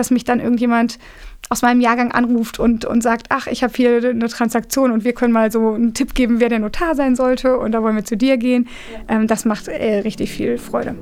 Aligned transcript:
dass 0.00 0.10
mich 0.10 0.24
dann 0.24 0.40
irgendjemand 0.40 0.98
aus 1.50 1.60
meinem 1.60 1.82
Jahrgang 1.82 2.10
anruft 2.10 2.58
und, 2.58 2.86
und 2.86 3.02
sagt, 3.02 3.26
ach, 3.28 3.46
ich 3.46 3.62
habe 3.62 3.74
hier 3.76 3.98
eine 3.98 4.28
Transaktion 4.28 4.92
und 4.92 5.04
wir 5.04 5.12
können 5.12 5.32
mal 5.32 5.52
so 5.52 5.74
einen 5.74 5.92
Tipp 5.92 6.14
geben, 6.14 6.40
wer 6.40 6.48
der 6.48 6.58
Notar 6.58 6.94
sein 6.94 7.16
sollte 7.16 7.58
und 7.58 7.72
da 7.72 7.82
wollen 7.82 7.96
wir 7.96 8.04
zu 8.04 8.16
dir 8.16 8.38
gehen. 8.38 8.66
Ja. 9.08 9.16
Ähm, 9.16 9.26
das 9.26 9.44
macht 9.44 9.68
äh, 9.68 9.98
richtig 9.98 10.32
viel 10.32 10.56
Freude. 10.56 10.94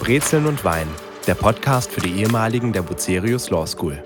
Brezeln 0.00 0.46
und 0.46 0.64
Wein, 0.64 0.88
der 1.28 1.36
Podcast 1.36 1.92
für 1.92 2.00
die 2.00 2.20
ehemaligen 2.20 2.72
der 2.72 2.82
Bucerius 2.82 3.50
Law 3.50 3.66
School. 3.68 4.02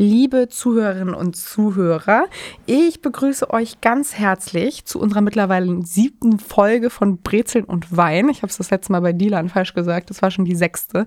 Liebe 0.00 0.46
Zuhörerinnen 0.48 1.12
und 1.12 1.34
Zuhörer, 1.34 2.26
ich 2.66 3.02
begrüße 3.02 3.50
euch 3.50 3.80
ganz 3.80 4.14
herzlich 4.14 4.84
zu 4.84 5.00
unserer 5.00 5.22
mittlerweile 5.22 5.84
siebten 5.84 6.38
Folge 6.38 6.88
von 6.88 7.18
Brezeln 7.18 7.64
und 7.64 7.96
Wein. 7.96 8.28
Ich 8.28 8.42
habe 8.42 8.46
es 8.46 8.58
das 8.58 8.70
letzte 8.70 8.92
Mal 8.92 9.00
bei 9.00 9.12
Dilan 9.12 9.48
falsch 9.48 9.74
gesagt, 9.74 10.10
das 10.10 10.22
war 10.22 10.30
schon 10.30 10.44
die 10.44 10.54
sechste. 10.54 11.04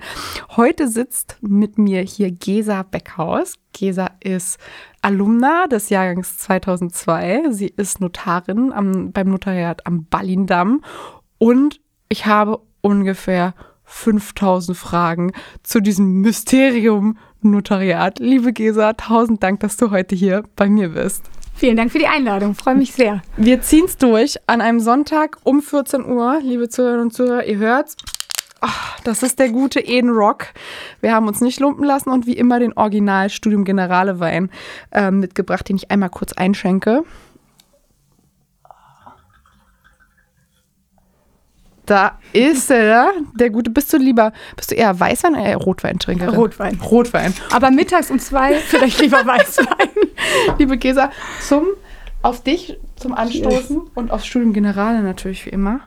Heute 0.57 0.89
sitzt 0.89 1.37
mit 1.39 1.77
mir 1.77 2.01
hier 2.01 2.31
Gesa 2.31 2.83
Beckhaus. 2.83 3.55
Gesa 3.71 4.09
ist 4.19 4.59
Alumna 5.01 5.67
des 5.67 5.87
Jahrgangs 5.87 6.39
2002. 6.39 7.43
Sie 7.51 7.67
ist 7.69 8.01
Notarin 8.01 8.73
am, 8.73 9.13
beim 9.13 9.29
Notariat 9.29 9.87
am 9.87 10.03
Ballindamm 10.03 10.81
und 11.37 11.79
ich 12.09 12.25
habe 12.25 12.59
ungefähr 12.81 13.53
5000 13.85 14.77
Fragen 14.77 15.31
zu 15.63 15.79
diesem 15.79 16.19
Mysterium 16.19 17.17
Notariat. 17.41 18.19
Liebe 18.19 18.53
Gesa, 18.53 18.93
tausend 18.93 19.43
Dank, 19.43 19.59
dass 19.61 19.77
du 19.77 19.91
heute 19.91 20.15
hier 20.15 20.43
bei 20.55 20.69
mir 20.69 20.89
bist. 20.89 21.23
Vielen 21.55 21.77
Dank 21.77 21.91
für 21.91 21.99
die 21.99 22.07
Einladung, 22.07 22.55
freue 22.55 22.75
mich 22.75 22.91
sehr. 22.93 23.21
Wir 23.37 23.61
ziehen 23.61 23.85
es 23.85 23.97
durch 23.97 24.37
an 24.47 24.61
einem 24.61 24.79
Sonntag 24.79 25.37
um 25.43 25.61
14 25.61 26.05
Uhr. 26.05 26.39
Liebe 26.41 26.69
Zuhörerinnen 26.69 27.05
und 27.05 27.13
Zuhörer, 27.13 27.45
ihr 27.45 27.57
hört's. 27.57 27.95
Oh, 28.63 28.67
das 29.03 29.23
ist 29.23 29.39
der 29.39 29.49
gute 29.49 29.79
Eden 29.79 30.09
Rock. 30.09 30.47
Wir 31.01 31.13
haben 31.13 31.27
uns 31.27 31.41
nicht 31.41 31.59
lumpen 31.59 31.83
lassen 31.83 32.09
und 32.09 32.27
wie 32.27 32.37
immer 32.37 32.59
den 32.59 32.73
Original 32.73 33.29
Studium 33.29 33.63
Generale 33.63 34.19
Wein 34.19 34.49
äh, 34.91 35.09
mitgebracht, 35.11 35.67
den 35.67 35.77
ich 35.77 35.89
einmal 35.89 36.09
kurz 36.09 36.33
einschenke. 36.33 37.03
Da 41.91 42.19
ist 42.31 42.71
er, 42.71 43.11
der 43.37 43.49
gute. 43.49 43.69
Bist 43.69 43.91
du 43.91 43.97
lieber, 43.97 44.31
bist 44.55 44.71
du 44.71 44.75
eher 44.75 44.97
Weißwein 44.97 45.33
oder 45.33 45.43
eher 45.43 45.57
Rotweintrinkerin? 45.57 46.35
Rotwein. 46.35 46.79
Rotwein. 46.79 47.33
Aber 47.51 47.69
mittags 47.69 48.09
um 48.09 48.17
zwei 48.17 48.55
vielleicht 48.59 49.01
lieber 49.01 49.25
Weißwein. 49.25 49.89
Liebe 50.57 50.77
Gesa, 50.77 51.11
zum, 51.41 51.67
auf 52.21 52.43
dich 52.43 52.79
zum 52.95 53.11
Anstoßen 53.13 53.75
yes. 53.75 53.91
und 53.93 54.09
aufs 54.09 54.25
Studium 54.25 54.53
Generale 54.53 55.01
natürlich 55.01 55.45
wie 55.45 55.49
immer. 55.49 55.81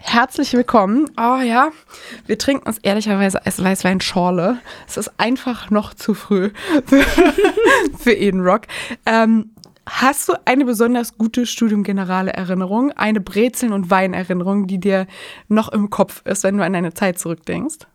Herzlich 0.00 0.52
willkommen. 0.54 1.08
Oh 1.16 1.40
ja, 1.40 1.70
wir 2.26 2.38
trinken 2.38 2.66
uns 2.66 2.78
ehrlicherweise 2.78 3.46
als 3.46 3.62
Weißwein-Schorle. 3.62 4.58
Es 4.88 4.96
ist 4.96 5.12
einfach 5.18 5.70
noch 5.70 5.94
zu 5.94 6.14
früh 6.14 6.50
für, 6.86 7.04
für 8.00 8.12
Eden 8.14 8.40
Rock. 8.40 8.62
Ähm, 9.06 9.52
Hast 9.88 10.28
du 10.28 10.34
eine 10.44 10.64
besonders 10.64 11.18
gute 11.18 11.44
Studium 11.44 11.82
Generale 11.82 12.32
Erinnerung, 12.32 12.92
eine 12.92 13.20
Brezeln- 13.20 13.72
und 13.72 13.90
Weinerinnerung, 13.90 14.68
die 14.68 14.78
dir 14.78 15.06
noch 15.48 15.70
im 15.70 15.90
Kopf 15.90 16.22
ist, 16.24 16.44
wenn 16.44 16.56
du 16.56 16.64
an 16.64 16.72
deine 16.72 16.94
Zeit 16.94 17.18
zurückdenkst? 17.18 17.86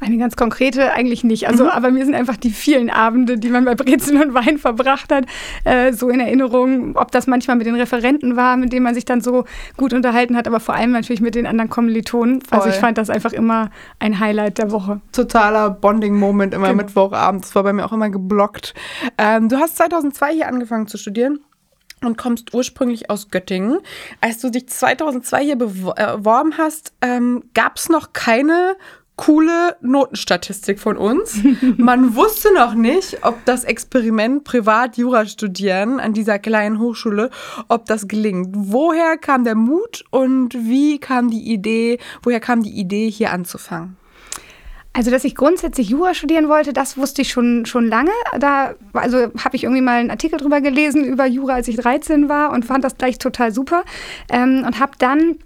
Eine 0.00 0.18
ganz 0.18 0.36
konkrete 0.36 0.92
eigentlich 0.92 1.24
nicht. 1.24 1.48
Also, 1.48 1.64
mhm. 1.64 1.70
aber 1.70 1.90
mir 1.90 2.04
sind 2.04 2.14
einfach 2.14 2.36
die 2.36 2.50
vielen 2.50 2.90
Abende, 2.90 3.38
die 3.38 3.48
man 3.48 3.64
bei 3.64 3.74
Brezeln 3.74 4.20
und 4.20 4.34
Wein 4.34 4.58
verbracht 4.58 5.12
hat, 5.12 5.26
äh, 5.64 5.92
so 5.92 6.08
in 6.08 6.20
Erinnerung. 6.20 6.96
Ob 6.96 7.12
das 7.12 7.26
manchmal 7.26 7.56
mit 7.56 7.66
den 7.66 7.74
Referenten 7.74 8.36
war, 8.36 8.56
mit 8.56 8.72
denen 8.72 8.84
man 8.84 8.94
sich 8.94 9.04
dann 9.04 9.20
so 9.20 9.44
gut 9.76 9.92
unterhalten 9.92 10.36
hat, 10.36 10.46
aber 10.46 10.60
vor 10.60 10.74
allem 10.74 10.92
natürlich 10.92 11.20
mit 11.20 11.34
den 11.34 11.46
anderen 11.46 11.70
Kommilitonen. 11.70 12.40
Voll. 12.42 12.58
Also 12.58 12.70
ich 12.70 12.76
fand 12.76 12.98
das 12.98 13.10
einfach 13.10 13.32
immer 13.32 13.70
ein 13.98 14.18
Highlight 14.18 14.58
der 14.58 14.70
Woche. 14.70 15.00
Totaler 15.12 15.70
Bonding-Moment 15.70 16.54
immer 16.54 16.68
genau. 16.68 16.82
Mittwochabend. 16.82 17.44
Das 17.44 17.54
war 17.54 17.62
bei 17.62 17.72
mir 17.72 17.84
auch 17.84 17.92
immer 17.92 18.10
geblockt. 18.10 18.74
Ähm, 19.18 19.48
du 19.48 19.58
hast 19.58 19.76
2002 19.76 20.32
hier 20.32 20.48
angefangen 20.48 20.86
zu 20.86 20.98
studieren 20.98 21.40
und 22.02 22.18
kommst 22.18 22.54
ursprünglich 22.54 23.10
aus 23.10 23.30
Göttingen. 23.30 23.78
Als 24.20 24.40
du 24.40 24.50
dich 24.50 24.68
2002 24.68 25.44
hier 25.44 25.56
beworben 25.56 26.58
hast, 26.58 26.92
ähm, 27.00 27.44
gab 27.54 27.76
es 27.76 27.88
noch 27.88 28.12
keine 28.12 28.76
coole 29.16 29.76
Notenstatistik 29.80 30.80
von 30.80 30.96
uns. 30.96 31.40
Man 31.76 32.16
wusste 32.16 32.52
noch 32.52 32.74
nicht, 32.74 33.18
ob 33.22 33.44
das 33.44 33.64
Experiment 33.64 34.44
privat 34.44 34.96
Jura 34.96 35.26
studieren 35.26 36.00
an 36.00 36.12
dieser 36.12 36.38
kleinen 36.38 36.78
Hochschule, 36.78 37.30
ob 37.68 37.86
das 37.86 38.08
gelingt. 38.08 38.50
Woher 38.52 39.16
kam 39.16 39.44
der 39.44 39.54
Mut 39.54 40.04
und 40.10 40.54
wie 40.54 40.98
kam 40.98 41.30
die 41.30 41.52
Idee, 41.52 41.98
woher 42.22 42.40
kam 42.40 42.62
die 42.62 42.72
Idee 42.78 43.10
hier 43.10 43.32
anzufangen? 43.32 43.96
Also, 44.96 45.10
dass 45.10 45.24
ich 45.24 45.34
grundsätzlich 45.34 45.88
Jura 45.88 46.14
studieren 46.14 46.48
wollte, 46.48 46.72
das 46.72 46.96
wusste 46.96 47.22
ich 47.22 47.30
schon, 47.30 47.66
schon 47.66 47.88
lange. 47.88 48.12
Da 48.38 48.74
also 48.92 49.26
habe 49.44 49.56
ich 49.56 49.64
irgendwie 49.64 49.82
mal 49.82 49.98
einen 49.98 50.10
Artikel 50.10 50.38
drüber 50.38 50.60
gelesen 50.60 51.04
über 51.04 51.26
Jura, 51.26 51.54
als 51.54 51.66
ich 51.66 51.76
13 51.76 52.28
war 52.28 52.52
und 52.52 52.64
fand 52.64 52.84
das 52.84 52.96
gleich 52.96 53.18
total 53.18 53.52
super. 53.52 53.84
Ähm, 54.28 54.62
und 54.64 54.78
habe 54.78 54.92
dann 54.98 55.38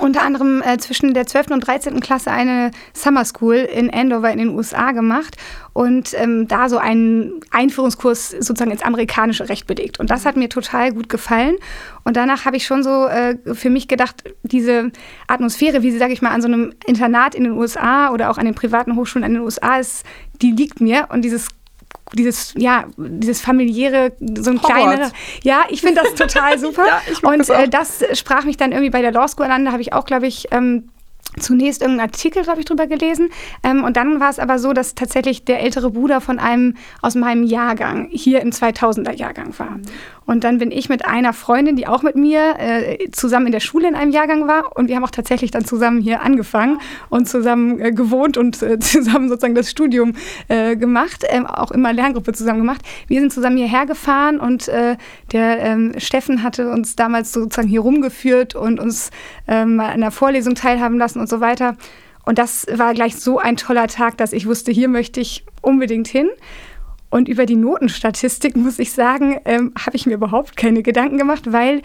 unter 0.00 0.22
anderem 0.22 0.62
äh, 0.62 0.78
zwischen 0.78 1.14
der 1.14 1.26
12. 1.26 1.50
und 1.50 1.60
13. 1.60 2.00
Klasse 2.00 2.30
eine 2.30 2.70
Summer 2.94 3.24
School 3.24 3.56
in 3.56 3.92
Andover 3.92 4.30
in 4.30 4.38
den 4.38 4.48
USA 4.50 4.92
gemacht 4.92 5.36
und 5.72 6.14
ähm, 6.14 6.48
da 6.48 6.68
so 6.68 6.78
einen 6.78 7.40
Einführungskurs 7.50 8.30
sozusagen 8.30 8.70
ins 8.70 8.82
amerikanische 8.82 9.48
Recht 9.48 9.66
belegt. 9.66 10.00
Und 10.00 10.10
das 10.10 10.24
hat 10.26 10.36
mir 10.36 10.48
total 10.48 10.92
gut 10.92 11.08
gefallen. 11.08 11.56
Und 12.04 12.16
danach 12.16 12.44
habe 12.44 12.56
ich 12.56 12.66
schon 12.66 12.82
so 12.82 13.06
äh, 13.06 13.36
für 13.54 13.70
mich 13.70 13.88
gedacht, 13.88 14.24
diese 14.42 14.92
Atmosphäre, 15.26 15.82
wie 15.82 15.90
sie, 15.90 15.98
sage 15.98 16.12
ich 16.12 16.22
mal, 16.22 16.30
an 16.30 16.42
so 16.42 16.48
einem 16.48 16.72
Internat 16.86 17.34
in 17.34 17.44
den 17.44 17.52
USA 17.52 18.10
oder 18.10 18.30
auch 18.30 18.38
an 18.38 18.44
den 18.44 18.54
privaten 18.54 18.96
Hochschulen 18.96 19.26
in 19.26 19.34
den 19.34 19.42
USA 19.42 19.78
ist, 19.78 20.04
die 20.40 20.52
liegt 20.52 20.80
mir. 20.80 21.08
Und 21.10 21.22
dieses 21.22 21.48
dieses, 22.14 22.54
ja, 22.56 22.84
dieses 22.96 23.40
familiäre, 23.40 24.12
so 24.20 24.50
ein 24.50 24.60
kleinerer. 24.60 25.10
Ja, 25.42 25.64
ich 25.68 25.80
finde 25.80 26.02
das 26.02 26.14
total 26.14 26.58
super. 26.60 26.84
ja, 26.86 27.00
und 27.28 27.38
das, 27.38 27.48
äh, 27.48 27.68
das 27.68 28.04
sprach 28.18 28.44
mich 28.44 28.56
dann 28.56 28.72
irgendwie 28.72 28.90
bei 28.90 29.02
der 29.02 29.12
Law 29.12 29.26
School 29.28 29.46
an. 29.46 29.64
Da 29.64 29.72
habe 29.72 29.82
ich 29.82 29.92
auch, 29.92 30.04
glaube 30.04 30.26
ich, 30.26 30.48
ähm, 30.50 30.90
zunächst 31.38 31.82
irgendeinen 31.82 32.08
Artikel, 32.08 32.42
glaube 32.42 32.60
ich, 32.60 32.66
drüber 32.66 32.86
gelesen. 32.86 33.30
Ähm, 33.62 33.84
und 33.84 33.96
dann 33.96 34.20
war 34.20 34.30
es 34.30 34.38
aber 34.38 34.58
so, 34.58 34.72
dass 34.72 34.94
tatsächlich 34.94 35.44
der 35.44 35.60
ältere 35.60 35.90
Bruder 35.90 36.20
von 36.20 36.38
einem 36.38 36.74
aus 37.00 37.14
meinem 37.14 37.42
Jahrgang 37.42 38.08
hier 38.10 38.40
im 38.40 38.50
2000er 38.50 39.12
Jahrgang 39.12 39.58
war. 39.58 39.78
Und 40.24 40.44
dann 40.44 40.58
bin 40.58 40.70
ich 40.70 40.88
mit 40.88 41.04
einer 41.04 41.32
Freundin, 41.32 41.76
die 41.76 41.86
auch 41.86 42.02
mit 42.02 42.16
mir 42.16 42.54
äh, 42.58 43.10
zusammen 43.10 43.46
in 43.46 43.52
der 43.52 43.60
Schule 43.60 43.88
in 43.88 43.94
einem 43.94 44.12
Jahrgang 44.12 44.46
war. 44.46 44.76
Und 44.76 44.88
wir 44.88 44.96
haben 44.96 45.04
auch 45.04 45.10
tatsächlich 45.10 45.50
dann 45.50 45.64
zusammen 45.64 46.00
hier 46.00 46.22
angefangen 46.22 46.78
und 47.10 47.28
zusammen 47.28 47.80
äh, 47.80 47.92
gewohnt 47.92 48.36
und 48.36 48.62
äh, 48.62 48.78
zusammen 48.80 49.28
sozusagen 49.28 49.54
das 49.54 49.70
Studium 49.70 50.14
äh, 50.48 50.76
gemacht, 50.76 51.24
ähm, 51.28 51.46
auch 51.46 51.70
immer 51.70 51.92
Lerngruppe 51.92 52.32
zusammen 52.32 52.60
gemacht. 52.60 52.82
Wir 53.08 53.20
sind 53.20 53.32
zusammen 53.32 53.56
hierher 53.56 53.86
gefahren 53.86 54.38
und 54.38 54.68
äh, 54.68 54.96
der 55.32 55.60
ähm, 55.60 55.92
Steffen 55.98 56.42
hatte 56.42 56.70
uns 56.70 56.94
damals 56.94 57.32
sozusagen 57.32 57.68
hier 57.68 57.80
rumgeführt 57.80 58.54
und 58.54 58.80
uns 58.80 59.10
ähm, 59.48 59.80
an 59.80 59.90
einer 59.90 60.10
Vorlesung 60.10 60.54
teilhaben 60.54 60.98
lassen 60.98 61.20
und 61.22 61.28
so 61.28 61.40
weiter. 61.40 61.76
Und 62.24 62.38
das 62.38 62.66
war 62.72 62.94
gleich 62.94 63.16
so 63.16 63.38
ein 63.38 63.56
toller 63.56 63.88
Tag, 63.88 64.16
dass 64.18 64.32
ich 64.32 64.46
wusste, 64.46 64.70
hier 64.70 64.88
möchte 64.88 65.20
ich 65.20 65.44
unbedingt 65.60 66.08
hin. 66.08 66.28
Und 67.10 67.28
über 67.28 67.46
die 67.46 67.56
Notenstatistik, 67.56 68.56
muss 68.64 68.78
ich 68.78 68.92
sagen, 68.92 69.40
ähm, 69.44 69.72
habe 69.78 69.96
ich 69.96 70.06
mir 70.06 70.14
überhaupt 70.14 70.56
keine 70.56 70.82
Gedanken 70.82 71.18
gemacht, 71.18 71.52
weil 71.52 71.82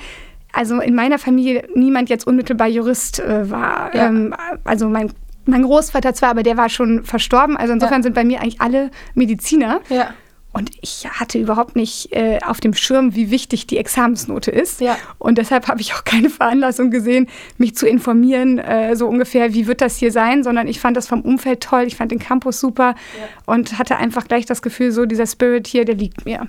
also 0.53 0.79
in 0.79 0.95
meiner 0.95 1.19
Familie 1.19 1.67
niemand 1.75 2.09
jetzt 2.09 2.25
unmittelbar 2.25 2.67
Jurist 2.67 3.19
äh, 3.19 3.49
war. 3.49 3.93
Ja. 3.95 4.07
Ähm, 4.07 4.33
also 4.63 4.89
mein, 4.89 5.11
mein 5.45 5.63
Großvater 5.63 6.13
zwar, 6.13 6.29
aber 6.29 6.43
der 6.43 6.57
war 6.57 6.69
schon 6.69 7.03
verstorben. 7.03 7.57
Also 7.57 7.73
insofern 7.73 7.99
ja. 7.99 8.03
sind 8.03 8.15
bei 8.15 8.23
mir 8.23 8.41
eigentlich 8.41 8.61
alle 8.61 8.89
Mediziner. 9.13 9.81
Ja. 9.89 10.09
Und 10.53 10.71
ich 10.81 11.05
hatte 11.07 11.37
überhaupt 11.37 11.75
nicht 11.75 12.11
äh, 12.13 12.39
auf 12.43 12.59
dem 12.59 12.73
Schirm, 12.73 13.13
wie 13.13 13.29
wichtig 13.29 13.67
die 13.67 13.77
Examensnote 13.77 14.49
ist. 14.49 14.81
Ja. 14.81 14.97
Und 15.19 15.37
deshalb 15.37 15.67
habe 15.67 15.81
ich 15.81 15.93
auch 15.93 16.03
keine 16.03 16.29
Veranlassung 16.31 16.89
gesehen, 16.89 17.27
mich 17.57 17.75
zu 17.75 17.87
informieren, 17.87 18.57
äh, 18.57 18.95
so 18.95 19.07
ungefähr, 19.07 19.53
wie 19.53 19.67
wird 19.67 19.81
das 19.81 19.97
hier 19.97 20.11
sein, 20.11 20.43
sondern 20.43 20.67
ich 20.67 20.79
fand 20.79 20.97
das 20.97 21.07
vom 21.07 21.21
Umfeld 21.21 21.61
toll, 21.61 21.83
ich 21.83 21.95
fand 21.95 22.11
den 22.11 22.19
Campus 22.19 22.59
super 22.59 22.95
ja. 23.19 23.27
und 23.45 23.77
hatte 23.77 23.97
einfach 23.97 24.27
gleich 24.27 24.45
das 24.45 24.63
Gefühl, 24.63 24.91
so 24.91 25.05
dieser 25.05 25.27
Spirit 25.27 25.67
hier, 25.67 25.85
der 25.85 25.95
liegt 25.95 26.25
mir. 26.25 26.47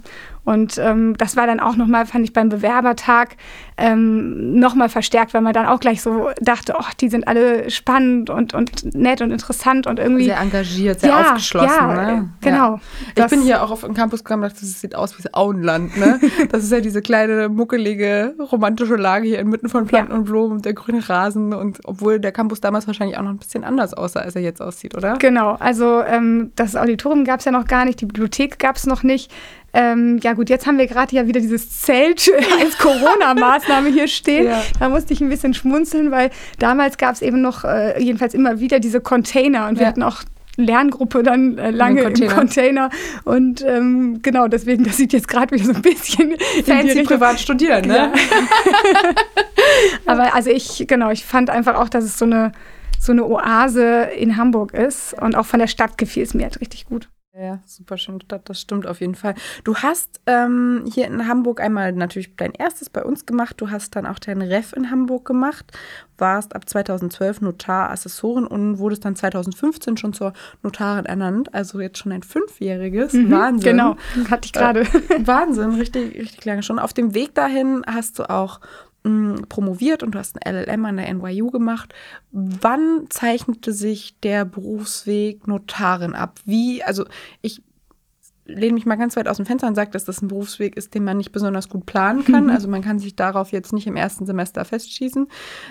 Und 0.48 0.78
ähm, 0.78 1.14
das 1.18 1.36
war 1.36 1.46
dann 1.46 1.60
auch 1.60 1.76
nochmal, 1.76 2.06
fand 2.06 2.24
ich 2.24 2.32
beim 2.32 2.48
Bewerbertag 2.48 3.36
ähm, 3.76 4.58
nochmal 4.58 4.88
verstärkt, 4.88 5.34
weil 5.34 5.42
man 5.42 5.52
dann 5.52 5.66
auch 5.66 5.78
gleich 5.78 6.00
so 6.00 6.30
dachte, 6.40 6.74
oh, 6.78 6.86
die 7.02 7.10
sind 7.10 7.28
alle 7.28 7.68
spannend 7.68 8.30
und, 8.30 8.54
und 8.54 8.94
nett 8.94 9.20
und 9.20 9.30
interessant 9.30 9.86
und 9.86 9.98
irgendwie. 9.98 10.24
Sehr 10.24 10.40
engagiert, 10.40 11.00
sehr 11.00 11.10
ja, 11.10 11.20
aufgeschlossen. 11.20 11.68
Ja, 11.68 11.92
ne? 11.92 12.30
genau. 12.40 12.80
Ja. 13.14 13.24
Ich 13.24 13.30
bin 13.30 13.42
hier 13.42 13.62
auch 13.62 13.70
auf, 13.70 13.86
Campus 13.92 14.24
kam, 14.24 14.40
dachte, 14.40 14.60
das 14.60 14.80
sieht 14.80 14.94
aus 14.94 15.18
wie 15.18 15.22
das 15.22 15.34
Auenland, 15.34 15.94
ne? 15.98 16.18
Das 16.50 16.64
ist 16.64 16.72
ja 16.72 16.80
diese 16.80 17.02
kleine, 17.02 17.50
muckelige, 17.50 18.34
romantische 18.50 18.96
Lage 18.96 19.28
hier 19.28 19.40
inmitten 19.40 19.68
von 19.68 19.86
Planten 19.86 20.12
ja. 20.12 20.18
und 20.18 20.24
Blumen 20.24 20.52
und 20.52 20.64
der 20.64 20.72
grüne 20.72 21.06
Rasen. 21.06 21.52
Und 21.52 21.80
obwohl 21.84 22.20
der 22.20 22.32
Campus 22.32 22.62
damals 22.62 22.86
wahrscheinlich 22.86 23.18
auch 23.18 23.22
noch 23.22 23.32
ein 23.32 23.38
bisschen 23.38 23.64
anders 23.64 23.92
aussah, 23.92 24.20
als 24.20 24.34
er 24.34 24.40
jetzt 24.40 24.62
aussieht, 24.62 24.96
oder? 24.96 25.18
Genau, 25.18 25.56
also 25.60 26.02
ähm, 26.04 26.52
das 26.56 26.74
Auditorium 26.74 27.26
gab 27.26 27.40
es 27.40 27.44
ja 27.44 27.52
noch 27.52 27.66
gar 27.66 27.84
nicht, 27.84 28.00
die 28.00 28.06
Bibliothek 28.06 28.58
gab 28.58 28.76
es 28.76 28.86
noch 28.86 29.02
nicht. 29.02 29.30
Ähm, 29.74 30.18
ja 30.22 30.32
gut, 30.32 30.48
jetzt 30.48 30.66
haben 30.66 30.78
wir 30.78 30.86
gerade 30.86 31.14
ja 31.14 31.26
wieder 31.26 31.40
dieses 31.40 31.80
Zelt 31.80 32.30
als 32.60 32.78
Corona-Maßnahme 32.78 33.90
hier 33.90 34.08
stehen. 34.08 34.46
Ja. 34.46 34.62
Da 34.80 34.88
musste 34.88 35.12
ich 35.12 35.20
ein 35.20 35.28
bisschen 35.28 35.54
schmunzeln, 35.54 36.10
weil 36.10 36.30
damals 36.58 36.96
gab 36.96 37.14
es 37.14 37.22
eben 37.22 37.42
noch 37.42 37.64
äh, 37.64 38.00
jedenfalls 38.02 38.34
immer 38.34 38.60
wieder 38.60 38.80
diese 38.80 39.00
Container 39.00 39.68
und 39.68 39.76
wir 39.76 39.82
ja. 39.82 39.88
hatten 39.88 40.02
auch 40.02 40.22
Lerngruppe 40.58 41.22
dann 41.22 41.56
äh, 41.56 41.70
lange 41.70 42.02
Container. 42.02 42.30
im 42.30 42.36
Container. 42.36 42.90
Und 43.24 43.64
ähm, 43.64 44.20
genau, 44.22 44.48
deswegen, 44.48 44.84
das 44.84 44.96
sieht 44.96 45.12
jetzt 45.12 45.28
gerade 45.28 45.54
wieder 45.54 45.64
so 45.64 45.72
ein 45.72 45.82
bisschen 45.82 46.34
fancy 46.64 47.04
privat 47.04 47.38
studieren, 47.38 47.86
ne? 47.86 47.96
Ja. 47.96 48.12
Aber 50.06 50.34
also 50.34 50.50
ich, 50.50 50.86
genau, 50.88 51.10
ich 51.10 51.24
fand 51.24 51.48
einfach 51.48 51.76
auch, 51.76 51.88
dass 51.88 52.04
es 52.04 52.18
so 52.18 52.24
eine, 52.24 52.52
so 52.98 53.12
eine 53.12 53.24
Oase 53.24 54.08
in 54.16 54.36
Hamburg 54.36 54.74
ist. 54.74 55.14
Und 55.14 55.36
auch 55.36 55.46
von 55.46 55.60
der 55.60 55.68
Stadt 55.68 55.96
gefiel 55.96 56.24
es 56.24 56.34
mir 56.34 56.42
halt 56.42 56.60
richtig 56.60 56.86
gut. 56.86 57.08
Ja, 57.40 57.60
super 57.66 57.98
schöne 57.98 58.18
Stadt, 58.20 58.48
das 58.48 58.60
stimmt 58.60 58.84
auf 58.88 59.00
jeden 59.00 59.14
Fall. 59.14 59.36
Du 59.62 59.76
hast 59.76 60.20
ähm, 60.26 60.82
hier 60.92 61.06
in 61.06 61.28
Hamburg 61.28 61.60
einmal 61.60 61.92
natürlich 61.92 62.34
dein 62.34 62.52
erstes 62.52 62.90
bei 62.90 63.04
uns 63.04 63.26
gemacht. 63.26 63.54
Du 63.60 63.70
hast 63.70 63.94
dann 63.94 64.06
auch 64.06 64.18
dein 64.18 64.42
Ref 64.42 64.72
in 64.72 64.90
Hamburg 64.90 65.24
gemacht, 65.24 65.70
warst 66.16 66.56
ab 66.56 66.68
2012 66.68 67.42
Notarassessorin 67.42 68.44
und 68.44 68.78
wurdest 68.78 69.04
dann 69.04 69.14
2015 69.14 69.98
schon 69.98 70.14
zur 70.14 70.32
Notarin 70.64 71.06
ernannt. 71.06 71.54
Also 71.54 71.78
jetzt 71.78 71.98
schon 71.98 72.10
ein 72.10 72.24
fünfjähriges. 72.24 73.12
Mhm, 73.12 73.30
Wahnsinn. 73.30 73.70
Genau, 73.70 73.96
hatte 74.28 74.46
ich 74.46 74.52
gerade. 74.52 74.80
Äh, 74.80 74.86
Wahnsinn, 75.26 75.74
richtig, 75.74 76.18
richtig 76.18 76.44
lange 76.44 76.64
schon. 76.64 76.80
Auf 76.80 76.92
dem 76.92 77.14
Weg 77.14 77.36
dahin 77.36 77.84
hast 77.86 78.18
du 78.18 78.28
auch 78.28 78.58
promoviert 79.48 80.02
und 80.02 80.14
du 80.14 80.18
hast 80.18 80.36
ein 80.36 80.54
LLM 80.54 80.84
an 80.84 80.96
der 80.96 81.12
NYU 81.12 81.50
gemacht. 81.50 81.94
Wann 82.30 83.06
zeichnete 83.08 83.72
sich 83.72 84.18
der 84.20 84.44
Berufsweg 84.44 85.46
Notarin 85.46 86.14
ab? 86.14 86.40
Wie, 86.44 86.82
also 86.82 87.04
ich 87.42 87.62
lehne 88.48 88.72
mich 88.72 88.86
mal 88.86 88.96
ganz 88.96 89.14
weit 89.16 89.28
aus 89.28 89.36
dem 89.36 89.46
Fenster 89.46 89.68
und 89.68 89.74
sage, 89.74 89.90
dass 89.90 90.04
das 90.04 90.22
ein 90.22 90.28
Berufsweg 90.28 90.76
ist, 90.76 90.94
den 90.94 91.04
man 91.04 91.18
nicht 91.18 91.32
besonders 91.32 91.68
gut 91.68 91.86
planen 91.86 92.24
kann. 92.24 92.44
Mhm. 92.44 92.50
Also 92.58 92.66
man 92.66 92.82
kann 92.82 92.98
sich 92.98 93.14
darauf 93.14 93.52
jetzt 93.52 93.72
nicht 93.72 93.86
im 93.86 93.94
ersten 93.94 94.26
Semester 94.26 94.64
festschießen 94.64 95.28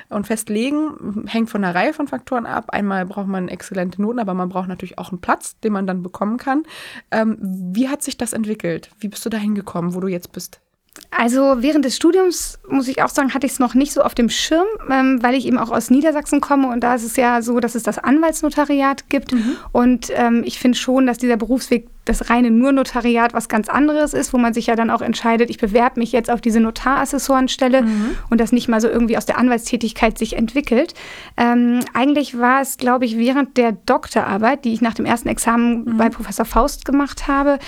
und 0.10 0.28
festlegen. 0.28 1.26
Hängt 1.28 1.50
von 1.50 1.64
einer 1.64 1.76
Reihe 1.76 1.92
von 1.92 2.08
Faktoren 2.08 2.46
ab. 2.46 2.70
Einmal 2.70 3.06
braucht 3.06 3.28
man 3.28 3.50
exzellente 3.50 4.02
Noten, 4.02 4.20
aber 4.20 4.34
man 4.34 4.48
braucht 4.48 4.70
natürlich 4.70 4.98
auch 5.00 5.12
einen 5.12 5.20
Platz, 5.20 5.60
den 5.60 5.74
man 5.74 5.88
dann 5.88 6.04
bekommen 6.04 6.38
kann. 6.38 6.64
Ähm, 7.12 7.38
wie 7.42 7.90
hat 7.90 8.04
sich 8.04 8.16
das 8.16 8.32
entwickelt? 8.32 8.92
Wie 9.00 9.10
bist 9.10 9.26
du 9.26 9.30
dahin 9.30 9.56
gekommen, 9.56 9.96
wo 9.96 10.00
du 10.00 10.08
jetzt 10.08 10.32
bist? 10.32 10.62
Also 11.12 11.58
während 11.60 11.86
des 11.86 11.96
Studiums, 11.96 12.60
muss 12.68 12.88
ich 12.88 13.02
auch 13.02 13.10
sagen, 13.10 13.34
hatte 13.34 13.46
ich 13.46 13.54
es 13.54 13.60
noch 13.60 13.74
nicht 13.74 13.94
so 13.94 14.02
auf 14.02 14.16
dem 14.16 14.30
Schirm, 14.30 14.68
ähm, 14.90 15.22
weil 15.22 15.36
ich 15.36 15.46
eben 15.46 15.58
auch 15.58 15.72
aus 15.72 15.90
Niedersachsen 15.90 16.42
komme 16.42 16.70
und 16.70 16.82
da 16.82 16.96
ist 16.96 17.04
es 17.04 17.16
ja 17.16 17.42
so, 17.42 17.60
dass 17.60 17.76
es 17.76 17.84
das 17.84 17.98
Anwaltsnotariat 17.98 19.10
gibt. 19.10 19.34
Mhm. 19.34 19.56
Und 19.72 20.12
ähm, 20.14 20.44
ich 20.46 20.60
finde 20.60 20.78
schon, 20.78 21.08
dass 21.08 21.18
dieser 21.18 21.38
Berufsweg 21.38 21.88
das 22.10 22.30
reine 22.30 22.52
nur 22.52 22.72
Notariat 22.72 23.34
was 23.34 23.50
ganz 23.50 23.70
anderes 23.70 24.14
ist, 24.14 24.34
wo 24.34 24.38
man 24.38 24.54
sich 24.54 24.68
ja 24.68 24.76
dann 24.76 24.90
auch 24.90 25.02
entscheidet, 25.02 25.50
ich 25.50 25.58
bewerbe 25.58 26.00
mich 26.00 26.12
jetzt 26.12 26.30
auf 26.30 26.42
diese 26.42 26.60
Notarassessorenstelle 26.60 27.84
mhm. 27.84 28.18
und 28.30 28.40
das 28.40 28.52
nicht 28.52 28.68
mal 28.68 28.82
so 28.82 28.88
irgendwie 28.88 29.18
aus 29.18 29.26
der 29.26 29.38
Anwaltstätigkeit 29.38 30.18
sich 30.18 30.36
entwickelt. 30.36 30.94
Ähm, 31.38 31.82
eigentlich 31.94 32.38
war 32.38 32.62
es, 32.62 32.78
glaube 32.78 33.06
ich, 33.06 33.18
während 33.18 33.58
der 33.58 33.74
Doktorarbeit, 33.74 34.66
die 34.66 34.74
ich 34.74 34.82
nach 34.82 34.94
dem 34.94 35.06
ersten 35.06 35.30
Examen 35.30 35.86
mhm. 35.86 35.98
bei 35.98 36.10
Professor 36.10 36.46
Faust 36.46 36.86
gemacht 36.86 37.28
habe, 37.28 37.60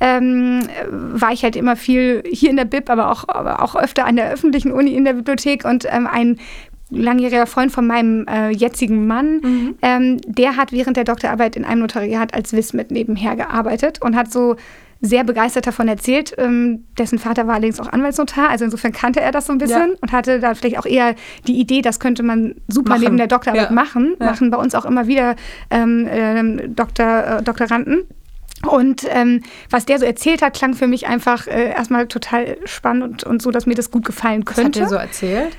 ähm, 0.00 0.62
war 0.90 1.32
ich 1.32 1.42
halt 1.42 1.56
immer 1.56 1.76
viel 1.76 2.22
hier 2.30 2.50
in 2.50 2.56
der 2.56 2.64
Bib, 2.64 2.90
aber 2.90 3.10
auch, 3.10 3.28
aber 3.28 3.62
auch 3.62 3.74
öfter 3.74 4.06
an 4.06 4.16
der 4.16 4.30
öffentlichen 4.30 4.72
Uni 4.72 4.94
in 4.94 5.04
der 5.04 5.14
Bibliothek 5.14 5.64
und 5.64 5.86
ähm, 5.90 6.06
ein 6.06 6.38
langjähriger 6.90 7.46
Freund 7.46 7.72
von 7.72 7.86
meinem 7.86 8.26
äh, 8.26 8.50
jetzigen 8.50 9.06
Mann, 9.06 9.40
mhm. 9.40 9.74
ähm, 9.82 10.20
der 10.26 10.56
hat 10.56 10.72
während 10.72 10.96
der 10.96 11.04
Doktorarbeit 11.04 11.56
in 11.56 11.64
einem 11.64 11.82
Notariat 11.82 12.34
als 12.34 12.52
Wismit 12.52 12.90
nebenher 12.90 13.36
gearbeitet 13.36 14.00
und 14.00 14.16
hat 14.16 14.32
so 14.32 14.56
sehr 15.00 15.22
begeistert 15.22 15.66
davon 15.66 15.86
erzählt. 15.86 16.34
Ähm, 16.38 16.84
dessen 16.98 17.18
Vater 17.18 17.46
war 17.46 17.54
allerdings 17.54 17.78
auch 17.78 17.88
Anwaltsnotar, 17.88 18.48
also 18.48 18.64
insofern 18.64 18.92
kannte 18.92 19.20
er 19.20 19.30
das 19.30 19.46
so 19.46 19.52
ein 19.52 19.58
bisschen 19.58 19.90
ja. 19.90 19.96
und 20.00 20.12
hatte 20.12 20.40
da 20.40 20.54
vielleicht 20.54 20.78
auch 20.78 20.86
eher 20.86 21.14
die 21.46 21.60
Idee, 21.60 21.82
das 21.82 22.00
könnte 22.00 22.22
man 22.22 22.56
super 22.66 22.90
machen. 22.90 23.02
neben 23.02 23.16
der 23.16 23.28
Doktorarbeit 23.28 23.68
ja. 23.68 23.74
machen. 23.74 24.16
Ja. 24.18 24.26
Machen 24.26 24.50
bei 24.50 24.58
uns 24.58 24.74
auch 24.74 24.84
immer 24.84 25.06
wieder 25.06 25.36
ähm, 25.70 26.08
ähm, 26.10 26.74
Doktor, 26.74 27.38
äh, 27.38 27.42
Doktoranden. 27.42 28.04
Und 28.66 29.06
ähm, 29.10 29.42
was 29.70 29.86
der 29.86 30.00
so 30.00 30.04
erzählt 30.04 30.42
hat, 30.42 30.54
klang 30.54 30.74
für 30.74 30.88
mich 30.88 31.06
einfach 31.06 31.46
äh, 31.46 31.70
erstmal 31.70 32.08
total 32.08 32.56
spannend 32.64 33.04
und, 33.04 33.24
und 33.24 33.42
so, 33.42 33.52
dass 33.52 33.66
mir 33.66 33.76
das 33.76 33.92
gut 33.92 34.04
gefallen 34.04 34.44
könnte. 34.44 34.80
Was 34.80 34.82
hat 34.82 34.82
er 34.82 34.88
so 34.88 34.96
erzählt? 34.96 35.56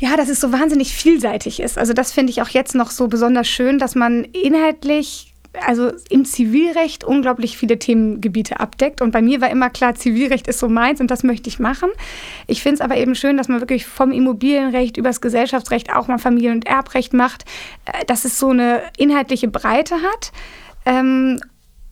Ja, 0.00 0.16
dass 0.16 0.28
es 0.28 0.40
so 0.40 0.52
wahnsinnig 0.52 0.94
vielseitig 0.94 1.60
ist. 1.60 1.76
Also 1.76 1.92
das 1.92 2.12
finde 2.12 2.30
ich 2.30 2.40
auch 2.40 2.48
jetzt 2.48 2.74
noch 2.74 2.90
so 2.90 3.08
besonders 3.08 3.48
schön, 3.48 3.78
dass 3.78 3.96
man 3.96 4.24
inhaltlich, 4.24 5.34
also 5.66 5.90
im 6.08 6.24
Zivilrecht 6.24 7.02
unglaublich 7.02 7.58
viele 7.58 7.80
Themengebiete 7.80 8.60
abdeckt. 8.60 9.02
Und 9.02 9.10
bei 9.10 9.20
mir 9.22 9.40
war 9.40 9.50
immer 9.50 9.70
klar, 9.70 9.96
Zivilrecht 9.96 10.46
ist 10.46 10.60
so 10.60 10.68
meins 10.68 11.00
und 11.00 11.10
das 11.10 11.24
möchte 11.24 11.48
ich 11.48 11.58
machen. 11.58 11.90
Ich 12.46 12.62
finde 12.62 12.76
es 12.76 12.80
aber 12.80 12.96
eben 12.96 13.16
schön, 13.16 13.36
dass 13.36 13.48
man 13.48 13.60
wirklich 13.60 13.86
vom 13.86 14.12
Immobilienrecht 14.12 14.96
übers 14.96 15.20
Gesellschaftsrecht 15.20 15.92
auch 15.92 16.06
mal 16.06 16.18
Familien- 16.18 16.54
und 16.54 16.66
Erbrecht 16.66 17.12
macht, 17.12 17.44
äh, 17.86 18.04
dass 18.04 18.24
es 18.24 18.38
so 18.38 18.50
eine 18.50 18.82
inhaltliche 18.98 19.48
Breite 19.48 19.96
hat. 19.96 20.30
Ähm, 20.86 21.40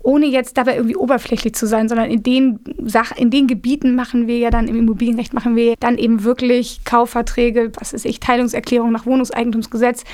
ohne 0.06 0.26
jetzt 0.26 0.56
dabei 0.56 0.76
irgendwie 0.76 0.94
oberflächlich 0.94 1.54
zu 1.56 1.66
sein, 1.66 1.88
sondern 1.88 2.08
in 2.08 2.22
den 2.22 2.60
Sach 2.84 3.10
in 3.16 3.30
den 3.30 3.48
Gebieten 3.48 3.96
machen 3.96 4.28
wir 4.28 4.38
ja 4.38 4.50
dann 4.50 4.68
im 4.68 4.76
Immobilienrecht 4.76 5.34
machen 5.34 5.56
wir 5.56 5.74
dann 5.80 5.98
eben 5.98 6.22
wirklich 6.22 6.84
Kaufverträge, 6.84 7.72
was 7.80 7.92
ist 7.92 8.06
ich, 8.06 8.20
Teilungserklärung 8.20 8.92
nach 8.92 9.04
Wohnungseigentumsgesetz, 9.04 10.04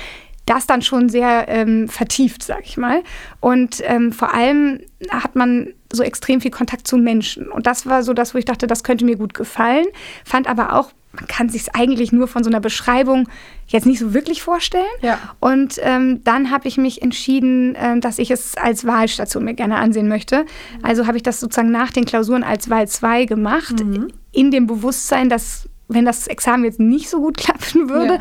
das 0.47 0.65
dann 0.65 0.81
schon 0.81 1.09
sehr 1.09 1.45
ähm, 1.47 1.87
vertieft, 1.87 2.41
sag 2.41 2.65
ich 2.65 2.75
mal. 2.75 3.03
Und 3.39 3.83
ähm, 3.85 4.11
vor 4.11 4.33
allem 4.33 4.79
hat 5.11 5.35
man 5.35 5.73
so 5.91 6.01
extrem 6.01 6.41
viel 6.41 6.51
Kontakt 6.51 6.87
zu 6.87 6.97
Menschen. 6.97 7.47
Und 7.49 7.67
das 7.67 7.85
war 7.85 8.01
so 8.01 8.13
das, 8.13 8.33
wo 8.33 8.39
ich 8.39 8.45
dachte, 8.45 8.65
das 8.65 8.83
könnte 8.83 9.05
mir 9.05 9.15
gut 9.15 9.35
gefallen. 9.35 9.85
Fand 10.25 10.49
aber 10.49 10.75
auch 10.75 10.91
man 11.13 11.27
kann 11.27 11.47
sich 11.47 11.63
es 11.63 11.69
eigentlich 11.73 12.11
nur 12.11 12.27
von 12.27 12.43
so 12.43 12.49
einer 12.49 12.59
Beschreibung 12.59 13.29
jetzt 13.67 13.85
nicht 13.85 13.99
so 13.99 14.13
wirklich 14.13 14.41
vorstellen. 14.41 14.83
Ja. 15.01 15.19
Und 15.39 15.79
ähm, 15.81 16.23
dann 16.23 16.49
habe 16.49 16.67
ich 16.67 16.77
mich 16.77 17.03
entschieden, 17.03 17.75
äh, 17.75 17.99
dass 17.99 18.17
ich 18.17 18.31
es 18.31 18.57
als 18.57 18.85
Wahlstation 18.85 19.43
mir 19.43 19.53
gerne 19.53 19.77
ansehen 19.77 20.07
möchte. 20.07 20.39
Mhm. 20.39 20.47
Also 20.81 21.05
habe 21.05 21.17
ich 21.17 21.23
das 21.23 21.39
sozusagen 21.39 21.71
nach 21.71 21.91
den 21.91 22.05
Klausuren 22.05 22.43
als 22.43 22.69
Wahl 22.69 22.87
2 22.87 23.25
gemacht, 23.25 23.83
mhm. 23.83 24.07
in 24.31 24.49
dem 24.49 24.65
Bewusstsein, 24.65 25.29
dass 25.29 25.69
wenn 25.87 26.05
das 26.05 26.25
Examen 26.27 26.63
jetzt 26.63 26.79
nicht 26.79 27.09
so 27.09 27.19
gut 27.19 27.37
klappen 27.37 27.89
würde, 27.89 28.15
ja. 28.15 28.19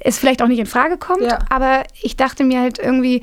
es 0.00 0.18
vielleicht 0.18 0.40
auch 0.40 0.48
nicht 0.48 0.60
in 0.60 0.66
Frage 0.66 0.96
kommt. 0.96 1.22
Ja. 1.22 1.40
Aber 1.50 1.84
ich 2.00 2.16
dachte 2.16 2.44
mir 2.44 2.60
halt 2.60 2.78
irgendwie, 2.78 3.22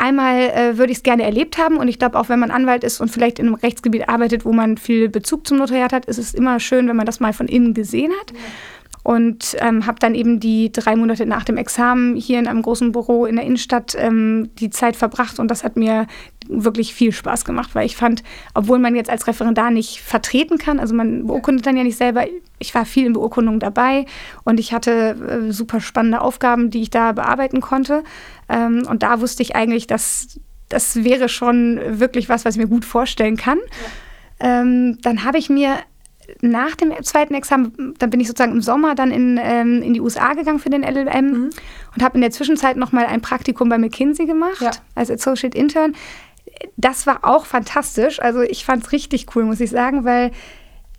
Einmal 0.00 0.40
äh, 0.50 0.78
würde 0.78 0.92
ich 0.92 0.98
es 0.98 1.02
gerne 1.02 1.24
erlebt 1.24 1.58
haben 1.58 1.76
und 1.76 1.86
ich 1.86 1.98
glaube, 1.98 2.18
auch 2.18 2.30
wenn 2.30 2.38
man 2.38 2.50
Anwalt 2.50 2.84
ist 2.84 3.00
und 3.00 3.10
vielleicht 3.10 3.38
in 3.38 3.46
einem 3.46 3.54
Rechtsgebiet 3.54 4.08
arbeitet, 4.08 4.46
wo 4.46 4.52
man 4.52 4.78
viel 4.78 5.10
Bezug 5.10 5.46
zum 5.46 5.58
Notariat 5.58 5.92
hat, 5.92 6.06
ist 6.06 6.18
es 6.18 6.32
immer 6.32 6.58
schön, 6.58 6.88
wenn 6.88 6.96
man 6.96 7.04
das 7.04 7.20
mal 7.20 7.34
von 7.34 7.48
innen 7.48 7.74
gesehen 7.74 8.10
hat. 8.20 8.30
Ja 8.30 8.38
und 9.02 9.56
ähm, 9.60 9.86
habe 9.86 9.98
dann 9.98 10.14
eben 10.14 10.40
die 10.40 10.72
drei 10.72 10.94
Monate 10.94 11.24
nach 11.24 11.44
dem 11.44 11.56
Examen 11.56 12.16
hier 12.16 12.38
in 12.38 12.46
einem 12.46 12.62
großen 12.62 12.92
Büro 12.92 13.24
in 13.24 13.36
der 13.36 13.44
Innenstadt 13.44 13.96
ähm, 13.98 14.50
die 14.58 14.70
Zeit 14.70 14.96
verbracht 14.96 15.38
und 15.38 15.50
das 15.50 15.64
hat 15.64 15.76
mir 15.76 16.06
wirklich 16.50 16.94
viel 16.94 17.12
Spaß 17.12 17.44
gemacht, 17.44 17.70
weil 17.74 17.86
ich 17.86 17.96
fand, 17.96 18.22
obwohl 18.54 18.78
man 18.78 18.94
jetzt 18.94 19.10
als 19.10 19.26
Referendar 19.26 19.70
nicht 19.70 20.00
vertreten 20.00 20.58
kann, 20.58 20.80
also 20.80 20.94
man 20.94 21.26
beurkundet 21.26 21.66
dann 21.66 21.76
ja 21.76 21.84
nicht 21.84 21.96
selber, 21.96 22.26
ich 22.58 22.74
war 22.74 22.84
viel 22.84 23.06
in 23.06 23.12
Beurkundungen 23.12 23.60
dabei 23.60 24.06
und 24.44 24.60
ich 24.60 24.72
hatte 24.72 25.16
äh, 25.48 25.52
super 25.52 25.80
spannende 25.80 26.20
Aufgaben, 26.20 26.70
die 26.70 26.82
ich 26.82 26.90
da 26.90 27.12
bearbeiten 27.12 27.60
konnte 27.60 28.02
ähm, 28.48 28.82
und 28.88 29.02
da 29.02 29.20
wusste 29.20 29.42
ich 29.42 29.56
eigentlich, 29.56 29.86
dass 29.86 30.40
das 30.68 31.04
wäre 31.04 31.28
schon 31.28 31.80
wirklich 31.84 32.28
was, 32.28 32.44
was 32.44 32.54
ich 32.54 32.60
mir 32.60 32.68
gut 32.68 32.84
vorstellen 32.84 33.36
kann. 33.36 33.58
Ja. 34.40 34.60
Ähm, 34.60 34.98
dann 35.02 35.24
habe 35.24 35.36
ich 35.36 35.50
mir 35.50 35.76
nach 36.40 36.76
dem 36.76 36.92
zweiten 37.02 37.34
Examen, 37.34 37.94
dann 37.98 38.10
bin 38.10 38.20
ich 38.20 38.28
sozusagen 38.28 38.52
im 38.52 38.62
Sommer 38.62 38.94
dann 38.94 39.10
in, 39.10 39.38
ähm, 39.42 39.82
in 39.82 39.94
die 39.94 40.00
USA 40.00 40.34
gegangen 40.34 40.58
für 40.58 40.70
den 40.70 40.82
LLM 40.82 41.26
mhm. 41.26 41.50
und 41.94 42.02
habe 42.02 42.16
in 42.16 42.20
der 42.20 42.30
Zwischenzeit 42.30 42.76
nochmal 42.76 43.06
ein 43.06 43.20
Praktikum 43.20 43.68
bei 43.68 43.78
McKinsey 43.78 44.26
gemacht 44.26 44.60
ja. 44.60 44.70
als 44.94 45.10
Associate 45.10 45.56
Intern. 45.56 45.94
Das 46.76 47.06
war 47.06 47.20
auch 47.22 47.46
fantastisch. 47.46 48.20
Also 48.20 48.42
ich 48.42 48.64
fand 48.64 48.84
es 48.84 48.92
richtig 48.92 49.34
cool, 49.34 49.44
muss 49.44 49.60
ich 49.60 49.70
sagen, 49.70 50.04
weil 50.04 50.32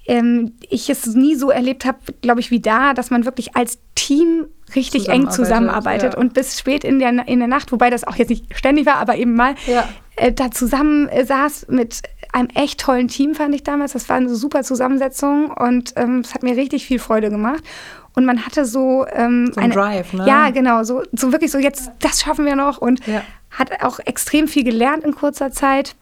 ähm, 0.05 0.53
ich 0.69 0.89
es 0.89 1.05
nie 1.07 1.35
so 1.35 1.49
erlebt 1.49 1.85
habe, 1.85 1.99
glaube 2.21 2.39
ich, 2.39 2.51
wie 2.51 2.59
da, 2.59 2.93
dass 2.93 3.11
man 3.11 3.25
wirklich 3.25 3.55
als 3.55 3.79
Team 3.95 4.47
richtig 4.75 5.09
eng 5.09 5.29
zusammenarbeitet 5.29 6.13
ja. 6.13 6.19
und 6.19 6.33
bis 6.33 6.57
spät 6.57 6.83
in 6.83 6.99
der, 6.99 7.27
in 7.27 7.39
der 7.39 7.47
Nacht, 7.47 7.71
wobei 7.71 7.89
das 7.89 8.05
auch 8.05 8.15
jetzt 8.15 8.29
nicht 8.29 8.45
ständig 8.55 8.85
war, 8.85 8.95
aber 8.95 9.15
eben 9.15 9.35
mal 9.35 9.55
ja. 9.67 9.87
äh, 10.15 10.31
da 10.31 10.49
zusammen 10.49 11.07
äh, 11.09 11.25
saß 11.25 11.67
mit 11.69 12.01
einem 12.33 12.47
echt 12.55 12.79
tollen 12.79 13.09
Team, 13.09 13.35
fand 13.35 13.53
ich 13.53 13.63
damals. 13.63 13.93
Das 13.93 14.07
war 14.09 14.15
eine 14.15 14.33
super 14.33 14.63
Zusammensetzung 14.63 15.51
und 15.51 15.93
ähm, 15.97 16.19
es 16.19 16.33
hat 16.33 16.43
mir 16.43 16.55
richtig 16.55 16.85
viel 16.85 16.99
Freude 16.99 17.29
gemacht. 17.29 17.63
Und 18.13 18.25
man 18.25 18.45
hatte 18.45 18.65
so, 18.65 19.05
ähm, 19.13 19.51
so 19.53 19.61
ein 19.61 19.71
Drive, 19.71 20.13
ne? 20.13 20.25
Ja, 20.27 20.49
genau, 20.49 20.83
so, 20.83 21.03
so 21.13 21.31
wirklich 21.31 21.51
so, 21.51 21.57
jetzt, 21.57 21.91
das 21.99 22.21
schaffen 22.21 22.45
wir 22.45 22.55
noch 22.55 22.77
und 22.77 23.05
ja. 23.07 23.21
hat 23.51 23.83
auch 23.83 23.99
extrem 23.99 24.47
viel 24.47 24.63
gelernt 24.63 25.03
in 25.03 25.15
kurzer 25.15 25.51
Zeit. 25.51 25.95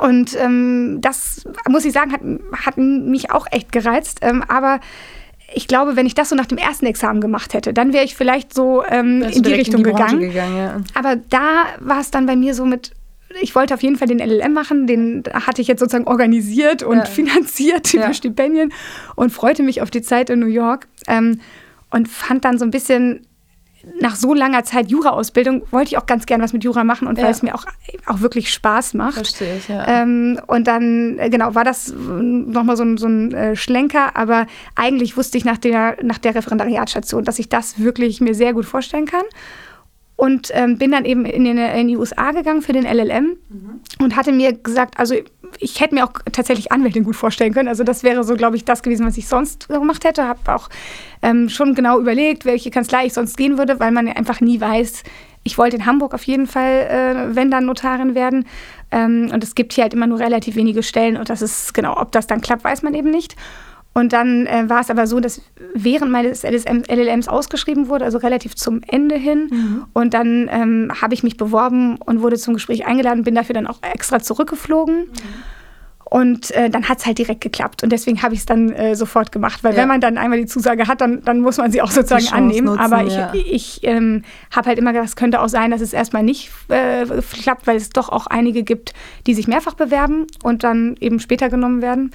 Und 0.00 0.36
ähm, 0.40 0.98
das, 1.00 1.44
muss 1.68 1.84
ich 1.84 1.92
sagen, 1.92 2.12
hat, 2.12 2.20
hat 2.66 2.76
mich 2.76 3.30
auch 3.30 3.46
echt 3.50 3.70
gereizt. 3.70 4.18
Ähm, 4.22 4.42
aber 4.48 4.80
ich 5.54 5.68
glaube, 5.68 5.94
wenn 5.94 6.06
ich 6.06 6.14
das 6.14 6.28
so 6.28 6.34
nach 6.36 6.46
dem 6.46 6.58
ersten 6.58 6.86
Examen 6.86 7.20
gemacht 7.20 7.54
hätte, 7.54 7.72
dann 7.72 7.92
wäre 7.92 8.04
ich 8.04 8.16
vielleicht 8.16 8.52
so 8.52 8.84
ähm, 8.84 9.22
in 9.22 9.42
die 9.42 9.54
Richtung 9.54 9.80
in 9.80 9.84
die 9.84 9.90
gegangen. 9.90 10.20
gegangen 10.20 10.56
ja. 10.56 10.80
Aber 10.94 11.16
da 11.16 11.66
war 11.78 12.00
es 12.00 12.10
dann 12.10 12.26
bei 12.26 12.34
mir 12.34 12.54
so 12.54 12.66
mit, 12.66 12.90
ich 13.40 13.54
wollte 13.54 13.74
auf 13.74 13.82
jeden 13.82 13.96
Fall 13.96 14.08
den 14.08 14.18
LLM 14.18 14.52
machen, 14.52 14.86
den 14.86 15.24
hatte 15.32 15.60
ich 15.60 15.68
jetzt 15.68 15.80
sozusagen 15.80 16.06
organisiert 16.06 16.82
und 16.82 16.98
ja. 16.98 17.04
finanziert 17.04 17.92
über 17.94 18.04
ja. 18.04 18.14
Stipendien 18.14 18.72
und 19.14 19.30
freute 19.30 19.62
mich 19.62 19.82
auf 19.82 19.90
die 19.90 20.02
Zeit 20.02 20.30
in 20.30 20.38
New 20.38 20.46
York 20.46 20.88
ähm, 21.06 21.40
und 21.90 22.08
fand 22.08 22.44
dann 22.44 22.58
so 22.58 22.64
ein 22.64 22.70
bisschen 22.70 23.26
nach 24.00 24.16
so 24.16 24.34
langer 24.34 24.64
Zeit 24.64 24.90
Jura-Ausbildung 24.90 25.62
wollte 25.70 25.90
ich 25.90 25.98
auch 25.98 26.06
ganz 26.06 26.26
gern 26.26 26.42
was 26.42 26.52
mit 26.52 26.64
Jura 26.64 26.82
machen 26.82 27.06
und 27.06 27.18
ja. 27.18 27.24
weil 27.24 27.30
es 27.30 27.42
mir 27.42 27.54
auch, 27.54 27.64
auch 28.06 28.20
wirklich 28.20 28.52
Spaß 28.52 28.94
macht. 28.94 29.14
Verstehe 29.14 29.56
ich, 29.58 29.68
ja. 29.68 29.86
Ähm, 30.02 30.40
und 30.48 30.66
dann, 30.66 31.18
äh, 31.18 31.30
genau, 31.30 31.54
war 31.54 31.62
das 31.62 31.94
nochmal 31.94 32.76
so 32.76 32.82
ein, 32.82 32.96
so 32.96 33.06
ein 33.06 33.32
äh, 33.32 33.56
Schlenker, 33.56 34.16
aber 34.16 34.46
eigentlich 34.74 35.16
wusste 35.16 35.38
ich 35.38 35.44
nach 35.44 35.58
der, 35.58 35.98
nach 36.02 36.18
der 36.18 36.34
Referendariatsstation, 36.34 37.24
dass 37.24 37.38
ich 37.38 37.48
das 37.48 37.78
wirklich 37.78 38.20
mir 38.20 38.34
sehr 38.34 38.54
gut 38.54 38.66
vorstellen 38.66 39.06
kann 39.06 39.24
und 40.16 40.50
ähm, 40.54 40.78
bin 40.78 40.92
dann 40.92 41.04
eben 41.04 41.26
in, 41.26 41.44
den, 41.44 41.58
in, 41.58 41.88
die 41.88 41.96
USA 41.96 42.32
gegangen 42.32 42.62
für 42.62 42.72
den 42.72 42.84
LLM 42.84 43.36
mhm. 43.48 43.80
und 44.00 44.16
hatte 44.16 44.32
mir 44.32 44.54
gesagt, 44.54 44.98
also 44.98 45.14
ich 45.58 45.80
hätte 45.80 45.94
mir 45.94 46.04
auch 46.04 46.12
tatsächlich 46.32 46.72
Anwältin 46.72 47.04
gut 47.04 47.16
vorstellen 47.16 47.52
können. 47.52 47.68
Also 47.68 47.84
das 47.84 48.02
wäre 48.02 48.24
so, 48.24 48.34
glaube 48.34 48.56
ich, 48.56 48.64
das 48.64 48.82
gewesen, 48.82 49.06
was 49.06 49.16
ich 49.16 49.28
sonst 49.28 49.68
gemacht 49.68 50.04
hätte. 50.04 50.26
Habe 50.26 50.54
auch 50.54 50.68
ähm, 51.22 51.48
schon 51.48 51.74
genau 51.74 52.00
überlegt, 52.00 52.44
welche 52.44 52.70
Kanzlei 52.70 53.06
ich 53.06 53.12
sonst 53.12 53.36
gehen 53.36 53.58
würde, 53.58 53.78
weil 53.78 53.92
man 53.92 54.06
ja 54.06 54.14
einfach 54.14 54.40
nie 54.40 54.60
weiß. 54.60 55.02
Ich 55.44 55.58
wollte 55.58 55.76
in 55.76 55.86
Hamburg 55.86 56.14
auf 56.14 56.24
jeden 56.24 56.46
Fall, 56.46 56.72
äh, 56.72 57.36
wenn 57.36 57.50
dann 57.50 57.66
Notarin 57.66 58.14
werden. 58.14 58.46
Ähm, 58.90 59.30
und 59.32 59.44
es 59.44 59.54
gibt 59.54 59.72
hier 59.74 59.82
halt 59.82 59.94
immer 59.94 60.06
nur 60.06 60.18
relativ 60.18 60.56
wenige 60.56 60.82
Stellen 60.82 61.16
und 61.16 61.28
das 61.30 61.42
ist 61.42 61.74
genau, 61.74 61.96
ob 61.96 62.12
das 62.12 62.26
dann 62.26 62.40
klappt, 62.40 62.64
weiß 62.64 62.82
man 62.82 62.94
eben 62.94 63.10
nicht. 63.10 63.36
Und 63.96 64.12
dann 64.12 64.46
äh, 64.46 64.68
war 64.68 64.82
es 64.82 64.90
aber 64.90 65.06
so, 65.06 65.20
dass 65.20 65.40
während 65.72 66.12
meines 66.12 66.42
LSM, 66.42 66.82
LLMs 66.86 67.28
ausgeschrieben 67.28 67.88
wurde, 67.88 68.04
also 68.04 68.18
relativ 68.18 68.54
zum 68.54 68.82
Ende 68.86 69.14
hin. 69.14 69.48
Mhm. 69.50 69.84
Und 69.94 70.12
dann 70.12 70.50
ähm, 70.52 70.92
habe 71.00 71.14
ich 71.14 71.22
mich 71.22 71.38
beworben 71.38 71.96
und 71.96 72.20
wurde 72.20 72.36
zum 72.36 72.52
Gespräch 72.52 72.84
eingeladen, 72.86 73.24
bin 73.24 73.34
dafür 73.34 73.54
dann 73.54 73.66
auch 73.66 73.78
extra 73.80 74.20
zurückgeflogen. 74.20 75.04
Mhm. 75.04 75.16
Und 76.04 76.50
äh, 76.50 76.68
dann 76.68 76.90
hat 76.90 76.98
es 76.98 77.06
halt 77.06 77.16
direkt 77.16 77.40
geklappt. 77.40 77.84
Und 77.84 77.90
deswegen 77.90 78.20
habe 78.20 78.34
ich 78.34 78.40
es 78.40 78.46
dann 78.46 78.70
äh, 78.70 78.94
sofort 78.94 79.32
gemacht. 79.32 79.64
Weil 79.64 79.72
ja. 79.72 79.78
wenn 79.78 79.88
man 79.88 80.02
dann 80.02 80.18
einmal 80.18 80.40
die 80.40 80.46
Zusage 80.46 80.88
hat, 80.88 81.00
dann, 81.00 81.22
dann 81.24 81.40
muss 81.40 81.56
man 81.56 81.72
sie 81.72 81.80
auch 81.80 81.90
sozusagen 81.90 82.28
annehmen. 82.34 82.66
Nutzen, 82.66 82.80
Aber 82.80 83.02
ich, 83.02 83.14
ja. 83.14 83.32
ich 83.32 83.80
ähm, 83.82 84.24
habe 84.54 84.68
halt 84.68 84.78
immer 84.78 84.92
gedacht, 84.92 85.08
es 85.08 85.16
könnte 85.16 85.40
auch 85.40 85.48
sein, 85.48 85.70
dass 85.70 85.80
es 85.80 85.94
erstmal 85.94 86.22
nicht 86.22 86.50
äh, 86.68 87.06
klappt, 87.42 87.66
weil 87.66 87.78
es 87.78 87.88
doch 87.88 88.10
auch 88.10 88.26
einige 88.26 88.62
gibt, 88.62 88.92
die 89.26 89.32
sich 89.32 89.48
mehrfach 89.48 89.72
bewerben 89.72 90.26
und 90.42 90.64
dann 90.64 90.96
eben 91.00 91.18
später 91.18 91.48
genommen 91.48 91.80
werden. 91.80 92.12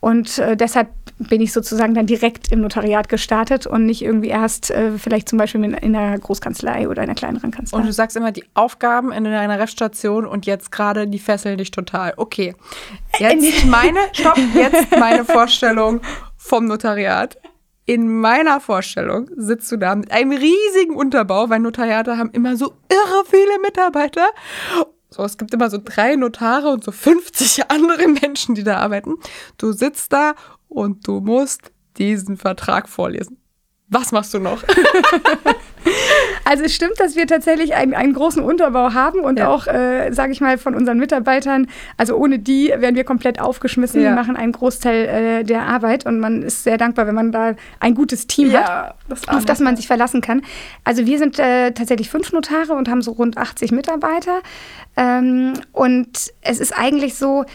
Und 0.00 0.38
äh, 0.38 0.56
deshalb 0.56 0.88
bin 1.18 1.40
ich 1.40 1.52
sozusagen 1.52 1.94
dann 1.94 2.06
direkt 2.06 2.52
im 2.52 2.60
Notariat 2.60 3.08
gestartet 3.08 3.66
und 3.66 3.86
nicht 3.86 4.02
irgendwie 4.02 4.28
erst 4.28 4.70
äh, 4.70 4.92
vielleicht 4.98 5.28
zum 5.28 5.38
Beispiel 5.38 5.62
in, 5.64 5.74
in 5.74 5.96
einer 5.96 6.18
Großkanzlei 6.18 6.88
oder 6.88 7.02
einer 7.02 7.14
kleineren 7.14 7.50
Kanzlei. 7.50 7.78
Und 7.78 7.86
du 7.86 7.92
sagst 7.92 8.16
immer 8.16 8.32
die 8.32 8.44
Aufgaben 8.54 9.10
in 9.12 9.26
einer 9.26 9.58
Rechtstation 9.58 10.26
und 10.26 10.46
jetzt 10.46 10.70
gerade 10.70 11.08
die 11.08 11.18
fesseln 11.18 11.58
dich 11.58 11.70
total. 11.70 12.14
Okay, 12.16 12.54
jetzt 13.18 13.66
meine, 13.66 13.98
stopp, 14.12 14.38
jetzt 14.54 14.96
meine 14.98 15.24
Vorstellung 15.24 16.00
vom 16.36 16.66
Notariat. 16.66 17.38
In 17.84 18.20
meiner 18.20 18.60
Vorstellung 18.60 19.30
sitzt 19.34 19.72
du 19.72 19.78
da 19.78 19.94
mit 19.94 20.12
einem 20.12 20.32
riesigen 20.32 20.94
Unterbau, 20.94 21.48
weil 21.48 21.58
Notariate 21.58 22.18
haben 22.18 22.30
immer 22.32 22.56
so 22.56 22.74
irre 22.90 23.24
viele 23.26 23.58
Mitarbeiter 23.62 24.26
so, 25.10 25.24
es 25.24 25.38
gibt 25.38 25.54
immer 25.54 25.70
so 25.70 25.78
drei 25.82 26.16
Notare 26.16 26.68
und 26.68 26.84
so 26.84 26.92
50 26.92 27.70
andere 27.70 28.08
Menschen, 28.08 28.54
die 28.54 28.64
da 28.64 28.76
arbeiten. 28.76 29.14
Du 29.56 29.72
sitzt 29.72 30.12
da 30.12 30.34
und 30.68 31.06
du 31.06 31.20
musst 31.20 31.72
diesen 31.96 32.36
Vertrag 32.36 32.88
vorlesen. 32.88 33.38
Was 33.90 34.12
machst 34.12 34.34
du 34.34 34.38
noch? 34.38 34.62
also 36.44 36.64
es 36.64 36.74
stimmt, 36.74 37.00
dass 37.00 37.16
wir 37.16 37.26
tatsächlich 37.26 37.74
einen, 37.74 37.94
einen 37.94 38.12
großen 38.12 38.42
Unterbau 38.42 38.92
haben 38.92 39.20
und 39.20 39.38
ja. 39.38 39.48
auch, 39.48 39.66
äh, 39.66 40.12
sage 40.12 40.32
ich 40.32 40.42
mal, 40.42 40.58
von 40.58 40.74
unseren 40.74 40.98
Mitarbeitern, 40.98 41.68
also 41.96 42.14
ohne 42.16 42.38
die 42.38 42.72
wären 42.76 42.96
wir 42.96 43.04
komplett 43.04 43.40
aufgeschmissen. 43.40 44.02
Ja. 44.02 44.10
Die 44.10 44.14
machen 44.14 44.36
einen 44.36 44.52
Großteil 44.52 45.40
äh, 45.40 45.44
der 45.44 45.62
Arbeit 45.62 46.04
und 46.04 46.20
man 46.20 46.42
ist 46.42 46.64
sehr 46.64 46.76
dankbar, 46.76 47.06
wenn 47.06 47.14
man 47.14 47.32
da 47.32 47.54
ein 47.80 47.94
gutes 47.94 48.26
Team 48.26 48.50
ja, 48.50 48.88
hat, 48.88 48.96
das 49.08 49.26
auf 49.28 49.46
das 49.46 49.60
man 49.60 49.76
sich 49.76 49.86
verlassen 49.86 50.20
kann. 50.20 50.42
Also 50.84 51.06
wir 51.06 51.18
sind 51.18 51.38
äh, 51.38 51.72
tatsächlich 51.72 52.10
fünf 52.10 52.30
Notare 52.32 52.74
und 52.74 52.90
haben 52.90 53.00
so 53.00 53.12
rund 53.12 53.38
80 53.38 53.72
Mitarbeiter. 53.72 54.42
Ähm, 54.98 55.54
und 55.72 56.30
es 56.42 56.60
ist 56.60 56.76
eigentlich 56.78 57.14
so, 57.14 57.46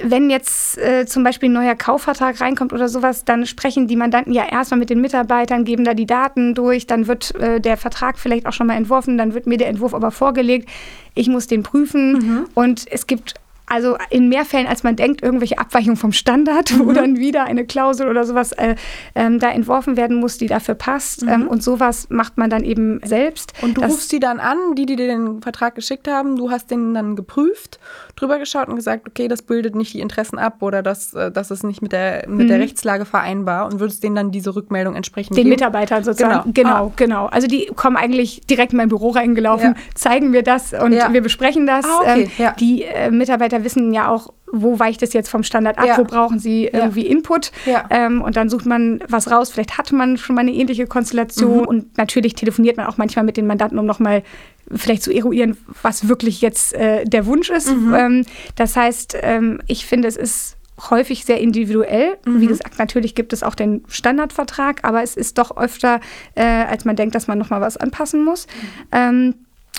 wenn 0.00 0.30
jetzt 0.30 0.78
äh, 0.78 1.04
zum 1.06 1.22
Beispiel 1.22 1.50
ein 1.50 1.52
neuer 1.52 1.74
Kaufvertrag 1.74 2.40
reinkommt 2.40 2.72
oder 2.72 2.88
sowas, 2.88 3.24
dann 3.24 3.44
sprechen 3.44 3.88
die 3.88 3.96
Mandanten 3.96 4.32
ja 4.32 4.46
erstmal 4.50 4.80
mit 4.80 4.88
den 4.88 5.00
Mitarbeitern, 5.00 5.64
geben 5.64 5.84
da 5.84 5.92
die 5.92 6.06
Daten 6.06 6.54
durch, 6.54 6.86
dann 6.86 7.06
wird 7.06 7.34
äh, 7.34 7.60
der 7.60 7.76
Vertrag 7.76 8.18
vielleicht 8.18 8.46
auch 8.46 8.52
schon 8.52 8.66
mal 8.66 8.76
entworfen, 8.76 9.18
dann 9.18 9.34
wird 9.34 9.46
mir 9.46 9.58
der 9.58 9.68
Entwurf 9.68 9.92
aber 9.92 10.10
vorgelegt. 10.10 10.68
Ich 11.14 11.28
muss 11.28 11.46
den 11.46 11.62
prüfen 11.62 12.12
mhm. 12.12 12.46
und 12.54 12.90
es 12.90 13.06
gibt 13.06 13.34
also 13.72 13.96
in 14.10 14.28
mehr 14.28 14.44
Fällen, 14.44 14.66
als 14.66 14.82
man 14.82 14.96
denkt, 14.96 15.22
irgendwelche 15.22 15.58
Abweichungen 15.58 15.96
vom 15.96 16.12
Standard, 16.12 16.70
mhm. 16.78 16.86
wo 16.86 16.92
dann 16.92 17.16
wieder 17.16 17.44
eine 17.44 17.64
Klausel 17.64 18.08
oder 18.08 18.24
sowas 18.24 18.52
äh, 18.52 18.76
ähm, 19.14 19.38
da 19.38 19.50
entworfen 19.50 19.96
werden 19.96 20.18
muss, 20.18 20.36
die 20.36 20.46
dafür 20.46 20.74
passt. 20.74 21.22
Mhm. 21.22 21.28
Ähm, 21.28 21.48
und 21.48 21.62
sowas 21.62 22.08
macht 22.10 22.36
man 22.36 22.50
dann 22.50 22.64
eben 22.64 23.00
selbst. 23.02 23.54
Und 23.62 23.78
du 23.78 23.82
rufst 23.82 24.12
die 24.12 24.20
dann 24.20 24.40
an, 24.40 24.74
die, 24.76 24.84
die 24.84 24.96
dir 24.96 25.06
den 25.06 25.40
Vertrag 25.40 25.74
geschickt 25.74 26.06
haben, 26.06 26.36
du 26.36 26.50
hast 26.50 26.70
den 26.70 26.92
dann 26.92 27.16
geprüft, 27.16 27.80
drüber 28.14 28.38
geschaut 28.38 28.68
und 28.68 28.76
gesagt, 28.76 29.08
okay, 29.08 29.26
das 29.26 29.40
bildet 29.40 29.74
nicht 29.74 29.94
die 29.94 30.00
Interessen 30.00 30.38
ab 30.38 30.60
oder 30.60 30.82
das, 30.82 31.14
äh, 31.14 31.30
das 31.30 31.50
ist 31.50 31.64
nicht 31.64 31.80
mit 31.80 31.92
der, 31.92 32.28
mit 32.28 32.46
mhm. 32.46 32.48
der 32.48 32.58
Rechtslage 32.60 33.06
vereinbar 33.06 33.72
und 33.72 33.80
würdest 33.80 34.02
denen 34.04 34.16
dann 34.16 34.30
diese 34.30 34.54
Rückmeldung 34.54 34.94
entsprechend 34.94 35.38
Den 35.38 35.44
geben? 35.44 35.54
Mitarbeitern 35.54 36.04
sozusagen. 36.04 36.52
Genau, 36.52 36.68
genau, 36.68 36.86
ah. 36.88 36.92
genau. 36.96 37.26
Also 37.26 37.46
die 37.46 37.70
kommen 37.74 37.96
eigentlich 37.96 38.42
direkt 38.42 38.72
in 38.72 38.76
mein 38.76 38.90
Büro 38.90 39.10
reingelaufen, 39.10 39.74
ja. 39.76 39.82
zeigen 39.94 40.30
mir 40.30 40.42
das 40.42 40.74
und 40.74 40.92
ja. 40.92 41.10
wir 41.10 41.22
besprechen 41.22 41.66
das. 41.66 41.86
Ah, 41.86 42.00
okay. 42.00 42.22
ähm, 42.22 42.30
ja. 42.36 42.52
Die 42.58 42.82
äh, 42.82 43.10
Mitarbeiter 43.10 43.61
wissen 43.64 43.92
ja 43.92 44.08
auch, 44.08 44.32
wo 44.52 44.78
weicht 44.78 45.02
es 45.02 45.12
jetzt 45.14 45.30
vom 45.30 45.42
Standard 45.42 45.78
ab, 45.78 45.86
ja. 45.86 45.98
wo 45.98 46.04
brauchen 46.04 46.38
sie 46.38 46.66
irgendwie 46.66 47.06
Input. 47.06 47.52
Ja. 47.64 47.84
Ähm, 47.90 48.20
und 48.20 48.36
dann 48.36 48.50
sucht 48.50 48.66
man 48.66 49.02
was 49.08 49.30
raus. 49.30 49.50
Vielleicht 49.50 49.78
hatte 49.78 49.94
man 49.94 50.18
schon 50.18 50.34
mal 50.34 50.42
eine 50.42 50.52
ähnliche 50.52 50.86
Konstellation. 50.86 51.60
Mhm. 51.60 51.66
Und 51.66 51.98
natürlich 51.98 52.34
telefoniert 52.34 52.76
man 52.76 52.86
auch 52.86 52.98
manchmal 52.98 53.24
mit 53.24 53.36
den 53.36 53.46
Mandanten, 53.46 53.78
um 53.78 53.86
nochmal 53.86 54.22
vielleicht 54.70 55.02
zu 55.02 55.12
eruieren, 55.12 55.56
was 55.82 56.08
wirklich 56.08 56.40
jetzt 56.42 56.74
äh, 56.74 57.04
der 57.04 57.26
Wunsch 57.26 57.50
ist. 57.50 57.74
Mhm. 57.74 57.94
Ähm, 57.94 58.26
das 58.56 58.76
heißt, 58.76 59.16
ähm, 59.22 59.60
ich 59.66 59.86
finde, 59.86 60.08
es 60.08 60.16
ist 60.16 60.56
häufig 60.90 61.24
sehr 61.24 61.40
individuell. 61.40 62.18
Mhm. 62.26 62.40
Wie 62.40 62.46
gesagt, 62.46 62.78
natürlich 62.78 63.14
gibt 63.14 63.32
es 63.32 63.42
auch 63.42 63.54
den 63.54 63.84
Standardvertrag, 63.88 64.80
aber 64.84 65.02
es 65.02 65.16
ist 65.16 65.38
doch 65.38 65.56
öfter, 65.56 66.00
äh, 66.34 66.42
als 66.42 66.84
man 66.84 66.96
denkt, 66.96 67.14
dass 67.14 67.26
man 67.26 67.38
nochmal 67.38 67.60
was 67.60 67.76
anpassen 67.76 68.24
muss. 68.24 68.46
Mhm. 68.46 68.86
Ähm, 68.92 69.34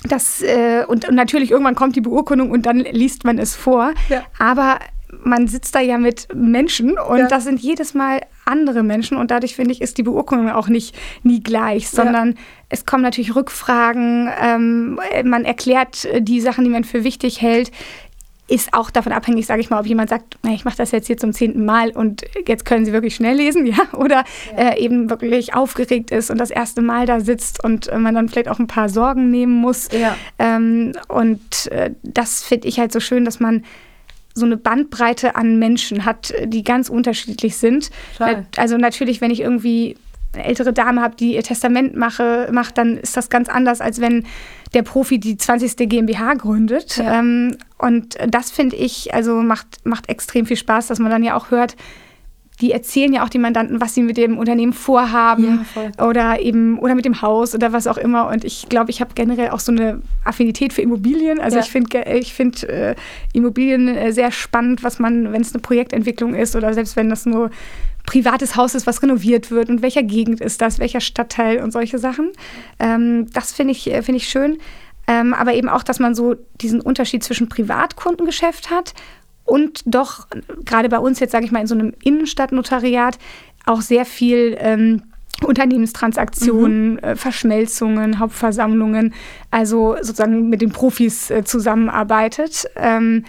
das, 0.07 0.41
äh, 0.41 0.83
und, 0.87 1.07
und, 1.07 1.15
natürlich 1.15 1.51
irgendwann 1.51 1.75
kommt 1.75 1.95
die 1.95 2.01
Beurkundung 2.01 2.51
und 2.51 2.65
dann 2.65 2.79
liest 2.79 3.23
man 3.23 3.39
es 3.39 3.55
vor. 3.55 3.93
Ja. 4.09 4.23
Aber 4.37 4.79
man 5.23 5.47
sitzt 5.47 5.75
da 5.75 5.79
ja 5.79 5.97
mit 5.97 6.27
Menschen 6.33 6.97
und 6.97 7.19
ja. 7.19 7.27
das 7.27 7.43
sind 7.43 7.59
jedes 7.59 7.93
Mal 7.93 8.21
andere 8.45 8.83
Menschen 8.83 9.17
und 9.17 9.31
dadurch 9.31 9.55
finde 9.55 9.71
ich, 9.71 9.81
ist 9.81 9.97
die 9.97 10.03
Beurkundung 10.03 10.49
auch 10.49 10.67
nicht 10.67 10.95
nie 11.21 11.41
gleich, 11.41 11.89
sondern 11.89 12.31
ja. 12.31 12.37
es 12.69 12.85
kommen 12.85 13.03
natürlich 13.03 13.35
Rückfragen, 13.35 14.29
ähm, 14.41 14.99
man 15.23 15.45
erklärt 15.45 16.07
die 16.19 16.41
Sachen, 16.41 16.63
die 16.63 16.69
man 16.69 16.83
für 16.83 17.03
wichtig 17.03 17.41
hält 17.41 17.71
ist 18.53 18.71
auch 18.75 18.91
davon 18.91 19.11
abhängig, 19.13 19.47
sage 19.47 19.61
ich 19.61 19.71
mal, 19.71 19.79
ob 19.79 19.87
jemand 19.87 20.11
sagt, 20.11 20.37
ich 20.47 20.63
mache 20.63 20.77
das 20.77 20.91
jetzt 20.91 21.07
hier 21.07 21.17
zum 21.17 21.33
zehnten 21.33 21.65
Mal 21.65 21.89
und 21.89 22.23
jetzt 22.47 22.65
können 22.65 22.85
Sie 22.85 22.93
wirklich 22.93 23.15
schnell 23.15 23.35
lesen, 23.35 23.65
ja, 23.65 23.79
oder 23.93 24.23
ja. 24.55 24.69
Äh, 24.69 24.79
eben 24.79 25.09
wirklich 25.09 25.55
aufgeregt 25.55 26.11
ist 26.11 26.29
und 26.29 26.37
das 26.37 26.51
erste 26.51 26.83
Mal 26.83 27.07
da 27.07 27.19
sitzt 27.19 27.63
und 27.63 27.87
äh, 27.87 27.97
man 27.97 28.13
dann 28.13 28.29
vielleicht 28.29 28.49
auch 28.49 28.59
ein 28.59 28.67
paar 28.67 28.89
Sorgen 28.89 29.31
nehmen 29.31 29.53
muss. 29.53 29.89
Ja. 29.91 30.15
Ähm, 30.37 30.91
und 31.07 31.71
äh, 31.71 31.95
das 32.03 32.43
finde 32.43 32.67
ich 32.67 32.77
halt 32.79 32.91
so 32.91 32.99
schön, 32.99 33.25
dass 33.25 33.39
man 33.39 33.63
so 34.35 34.45
eine 34.45 34.57
Bandbreite 34.57 35.35
an 35.35 35.57
Menschen 35.57 36.05
hat, 36.05 36.33
die 36.45 36.63
ganz 36.63 36.89
unterschiedlich 36.89 37.57
sind. 37.57 37.89
Total. 38.17 38.45
Also 38.57 38.77
natürlich, 38.77 39.19
wenn 39.19 39.31
ich 39.31 39.41
irgendwie 39.41 39.95
eine 40.33 40.45
ältere 40.45 40.73
Dame 40.73 41.01
habe, 41.01 41.15
die 41.15 41.35
ihr 41.35 41.43
Testament 41.43 41.95
mache, 41.95 42.49
macht, 42.51 42.77
dann 42.77 42.97
ist 42.97 43.15
das 43.15 43.29
ganz 43.29 43.49
anders, 43.49 43.81
als 43.81 44.01
wenn 44.01 44.25
der 44.73 44.83
Profi 44.83 45.19
die 45.19 45.37
20. 45.37 45.77
GmbH 45.89 46.33
gründet. 46.35 46.97
Ja. 46.97 47.19
Ähm, 47.19 47.57
und 47.77 48.17
das 48.27 48.51
finde 48.51 48.75
ich, 48.75 49.13
also 49.13 49.35
macht, 49.35 49.85
macht 49.85 50.09
extrem 50.09 50.45
viel 50.45 50.57
Spaß, 50.57 50.87
dass 50.87 50.99
man 50.99 51.11
dann 51.11 51.23
ja 51.23 51.35
auch 51.35 51.51
hört, 51.51 51.75
die 52.61 52.71
erzählen 52.71 53.11
ja 53.11 53.23
auch 53.23 53.29
die 53.29 53.39
Mandanten, 53.39 53.81
was 53.81 53.95
sie 53.95 54.03
mit 54.03 54.15
dem 54.15 54.37
Unternehmen 54.37 54.73
vorhaben 54.73 55.65
ja, 55.75 56.05
oder 56.05 56.39
eben 56.39 56.77
oder 56.79 56.93
mit 56.93 57.03
dem 57.03 57.21
Haus 57.21 57.55
oder 57.55 57.73
was 57.73 57.87
auch 57.87 57.97
immer. 57.97 58.27
Und 58.27 58.45
ich 58.45 58.69
glaube, 58.69 58.91
ich 58.91 59.01
habe 59.01 59.11
generell 59.15 59.49
auch 59.49 59.59
so 59.59 59.71
eine 59.71 60.01
Affinität 60.23 60.71
für 60.71 60.81
Immobilien. 60.81 61.39
Also 61.39 61.57
ja. 61.57 61.63
ich 61.63 61.71
finde 61.71 62.03
ich 62.03 62.33
find, 62.33 62.63
äh, 62.63 62.95
Immobilien 63.33 63.87
äh, 63.87 64.13
sehr 64.13 64.31
spannend, 64.31 64.83
was 64.83 64.99
man, 64.99 65.33
wenn 65.33 65.41
es 65.41 65.53
eine 65.53 65.61
Projektentwicklung 65.61 66.35
ist 66.35 66.55
oder 66.55 66.73
selbst 66.73 66.95
wenn 66.95 67.09
das 67.09 67.25
nur 67.25 67.49
privates 68.05 68.55
Haus 68.55 68.75
ist, 68.75 68.85
was 68.85 69.01
renoviert 69.01 69.51
wird 69.51 69.69
und 69.69 69.81
welcher 69.81 70.03
Gegend 70.03 70.41
ist 70.41 70.61
das, 70.61 70.79
welcher 70.79 71.01
Stadtteil 71.01 71.61
und 71.61 71.71
solche 71.71 71.97
Sachen. 71.97 72.31
Ähm, 72.79 73.27
das 73.33 73.53
finde 73.53 73.71
ich, 73.71 73.91
äh, 73.91 74.01
find 74.01 74.17
ich 74.17 74.29
schön. 74.29 74.57
Ähm, 75.07 75.33
aber 75.33 75.53
eben 75.53 75.69
auch, 75.69 75.83
dass 75.83 75.99
man 75.99 76.15
so 76.15 76.35
diesen 76.61 76.79
Unterschied 76.79 77.23
zwischen 77.23 77.49
Privatkundengeschäft 77.49 78.69
hat 78.69 78.93
und 79.45 79.81
doch 79.85 80.27
gerade 80.63 80.87
bei 80.87 80.99
uns 80.99 81.19
jetzt, 81.19 81.31
sage 81.31 81.45
ich 81.45 81.51
mal, 81.51 81.59
in 81.59 81.67
so 81.67 81.75
einem 81.75 81.93
Innenstadtnotariat 82.03 83.17
auch 83.65 83.81
sehr 83.81 84.05
viel 84.05 84.55
ähm, 84.59 85.03
Unternehmenstransaktionen, 85.43 86.93
mhm. 86.93 86.99
äh, 86.99 87.15
Verschmelzungen, 87.15 88.19
Hauptversammlungen, 88.19 89.13
also 89.51 89.95
sozusagen 90.01 90.49
mit 90.49 90.61
den 90.61 90.71
Profis 90.71 91.29
äh, 91.29 91.43
zusammenarbeitet. 91.43 92.65
Ähm, 92.75 93.25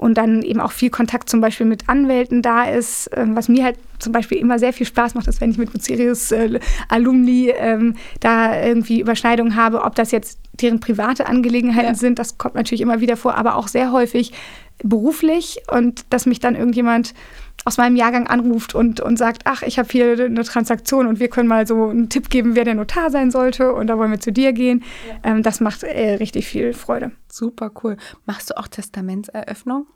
und 0.00 0.16
dann 0.16 0.40
eben 0.42 0.60
auch 0.60 0.72
viel 0.72 0.88
Kontakt 0.88 1.28
zum 1.28 1.40
Beispiel 1.42 1.66
mit 1.66 1.88
Anwälten 1.88 2.40
da 2.40 2.64
ist. 2.64 3.10
Ähm, 3.14 3.36
was 3.36 3.48
mir 3.48 3.64
halt 3.64 3.76
zum 3.98 4.12
Beispiel 4.12 4.38
immer 4.38 4.58
sehr 4.58 4.72
viel 4.72 4.86
Spaß 4.86 5.14
macht, 5.14 5.28
ist, 5.28 5.42
wenn 5.42 5.50
ich 5.50 5.58
mit 5.58 5.72
Bucerius 5.72 6.32
äh, 6.32 6.58
Alumni 6.88 7.52
ähm, 7.54 7.96
da 8.20 8.58
irgendwie 8.64 9.00
Überschneidungen 9.00 9.56
habe, 9.56 9.82
ob 9.82 9.94
das 9.94 10.10
jetzt 10.10 10.38
deren 10.54 10.80
private 10.80 11.26
Angelegenheiten 11.26 11.90
ja. 11.90 11.94
sind, 11.94 12.18
das 12.18 12.38
kommt 12.38 12.54
natürlich 12.54 12.80
immer 12.80 13.00
wieder 13.00 13.18
vor, 13.18 13.34
aber 13.34 13.56
auch 13.56 13.68
sehr 13.68 13.92
häufig 13.92 14.32
beruflich 14.82 15.60
und 15.70 16.06
dass 16.08 16.24
mich 16.24 16.40
dann 16.40 16.56
irgendjemand 16.56 17.12
aus 17.64 17.76
meinem 17.76 17.96
Jahrgang 17.96 18.26
anruft 18.26 18.74
und, 18.74 19.00
und 19.00 19.18
sagt, 19.18 19.42
ach, 19.44 19.62
ich 19.62 19.78
habe 19.78 19.88
hier 19.90 20.12
eine 20.12 20.44
Transaktion 20.44 21.06
und 21.06 21.20
wir 21.20 21.28
können 21.28 21.48
mal 21.48 21.66
so 21.66 21.88
einen 21.88 22.08
Tipp 22.08 22.30
geben, 22.30 22.54
wer 22.54 22.64
der 22.64 22.74
Notar 22.74 23.10
sein 23.10 23.30
sollte 23.30 23.74
und 23.74 23.86
da 23.86 23.98
wollen 23.98 24.10
wir 24.10 24.20
zu 24.20 24.32
dir 24.32 24.52
gehen. 24.52 24.82
Ja. 25.08 25.30
Ähm, 25.30 25.42
das 25.42 25.60
macht 25.60 25.82
äh, 25.82 26.14
richtig 26.14 26.46
viel 26.46 26.72
Freude. 26.72 27.12
Super 27.30 27.70
cool. 27.82 27.96
Machst 28.26 28.50
du 28.50 28.58
auch 28.58 28.68
Testamentseröffnung? 28.68 29.86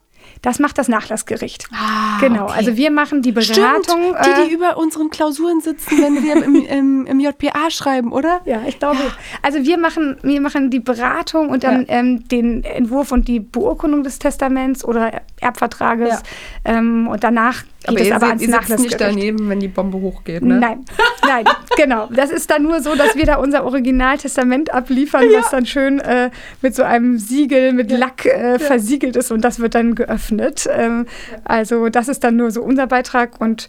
Das 0.43 0.59
macht 0.59 0.79
das 0.79 0.89
Nachlassgericht. 0.89 1.67
Ah, 1.73 2.19
genau, 2.21 2.45
okay. 2.45 2.55
also 2.57 2.77
wir 2.77 2.91
machen 2.91 3.23
die 3.23 3.33
Beratung. 3.33 3.83
Stimmt, 3.83 4.27
die, 4.27 4.43
die 4.45 4.51
äh, 4.51 4.55
über 4.55 4.77
unseren 4.77 5.11
Klausuren 5.11 5.61
sitzen, 5.61 6.03
wenn 6.03 6.23
wir 6.23 6.45
im, 6.45 6.55
im, 6.67 7.07
im, 7.07 7.21
JPA 7.21 7.71
schreiben, 7.71 8.13
oder? 8.13 8.41
Ja, 8.45 8.63
ich 8.67 8.79
glaube. 8.79 8.99
Ja. 8.99 9.13
Also 9.43 9.65
wir 9.65 9.79
machen, 9.79 10.19
wir 10.23 10.41
machen 10.41 10.71
die 10.71 10.81
Beratung 10.81 11.49
und 11.49 11.65
dann 11.65 11.87
ja. 11.87 11.95
ähm, 11.95 12.29
den 12.29 12.65
Entwurf 12.65 13.13
und 13.13 13.29
die 13.29 13.41
Beurkundung 13.41 14.03
des 14.03 14.19
Testaments 14.19 14.85
oder 14.85 15.23
Erbvertrages. 15.41 16.23
Ja. 16.67 16.77
Ähm, 16.77 17.09
und 17.09 17.25
danach 17.25 17.65
aber 17.87 18.01
es 18.01 18.13
aber 18.13 18.39
seht, 18.39 18.49
ihr 18.49 18.79
nicht 18.79 19.01
daneben, 19.01 19.49
wenn 19.49 19.61
die 19.61 19.69
Bombe 19.69 19.99
hochgeht, 19.99 20.43
ne? 20.43 20.59
Nein, 20.59 20.85
nein, 21.27 21.45
genau. 21.77 22.09
Das 22.15 22.31
ist 22.31 22.51
dann 22.51 22.63
nur 22.63 22.81
so, 22.81 22.95
dass 22.95 23.17
wir 23.17 23.27
da 23.27 23.37
unser 23.37 23.65
Originaltestament 23.65 24.73
abliefern, 24.73 25.25
was 25.33 25.51
dann 25.51 25.67
schön 25.67 26.01
äh, 26.01 26.31
mit 26.63 26.75
so 26.75 26.83
einem 26.83 27.19
Siegel, 27.19 27.73
mit 27.73 27.91
Lack 27.91 28.25
äh, 28.27 28.59
versiegelt 28.59 29.17
ist 29.17 29.31
und 29.31 29.43
das 29.43 29.59
wird 29.59 29.75
dann 29.75 29.95
geöffnet 29.95 30.15
geöffnet. 30.15 30.69
Ähm, 30.71 31.07
also 31.45 31.89
das 31.89 32.09
ist 32.09 32.25
dann 32.25 32.37
nur 32.37 32.51
so 32.51 32.63
unser 32.63 32.87
Beitrag 32.87 33.41
und 33.41 33.69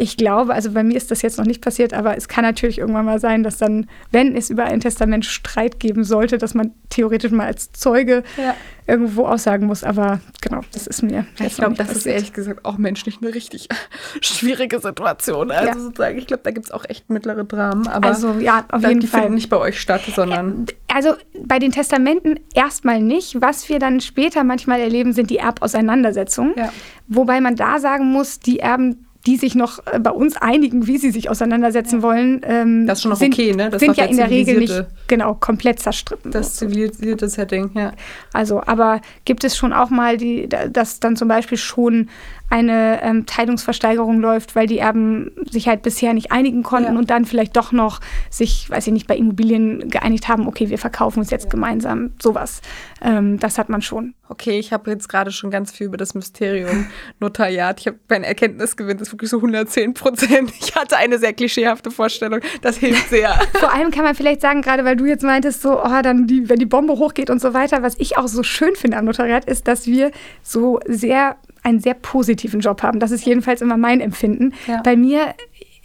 ich 0.00 0.16
glaube, 0.16 0.54
also 0.54 0.70
bei 0.70 0.84
mir 0.84 0.96
ist 0.96 1.10
das 1.10 1.22
jetzt 1.22 1.38
noch 1.38 1.44
nicht 1.44 1.60
passiert, 1.60 1.92
aber 1.92 2.16
es 2.16 2.28
kann 2.28 2.44
natürlich 2.44 2.78
irgendwann 2.78 3.04
mal 3.04 3.18
sein, 3.18 3.42
dass 3.42 3.58
dann, 3.58 3.86
wenn 4.12 4.36
es 4.36 4.48
über 4.48 4.64
ein 4.64 4.78
Testament 4.78 5.24
Streit 5.24 5.80
geben 5.80 6.04
sollte, 6.04 6.38
dass 6.38 6.54
man 6.54 6.72
theoretisch 6.88 7.32
mal 7.32 7.46
als 7.46 7.72
Zeuge 7.72 8.22
ja. 8.36 8.54
irgendwo 8.86 9.26
aussagen 9.26 9.66
muss. 9.66 9.82
Aber 9.82 10.20
genau, 10.40 10.60
das 10.72 10.86
ist 10.86 11.02
mir. 11.02 11.26
Ich 11.40 11.56
glaube, 11.56 11.74
das 11.74 11.88
passiert. 11.88 11.96
ist 11.96 12.06
ehrlich 12.06 12.32
gesagt 12.32 12.64
auch 12.64 12.78
menschlich 12.78 13.18
eine 13.20 13.34
richtig 13.34 13.68
schwierige 14.20 14.78
Situation. 14.78 15.50
Also 15.50 15.66
ja. 15.66 15.78
sozusagen, 15.78 16.16
ich 16.16 16.28
glaube, 16.28 16.44
da 16.44 16.52
gibt 16.52 16.66
es 16.66 16.72
auch 16.72 16.84
echt 16.88 17.10
mittlere 17.10 17.44
Dramen. 17.44 17.88
Aber 17.88 18.08
also 18.08 18.34
ja, 18.34 18.66
auf 18.70 18.82
jeden 18.82 19.00
die 19.00 19.08
Fall. 19.08 19.22
finden 19.22 19.34
nicht 19.34 19.50
bei 19.50 19.58
euch 19.58 19.80
statt, 19.80 20.02
sondern. 20.14 20.66
Also 20.86 21.14
bei 21.42 21.58
den 21.58 21.72
Testamenten 21.72 22.38
erstmal 22.54 23.02
nicht. 23.02 23.40
Was 23.40 23.68
wir 23.68 23.80
dann 23.80 24.00
später 24.00 24.44
manchmal 24.44 24.78
erleben, 24.78 25.12
sind 25.12 25.30
die 25.30 25.38
Erbauseinandersetzungen. 25.38 26.54
Ja. 26.56 26.72
Wobei 27.08 27.40
man 27.40 27.56
da 27.56 27.80
sagen 27.80 28.12
muss, 28.12 28.38
die 28.38 28.60
Erben 28.60 29.07
die 29.28 29.36
sich 29.36 29.54
noch 29.54 29.80
äh, 29.92 29.98
bei 29.98 30.10
uns 30.10 30.38
einigen, 30.38 30.86
wie 30.86 30.96
sie 30.96 31.10
sich 31.10 31.28
auseinandersetzen 31.28 31.96
ja. 31.96 32.02
wollen. 32.02 32.40
Ähm, 32.44 32.86
das 32.86 32.98
ist 32.98 33.02
schon 33.02 33.10
noch 33.10 33.18
sind, 33.18 33.34
okay, 33.34 33.54
ne? 33.54 33.68
Das 33.68 33.80
sind 33.80 33.94
ja 33.98 34.06
in 34.06 34.16
der 34.16 34.30
Regel 34.30 34.58
nicht 34.58 34.86
genau 35.06 35.34
komplett 35.34 35.80
zerstritten. 35.80 36.30
Das 36.30 36.54
zivilisierte 36.54 37.28
Setting, 37.28 37.70
ja. 37.74 37.92
Also, 38.32 38.62
aber 38.64 39.02
gibt 39.26 39.44
es 39.44 39.54
schon 39.54 39.74
auch 39.74 39.90
mal 39.90 40.16
die, 40.16 40.48
dass 40.48 40.98
dann 40.98 41.14
zum 41.14 41.28
Beispiel 41.28 41.58
schon 41.58 42.08
eine 42.50 43.02
ähm, 43.02 43.26
Teilungsversteigerung 43.26 44.20
läuft, 44.20 44.56
weil 44.56 44.66
die 44.66 44.78
Erben 44.78 45.32
sich 45.50 45.68
halt 45.68 45.82
bisher 45.82 46.14
nicht 46.14 46.32
einigen 46.32 46.62
konnten 46.62 46.94
ja. 46.94 46.98
und 46.98 47.10
dann 47.10 47.24
vielleicht 47.24 47.56
doch 47.56 47.72
noch 47.72 48.00
sich, 48.30 48.70
weiß 48.70 48.86
ich 48.86 48.92
nicht, 48.92 49.06
bei 49.06 49.16
Immobilien 49.16 49.88
geeinigt 49.90 50.28
haben, 50.28 50.48
okay, 50.48 50.70
wir 50.70 50.78
verkaufen 50.78 51.20
uns 51.20 51.30
jetzt 51.30 51.44
ja. 51.44 51.50
gemeinsam, 51.50 52.12
sowas. 52.20 52.62
Ähm, 53.02 53.38
das 53.38 53.58
hat 53.58 53.68
man 53.68 53.82
schon. 53.82 54.14
Okay, 54.30 54.58
ich 54.58 54.72
habe 54.72 54.90
jetzt 54.90 55.08
gerade 55.08 55.30
schon 55.30 55.50
ganz 55.50 55.72
viel 55.72 55.86
über 55.86 55.96
das 55.96 56.14
Mysterium 56.14 56.86
Notariat. 57.20 57.80
Ich 57.80 57.86
habe 57.86 57.98
mein 58.08 58.24
Erkenntnisgewinn 58.24 58.98
ist 58.98 59.12
wirklich 59.12 59.30
so 59.30 59.38
110 59.38 59.94
Prozent. 59.94 60.52
Ich 60.60 60.74
hatte 60.74 60.96
eine 60.96 61.18
sehr 61.18 61.32
klischeehafte 61.32 61.90
Vorstellung. 61.90 62.40
Das 62.62 62.76
hilft 62.78 63.10
sehr. 63.10 63.30
Vor 63.54 63.72
allem 63.72 63.90
kann 63.90 64.04
man 64.04 64.14
vielleicht 64.14 64.40
sagen, 64.40 64.62
gerade 64.62 64.84
weil 64.84 64.96
du 64.96 65.04
jetzt 65.04 65.22
meintest, 65.22 65.62
so, 65.62 65.82
oh, 65.82 66.02
dann 66.02 66.26
die, 66.26 66.48
wenn 66.48 66.58
die 66.58 66.66
Bombe 66.66 66.94
hochgeht 66.94 67.30
und 67.30 67.40
so 67.40 67.54
weiter, 67.54 67.82
was 67.82 67.94
ich 67.98 68.16
auch 68.16 68.28
so 68.28 68.42
schön 68.42 68.74
finde 68.74 68.96
am 68.96 69.04
Notariat, 69.04 69.44
ist, 69.44 69.68
dass 69.68 69.86
wir 69.86 70.10
so 70.42 70.80
sehr 70.86 71.36
einen 71.68 71.80
sehr 71.80 71.94
positiven 71.94 72.60
Job 72.60 72.82
haben. 72.82 73.00
Das 73.00 73.10
ist 73.10 73.24
jedenfalls 73.24 73.60
immer 73.60 73.76
mein 73.76 74.00
Empfinden. 74.00 74.54
Ja. 74.66 74.80
Bei 74.82 74.96
mir, 74.96 75.34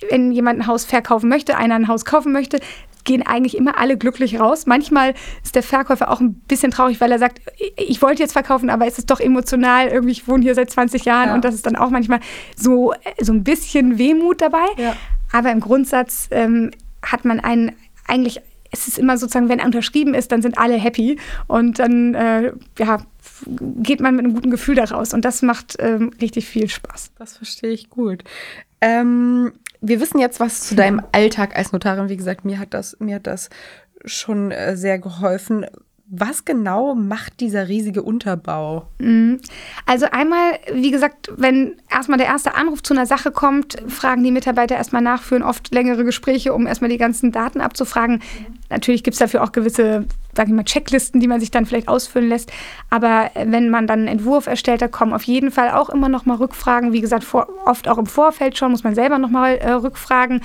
wenn 0.10 0.32
jemand 0.32 0.60
ein 0.60 0.68
Haus 0.68 0.86
verkaufen 0.86 1.30
möchte, 1.30 1.58
einer 1.58 1.76
ein 1.76 1.88
Haus 1.88 2.06
kaufen 2.06 2.32
möchte, 2.32 2.60
gehen 3.04 3.26
eigentlich 3.26 3.58
immer 3.58 3.78
alle 3.78 3.98
glücklich 3.98 4.40
raus. 4.40 4.66
Manchmal 4.66 5.14
ist 5.44 5.56
der 5.56 5.64
Verkäufer 5.64 6.10
auch 6.10 6.22
ein 6.22 6.36
bisschen 6.36 6.72
traurig, 6.72 7.02
weil 7.02 7.12
er 7.12 7.20
sagt, 7.20 7.42
ich 7.76 8.02
wollte 8.02 8.24
jetzt 8.24 8.32
verkaufen, 8.32 8.70
aber 8.70 8.88
es 8.88 8.98
ist 8.98 9.12
doch 9.12 9.20
emotional, 9.20 9.88
irgendwie, 9.88 10.14
ich 10.14 10.28
wohne 10.28 10.42
hier 10.44 10.56
seit 10.56 10.72
20 10.72 11.04
Jahren 11.04 11.30
ja. 11.30 11.36
und 11.36 11.44
das 11.44 11.54
ist 11.54 11.66
dann 11.66 11.76
auch 11.76 11.90
manchmal 11.90 12.22
so, 12.56 12.94
so 13.20 13.34
ein 13.34 13.44
bisschen 13.44 13.98
Wehmut 13.98 14.42
dabei. 14.42 14.66
Ja. 14.78 14.96
Aber 15.34 15.52
im 15.52 15.60
Grundsatz 15.60 16.30
ähm, 16.32 16.72
hat 17.02 17.26
man 17.26 17.40
einen 17.40 17.74
eigentlich 18.08 18.42
es 18.74 18.88
ist 18.88 18.98
immer 18.98 19.18
sozusagen, 19.18 19.50
wenn 19.50 19.62
unterschrieben 19.62 20.16
ist, 20.16 20.32
dann 20.32 20.42
sind 20.42 20.58
alle 20.58 20.74
happy 20.74 21.20
und 21.48 21.78
dann 21.78 22.16
äh, 22.16 22.54
ja, 22.80 22.98
geht 23.46 24.00
man 24.00 24.16
mit 24.16 24.26
einem 24.26 24.34
guten 24.34 24.52
Gefühl 24.52 24.76
daraus 24.76 25.14
und 25.14 25.26
das 25.26 25.42
macht 25.42 25.78
ähm, 25.80 26.12
richtig 26.22 26.48
viel 26.48 26.70
Spaß. 26.70 27.12
Das 27.18 27.38
verstehe 27.38 27.72
ich 27.72 27.90
gut. 27.90 28.24
Ähm, 28.82 29.54
wir 29.82 30.00
wissen 30.00 30.20
jetzt 30.20 30.40
was 30.40 30.62
zu 30.62 30.76
deinem 30.76 31.02
Alltag 31.12 31.56
als 31.56 31.72
Notarin. 31.72 32.10
Wie 32.10 32.18
gesagt, 32.18 32.46
mir 32.46 32.60
hat 32.60 32.74
das, 32.74 32.98
mir 33.00 33.16
hat 33.16 33.28
das 33.28 33.50
schon 34.06 34.52
äh, 34.52 34.76
sehr 34.78 35.00
geholfen. 35.00 35.66
Was 36.06 36.44
genau 36.44 36.96
macht 36.96 37.40
dieser 37.40 37.70
riesige 37.70 38.04
Unterbau? 38.04 38.88
Mhm. 39.00 39.40
Also 39.86 40.06
einmal, 40.12 40.60
wie 40.74 40.92
gesagt, 40.92 41.32
wenn 41.38 41.78
erstmal 41.90 42.18
der 42.18 42.28
erste 42.28 42.56
Anruf 42.56 42.84
zu 42.84 42.94
einer 42.94 43.06
Sache 43.06 43.32
kommt, 43.32 43.82
fragen 43.88 44.22
die 44.22 44.32
Mitarbeiter 44.32 44.76
erstmal 44.76 45.02
nach, 45.02 45.24
führen 45.24 45.44
oft 45.44 45.74
längere 45.74 46.04
Gespräche, 46.04 46.54
um 46.54 46.68
erstmal 46.68 46.90
die 46.90 46.98
ganzen 46.98 47.32
Daten 47.32 47.62
abzufragen. 47.62 48.22
Natürlich 48.70 49.04
gibt 49.04 49.14
es 49.16 49.20
dafür 49.20 49.44
auch 49.44 49.54
gewisse, 49.54 50.06
sage 50.36 50.50
ich 50.50 50.56
mal, 50.56 50.66
Checklisten, 50.66 51.22
die 51.22 51.28
man 51.28 51.40
sich 51.40 51.52
dann 51.52 51.66
vielleicht 51.66 51.88
ausfüllen 51.88 52.28
lässt. 52.28 52.52
Aber 52.90 53.32
wenn 53.36 53.70
man 53.70 53.88
dann 53.88 54.00
einen 54.00 54.08
Entwurf 54.10 54.48
erstellt, 54.48 54.82
da 54.82 54.90
kommen 54.90 55.14
auf 55.14 55.24
jeden 55.24 55.52
Fall 55.52 55.72
auch 55.72 55.90
immer 55.90 56.10
noch 56.10 56.26
mal 56.26 56.36
Rückfragen. 56.36 56.92
Wie 56.92 57.02
gesagt, 57.02 57.24
vor, 57.24 57.48
oft 57.66 57.88
auch 57.88 57.98
im 57.98 58.08
Vorfeld 58.08 58.58
schon 58.58 58.72
muss 58.72 58.84
man 58.84 58.94
selber 58.94 59.20
noch 59.20 59.30
mal 59.30 59.56
äh, 59.56 59.72
rückfragen, 59.72 60.42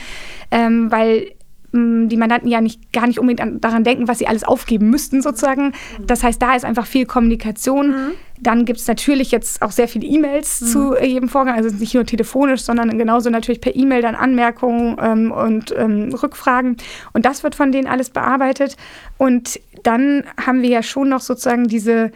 ähm, 0.52 0.92
weil 0.92 1.32
die 1.72 2.16
Mandanten 2.16 2.48
ja 2.48 2.60
nicht, 2.60 2.92
gar 2.92 3.06
nicht 3.06 3.18
unbedingt 3.18 3.40
an, 3.40 3.60
daran 3.60 3.84
denken, 3.84 4.08
was 4.08 4.18
sie 4.18 4.26
alles 4.26 4.44
aufgeben 4.44 4.88
müssten 4.88 5.20
sozusagen. 5.20 5.72
Das 6.06 6.22
heißt, 6.22 6.40
da 6.40 6.54
ist 6.54 6.64
einfach 6.64 6.86
viel 6.86 7.04
Kommunikation. 7.04 7.90
Mhm. 7.90 8.10
Dann 8.40 8.64
gibt 8.64 8.80
es 8.80 8.86
natürlich 8.86 9.32
jetzt 9.32 9.60
auch 9.60 9.72
sehr 9.72 9.88
viele 9.88 10.06
E-Mails 10.06 10.60
mhm. 10.60 10.66
zu 10.66 10.96
jedem 10.96 11.28
Vorgang, 11.28 11.56
also 11.56 11.74
nicht 11.74 11.94
nur 11.94 12.06
telefonisch, 12.06 12.62
sondern 12.62 12.96
genauso 12.96 13.28
natürlich 13.28 13.60
per 13.60 13.76
E-Mail 13.76 14.00
dann 14.00 14.14
Anmerkungen 14.14 14.96
ähm, 15.00 15.30
und 15.30 15.74
ähm, 15.76 16.14
Rückfragen. 16.14 16.76
Und 17.12 17.26
das 17.26 17.42
wird 17.42 17.54
von 17.54 17.70
denen 17.70 17.86
alles 17.86 18.10
bearbeitet. 18.10 18.76
Und 19.18 19.60
dann 19.82 20.24
haben 20.42 20.62
wir 20.62 20.70
ja 20.70 20.82
schon 20.82 21.10
noch 21.10 21.20
sozusagen 21.20 21.68
diese 21.68 22.12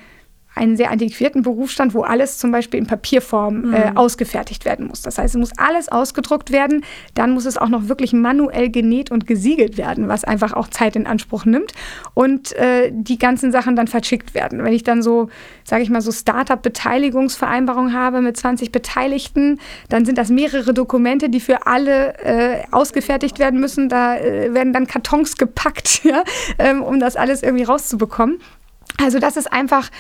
einen 0.55 0.77
sehr 0.77 0.91
antiquierten 0.91 1.43
Berufsstand, 1.43 1.95
wo 1.95 2.03
alles 2.03 2.39
zum 2.39 2.53
Beispiel 2.53 2.79
in 2.79 2.87
Papierform 2.87 3.69
mhm. 3.69 3.75
äh, 3.75 3.93
ausgefertigt 3.95 4.65
werden 4.65 4.87
muss. 4.87 5.03
Das 5.03 5.19
heißt, 5.19 5.35
es 5.35 5.39
muss 5.39 5.53
alles 5.57 5.89
ausgedruckt 5.91 6.53
werden, 6.53 6.85
dann 7.15 7.33
muss 7.33 7.47
es 7.47 7.57
auch 7.57 7.69
noch 7.69 7.89
wirklich 7.89 8.13
manuell 8.13 8.71
genäht 8.71 9.11
und 9.11 9.27
gesiegelt 9.27 9.79
werden, 9.79 10.09
was 10.09 10.25
einfach 10.25 10.53
auch 10.53 10.69
Zeit 10.69 10.97
in 10.97 11.07
Anspruch 11.07 11.45
nimmt 11.45 11.73
und 12.15 12.53
äh, 12.53 12.91
die 12.93 13.19
ganzen 13.19 13.51
Sachen 13.51 13.77
dann 13.77 13.89
verschickt 13.89 14.35
werden. 14.35 14.63
Wenn 14.63 14.73
ich 14.73 14.83
dann 14.83 15.03
so, 15.03 15.29
sage 15.65 15.83
ich 15.83 15.91
mal, 15.91 16.03
so 16.03 16.13
Startup-Beteiligungsvereinbarung 16.13 17.93
habe 17.93 18.21
mit 18.21 18.37
20 18.37 18.73
Beteiligten, 18.73 19.59
dann 19.89 20.05
sind 20.05 20.19
das 20.19 20.29
mehrere 20.29 20.75
Dokumente, 20.75 21.31
die 21.31 21.41
für 21.41 21.67
alle 21.67 22.19
äh, 22.19 22.63
ausgefertigt 22.71 23.39
werden 23.39 23.59
müssen. 23.61 23.89
Da 23.89 24.17
äh, 24.17 24.53
werden 24.53 24.73
dann 24.73 24.87
Kartons 24.87 25.37
gepackt, 25.37 26.01
ja, 26.05 26.25
ähm, 26.59 26.83
um 26.83 27.01
das 27.01 27.17
alles 27.17 27.43
irgendwie 27.43 27.65
rauszubekommen. 27.65 28.39
Also 29.03 29.19
das 29.19 29.37
ist 29.37 29.53
einfach 29.53 29.91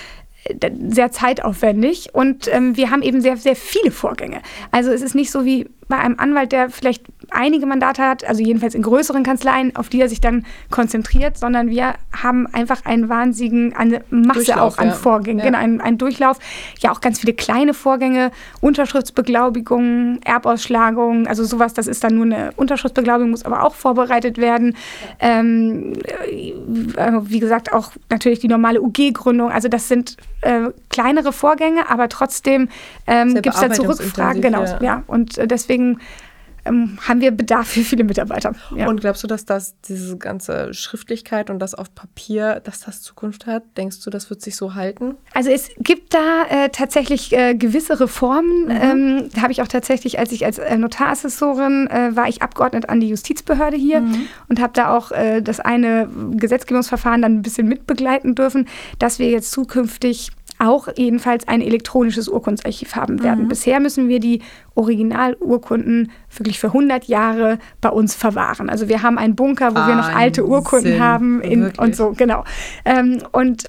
sehr 0.88 1.12
zeitaufwendig 1.12 2.14
und 2.14 2.48
ähm, 2.52 2.76
wir 2.76 2.90
haben 2.90 3.02
eben 3.02 3.20
sehr, 3.20 3.36
sehr 3.36 3.56
viele 3.56 3.90
Vorgänge. 3.90 4.42
Also 4.70 4.90
es 4.90 5.02
ist 5.02 5.14
nicht 5.14 5.30
so 5.30 5.44
wie 5.44 5.68
bei 5.88 5.98
einem 5.98 6.18
Anwalt, 6.18 6.52
der 6.52 6.70
vielleicht 6.70 7.04
einige 7.30 7.66
Mandate 7.66 8.02
hat, 8.02 8.24
also 8.24 8.42
jedenfalls 8.42 8.74
in 8.74 8.82
größeren 8.82 9.22
Kanzleien, 9.22 9.74
auf 9.76 9.88
die 9.88 10.00
er 10.00 10.08
sich 10.08 10.20
dann 10.20 10.44
konzentriert, 10.70 11.38
sondern 11.38 11.68
wir 11.68 11.94
haben 12.16 12.46
einfach 12.52 12.84
einen 12.84 13.08
wahnsinnigen, 13.08 13.74
eine 13.74 14.02
Masse 14.10 14.44
Durchlauf, 14.44 14.74
auch 14.74 14.78
an 14.78 14.88
ja. 14.88 14.94
Vorgängen, 14.94 15.40
Ja. 15.40 15.46
genau, 15.46 15.58
einen, 15.58 15.80
einen 15.80 15.98
Durchlauf, 15.98 16.38
ja 16.80 16.92
auch 16.92 17.00
ganz 17.00 17.20
viele 17.20 17.32
kleine 17.32 17.74
Vorgänge, 17.74 18.30
Unterschriftsbeglaubigungen, 18.60 20.20
Erbausschlagungen, 20.22 21.26
also 21.26 21.44
sowas, 21.44 21.74
das 21.74 21.86
ist 21.86 22.04
dann 22.04 22.14
nur 22.14 22.24
eine 22.24 22.52
Unterschriftsbeglaubigung, 22.56 23.30
muss 23.30 23.44
aber 23.44 23.64
auch 23.64 23.74
vorbereitet 23.74 24.38
werden. 24.38 24.76
Ähm, 25.20 25.94
äh, 26.26 26.52
wie 27.22 27.40
gesagt, 27.40 27.72
auch 27.72 27.92
natürlich 28.10 28.40
die 28.40 28.48
normale 28.48 28.80
UG-Gründung, 28.80 29.50
also 29.50 29.68
das 29.68 29.88
sind 29.88 30.16
äh, 30.42 30.70
kleinere 30.88 31.32
Vorgänge, 31.32 31.88
aber 31.88 32.08
trotzdem 32.08 32.68
ähm, 33.06 33.34
gibt 33.34 33.54
es 33.54 33.60
dazu 33.60 33.82
Rückfragen, 33.82 34.42
genau, 34.42 34.64
ja. 34.80 35.02
Und 35.06 35.38
äh, 35.38 35.46
deswegen 35.46 35.71
ähm, 36.64 36.98
haben 37.06 37.20
wir 37.20 37.32
Bedarf 37.32 37.68
für 37.68 37.80
viele 37.80 38.04
Mitarbeiter. 38.04 38.52
Ja. 38.76 38.88
Und 38.88 39.00
glaubst 39.00 39.22
du, 39.22 39.26
dass 39.26 39.44
das 39.44 39.74
diese 39.82 40.16
ganze 40.16 40.72
Schriftlichkeit 40.74 41.50
und 41.50 41.58
das 41.58 41.74
auf 41.74 41.94
Papier, 41.94 42.60
dass 42.62 42.80
das 42.80 43.02
Zukunft 43.02 43.46
hat? 43.46 43.64
Denkst 43.76 44.00
du, 44.04 44.10
das 44.10 44.30
wird 44.30 44.42
sich 44.42 44.56
so 44.56 44.74
halten? 44.74 45.16
Also 45.34 45.50
es 45.50 45.70
gibt 45.78 46.14
da 46.14 46.44
äh, 46.48 46.68
tatsächlich 46.68 47.32
äh, 47.32 47.54
gewisse 47.54 47.98
Reformen. 47.98 48.70
Ähm, 48.70 49.28
da 49.34 49.42
habe 49.42 49.52
ich 49.52 49.62
auch 49.62 49.68
tatsächlich, 49.68 50.18
als 50.18 50.30
ich 50.32 50.44
als 50.44 50.58
äh, 50.58 50.76
Notarassessorin 50.76 51.88
äh, 51.88 52.14
war, 52.14 52.28
ich 52.28 52.42
Abgeordnet 52.42 52.88
an 52.88 53.00
die 53.00 53.08
Justizbehörde 53.08 53.76
hier 53.76 54.04
und 54.48 54.60
habe 54.60 54.72
da 54.72 54.96
auch 54.96 55.10
äh, 55.12 55.42
das 55.42 55.60
eine 55.60 56.08
Gesetzgebungsverfahren 56.32 57.22
dann 57.22 57.34
ein 57.34 57.42
bisschen 57.42 57.68
mitbegleiten 57.68 58.34
dürfen, 58.34 58.68
dass 58.98 59.18
wir 59.18 59.30
jetzt 59.30 59.50
zukünftig 59.50 60.30
auch 60.62 60.88
jedenfalls 60.96 61.48
ein 61.48 61.60
elektronisches 61.60 62.28
Urkundsarchiv 62.28 62.94
haben 62.94 63.22
werden. 63.22 63.48
Bisher 63.48 63.80
müssen 63.80 64.08
wir 64.08 64.20
die 64.20 64.42
Originalurkunden 64.74 66.12
wirklich 66.30 66.60
für 66.60 66.68
100 66.68 67.04
Jahre 67.04 67.58
bei 67.80 67.88
uns 67.88 68.14
verwahren. 68.14 68.70
Also 68.70 68.88
wir 68.88 69.02
haben 69.02 69.18
einen 69.18 69.34
Bunker, 69.34 69.72
wo 69.72 69.86
wir 69.86 69.96
noch 69.96 70.14
alte 70.14 70.46
Urkunden 70.46 70.92
Wahnsinn, 70.92 71.02
haben 71.02 71.40
in, 71.40 71.72
und 71.76 71.96
so, 71.96 72.12
genau. 72.16 72.44
Ähm, 72.84 73.18
und 73.32 73.68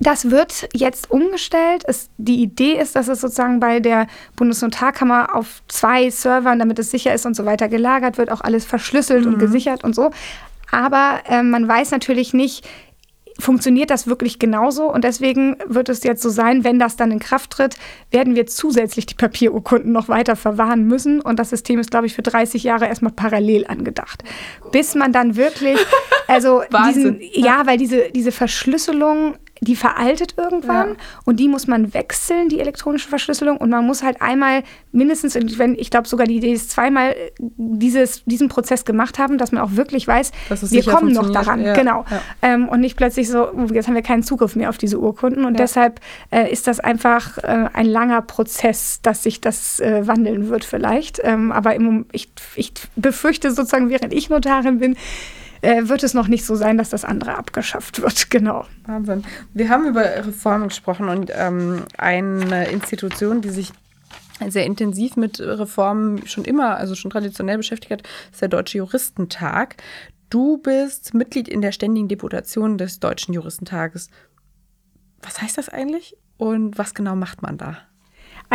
das 0.00 0.30
wird 0.30 0.68
jetzt 0.74 1.10
umgestellt. 1.10 1.84
Es, 1.86 2.08
die 2.18 2.42
Idee 2.42 2.80
ist, 2.80 2.96
dass 2.96 3.08
es 3.08 3.20
sozusagen 3.20 3.60
bei 3.60 3.80
der 3.80 4.06
Bundesnotarkammer 4.34 5.34
auf 5.34 5.62
zwei 5.68 6.10
Servern, 6.10 6.58
damit 6.58 6.78
es 6.78 6.90
sicher 6.90 7.14
ist 7.14 7.26
und 7.26 7.36
so 7.36 7.44
weiter, 7.44 7.68
gelagert 7.68 8.18
wird, 8.18 8.30
auch 8.30 8.40
alles 8.40 8.64
verschlüsselt 8.64 9.26
und 9.26 9.38
gesichert 9.38 9.84
und 9.84 9.94
so. 9.94 10.10
Aber 10.70 11.20
ähm, 11.28 11.50
man 11.50 11.68
weiß 11.68 11.92
natürlich 11.92 12.34
nicht, 12.34 12.66
funktioniert 13.38 13.90
das 13.90 14.06
wirklich 14.06 14.38
genauso? 14.38 14.92
Und 14.92 15.04
deswegen 15.04 15.56
wird 15.66 15.88
es 15.88 16.04
jetzt 16.04 16.22
so 16.22 16.28
sein, 16.28 16.64
wenn 16.64 16.78
das 16.78 16.96
dann 16.96 17.10
in 17.10 17.18
Kraft 17.18 17.50
tritt, 17.50 17.76
werden 18.10 18.34
wir 18.34 18.46
zusätzlich 18.46 19.06
die 19.06 19.14
Papierurkunden 19.14 19.92
noch 19.92 20.08
weiter 20.08 20.36
verwahren 20.36 20.86
müssen. 20.86 21.20
Und 21.20 21.38
das 21.38 21.50
System 21.50 21.78
ist, 21.78 21.90
glaube 21.90 22.06
ich, 22.06 22.14
für 22.14 22.22
30 22.22 22.62
Jahre 22.62 22.86
erstmal 22.86 23.12
parallel 23.12 23.66
angedacht. 23.66 24.22
Bis 24.72 24.94
man 24.94 25.12
dann 25.12 25.36
wirklich, 25.36 25.78
also 26.28 26.62
diesen, 26.88 27.18
ja, 27.32 27.66
weil 27.66 27.78
diese, 27.78 28.10
diese 28.14 28.32
Verschlüsselung, 28.32 29.34
die 29.64 29.76
veraltet 29.76 30.34
irgendwann 30.36 30.90
Ja. 30.90 30.96
und 31.24 31.40
die 31.40 31.48
muss 31.48 31.66
man 31.66 31.94
wechseln, 31.94 32.48
die 32.48 32.60
elektronische 32.60 33.08
Verschlüsselung. 33.08 33.56
Und 33.56 33.70
man 33.70 33.84
muss 33.86 34.02
halt 34.02 34.20
einmal 34.22 34.62
mindestens, 34.92 35.34
wenn 35.58 35.74
ich 35.74 35.90
glaube 35.90 36.06
sogar 36.08 36.26
die 36.26 36.36
Idee 36.36 36.52
ist, 36.52 36.70
zweimal 36.70 37.10
äh, 37.10 37.30
dieses, 37.38 38.24
diesen 38.24 38.48
Prozess 38.48 38.84
gemacht 38.84 39.18
haben, 39.18 39.38
dass 39.38 39.52
man 39.52 39.62
auch 39.62 39.72
wirklich 39.72 40.06
weiß, 40.06 40.30
wir 40.70 40.84
kommen 40.84 41.12
noch 41.12 41.30
daran. 41.30 41.60
Ja, 41.62 41.72
Genau. 41.74 42.04
ja. 42.10 42.20
Ähm, 42.42 42.68
und 42.68 42.80
nicht 42.80 42.96
plötzlich 42.96 43.28
so, 43.28 43.48
oh, 43.52 43.66
jetzt 43.72 43.88
haben 43.88 43.94
wir 43.94 44.02
keinen 44.02 44.22
Zugriff 44.22 44.54
mehr 44.56 44.68
auf 44.68 44.78
diese 44.78 44.98
Urkunden. 45.00 45.44
Und 45.44 45.58
deshalb 45.58 46.00
äh, 46.30 46.50
ist 46.52 46.66
das 46.66 46.80
einfach 46.80 47.38
äh, 47.38 47.68
ein 47.72 47.86
langer 47.86 48.22
Prozess, 48.22 49.00
dass 49.02 49.22
sich 49.22 49.40
das 49.40 49.80
äh, 49.80 50.06
wandeln 50.06 50.48
wird 50.48 50.64
vielleicht. 50.64 51.20
Ähm, 51.24 51.50
aber 51.52 51.74
im, 51.74 52.06
ich, 52.12 52.30
ich 52.54 52.72
befürchte 52.96 53.50
sozusagen, 53.50 53.88
während 53.88 54.12
ich 54.12 54.28
Notarin 54.30 54.78
bin, 54.78 54.96
äh, 55.64 55.88
wird 55.88 56.02
es 56.02 56.14
noch 56.14 56.28
nicht 56.28 56.44
so 56.44 56.54
sein, 56.54 56.78
dass 56.78 56.90
das 56.90 57.04
andere 57.04 57.36
abgeschafft 57.36 58.00
wird. 58.00 58.30
Genau. 58.34 58.66
Wahnsinn. 58.86 59.22
Wir 59.52 59.68
haben 59.68 59.86
über 59.86 60.02
Reformen 60.02 60.68
gesprochen 60.68 61.08
und 61.08 61.30
ähm, 61.32 61.84
eine 61.96 62.68
Institution, 62.68 63.42
die 63.42 63.50
sich 63.50 63.72
sehr 64.48 64.66
intensiv 64.66 65.16
mit 65.16 65.38
Reformen 65.40 66.26
schon 66.26 66.44
immer, 66.44 66.76
also 66.76 66.96
schon 66.96 67.12
traditionell 67.12 67.56
beschäftigt 67.56 67.92
hat, 67.92 68.02
ist 68.32 68.42
der 68.42 68.48
Deutsche 68.48 68.78
Juristentag. 68.78 69.76
Du 70.30 70.58
bist 70.58 71.14
Mitglied 71.14 71.46
in 71.46 71.62
der 71.62 71.70
Ständigen 71.70 72.08
Deputation 72.08 72.76
des 72.76 72.98
Deutschen 72.98 73.34
Juristentages. 73.34 74.10
Was 75.22 75.40
heißt 75.40 75.56
das 75.56 75.68
eigentlich 75.68 76.16
und 76.36 76.76
was 76.76 76.94
genau 76.94 77.14
macht 77.14 77.40
man 77.42 77.56
da? 77.56 77.78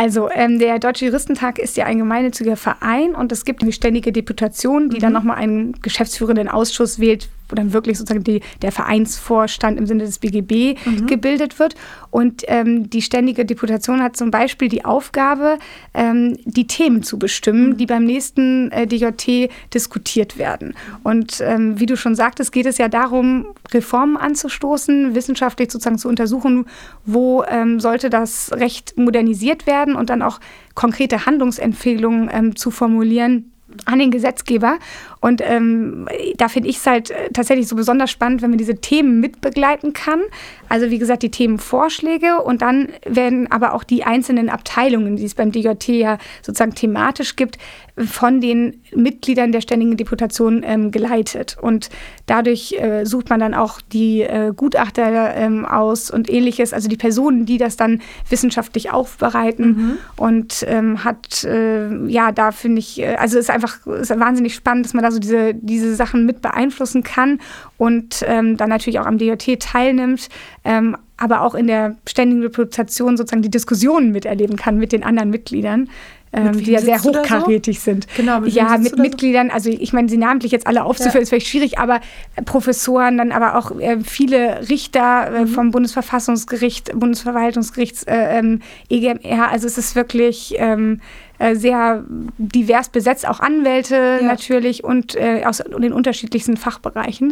Also 0.00 0.30
ähm, 0.30 0.58
der 0.58 0.78
Deutsche 0.78 1.04
Juristentag 1.04 1.58
ist 1.58 1.76
ja 1.76 1.84
ein 1.84 1.98
gemeinnütziger 1.98 2.56
Verein 2.56 3.14
und 3.14 3.32
es 3.32 3.44
gibt 3.44 3.60
eine 3.60 3.70
ständige 3.70 4.12
Deputation, 4.12 4.88
die 4.88 4.98
dann 4.98 5.12
nochmal 5.12 5.36
einen 5.36 5.72
geschäftsführenden 5.82 6.48
Ausschuss 6.48 7.00
wählt, 7.00 7.28
wo 7.50 7.54
dann 7.54 7.72
wirklich 7.72 7.98
sozusagen 7.98 8.24
die, 8.24 8.40
der 8.62 8.72
Vereinsvorstand 8.72 9.78
im 9.78 9.86
Sinne 9.86 10.04
des 10.04 10.18
BGB 10.18 10.78
gebildet 11.06 11.58
wird. 11.58 11.74
Und 12.10 12.44
ähm, 12.48 12.90
die 12.90 13.02
ständige 13.02 13.44
Deputation 13.44 14.02
hat 14.02 14.16
zum 14.16 14.30
Beispiel 14.30 14.68
die 14.68 14.84
Aufgabe, 14.84 15.58
ähm, 15.94 16.36
die 16.44 16.66
Themen 16.66 17.02
zu 17.02 17.18
bestimmen, 17.18 17.76
die 17.76 17.86
beim 17.86 18.04
nächsten 18.04 18.70
äh, 18.72 18.86
DJT 18.86 19.50
diskutiert 19.72 20.38
werden. 20.38 20.74
Und 21.02 21.40
ähm, 21.40 21.78
wie 21.78 21.86
du 21.86 21.96
schon 21.96 22.14
sagtest, 22.14 22.52
geht 22.52 22.66
es 22.66 22.78
ja 22.78 22.88
darum, 22.88 23.46
Reformen 23.72 24.16
anzustoßen, 24.16 25.14
wissenschaftlich 25.14 25.70
sozusagen 25.70 25.98
zu 25.98 26.08
untersuchen, 26.08 26.66
wo 27.04 27.44
ähm, 27.44 27.80
sollte 27.80 28.10
das 28.10 28.52
Recht 28.52 28.96
modernisiert 28.96 29.66
werden 29.66 29.94
und 29.94 30.10
dann 30.10 30.22
auch 30.22 30.40
konkrete 30.74 31.26
Handlungsempfehlungen 31.26 32.30
ähm, 32.32 32.56
zu 32.56 32.70
formulieren 32.70 33.52
an 33.84 33.98
den 33.98 34.10
Gesetzgeber. 34.10 34.78
Und 35.20 35.42
ähm, 35.44 36.08
da 36.36 36.48
finde 36.48 36.68
ich 36.70 36.78
es 36.78 36.86
halt 36.86 37.10
äh, 37.10 37.30
tatsächlich 37.32 37.68
so 37.68 37.76
besonders 37.76 38.10
spannend, 38.10 38.40
wenn 38.42 38.50
man 38.50 38.58
diese 38.58 38.76
Themen 38.76 39.20
mitbegleiten 39.20 39.92
kann. 39.92 40.20
Also 40.68 40.90
wie 40.90 40.98
gesagt, 40.98 41.22
die 41.22 41.30
Themenvorschläge 41.30 42.40
und 42.40 42.62
dann 42.62 42.88
werden 43.04 43.50
aber 43.50 43.74
auch 43.74 43.84
die 43.84 44.04
einzelnen 44.04 44.48
Abteilungen, 44.48 45.16
die 45.16 45.24
es 45.24 45.34
beim 45.34 45.52
DJT 45.52 45.88
ja 45.88 46.18
sozusagen 46.42 46.74
thematisch 46.74 47.36
gibt, 47.36 47.58
von 48.06 48.40
den 48.40 48.80
Mitgliedern 48.94 49.52
der 49.52 49.60
Ständigen 49.60 49.96
Deputation 49.96 50.62
ähm, 50.64 50.90
geleitet. 50.90 51.56
Und 51.60 51.90
dadurch 52.26 52.72
äh, 52.78 53.04
sucht 53.04 53.28
man 53.28 53.40
dann 53.40 53.52
auch 53.52 53.80
die 53.80 54.22
äh, 54.22 54.52
Gutachter 54.56 55.34
ähm, 55.34 55.66
aus 55.66 56.10
und 56.10 56.30
ähnliches, 56.30 56.72
also 56.72 56.88
die 56.88 56.96
Personen, 56.96 57.46
die 57.46 57.58
das 57.58 57.76
dann 57.76 58.00
wissenschaftlich 58.28 58.90
aufbereiten 58.90 59.98
und 60.16 60.64
ähm, 60.66 61.04
hat, 61.04 61.44
äh, 61.44 62.06
ja, 62.06 62.32
da 62.32 62.52
finde 62.52 62.78
ich, 62.78 63.00
äh, 63.00 63.16
also 63.16 63.38
es 63.38 63.44
ist 63.44 63.50
einfach 63.50 63.86
ist 63.86 64.18
wahnsinnig 64.18 64.54
spannend, 64.54 64.86
dass 64.86 64.94
man 64.94 65.04
da 65.04 65.09
so 65.10 65.18
diese, 65.18 65.54
diese 65.54 65.94
Sachen 65.94 66.26
mit 66.26 66.42
beeinflussen 66.42 67.02
kann 67.02 67.40
und 67.78 68.24
ähm, 68.26 68.56
dann 68.56 68.68
natürlich 68.68 68.98
auch 69.00 69.06
am 69.06 69.18
DJT 69.18 69.60
teilnimmt. 69.60 70.28
Ähm, 70.64 70.96
aber 71.16 71.42
auch 71.42 71.54
in 71.54 71.66
der 71.66 71.96
ständigen 72.08 72.42
Reputation 72.42 73.16
sozusagen 73.16 73.42
die 73.42 73.50
Diskussionen 73.50 74.10
miterleben 74.10 74.56
kann 74.56 74.78
mit 74.78 74.90
den 74.92 75.02
anderen 75.02 75.28
Mitgliedern, 75.28 75.90
ähm, 76.32 76.54
wem 76.54 76.64
die 76.64 76.70
ja 76.70 76.80
sehr 76.80 76.96
da 76.96 77.02
so? 77.02 77.10
hochkarätig 77.12 77.80
sind. 77.80 78.06
Genau, 78.16 78.40
mit 78.40 78.54
ja, 78.54 78.78
mit? 78.78 78.96
Mitgliedern, 78.98 79.50
also 79.50 79.68
ich 79.68 79.92
meine, 79.92 80.08
sie 80.08 80.16
namentlich 80.16 80.50
jetzt 80.52 80.66
alle 80.66 80.84
aufzuführen, 80.84 81.16
Ja. 81.16 81.22
ist 81.22 81.28
vielleicht 81.28 81.48
schwierig, 81.48 81.78
aber 81.78 82.00
äh, 82.36 82.42
Professoren, 82.42 83.18
dann 83.18 83.32
aber 83.32 83.56
auch 83.56 83.78
äh, 83.80 83.98
viele 84.02 84.68
Richter 84.70 85.30
Mhm. 85.30 85.36
äh, 85.36 85.46
vom 85.46 85.70
Bundesverfassungsgericht, 85.72 86.98
Bundesverwaltungsgerichts, 86.98 88.04
äh, 88.04 88.38
ähm, 88.38 88.60
EGMR, 88.88 89.50
also 89.50 89.66
es 89.66 89.76
ist 89.76 89.96
wirklich 89.96 90.54
ähm, 90.56 91.00
äh, 91.40 91.56
sehr 91.56 92.04
divers 92.38 92.88
besetzt, 92.90 93.26
auch 93.28 93.40
Anwälte 93.40 94.18
Ja. 94.20 94.26
natürlich 94.26 94.84
und 94.84 95.16
äh, 95.16 95.42
aus 95.44 95.58
den 95.58 95.92
unterschiedlichsten 95.92 96.56
Fachbereichen. 96.56 97.30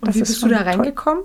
Und 0.00 0.08
Das 0.08 0.16
wie 0.16 0.20
ist 0.20 0.28
bist 0.28 0.42
du 0.42 0.48
da 0.48 0.58
toll. 0.58 0.66
reingekommen? 0.66 1.24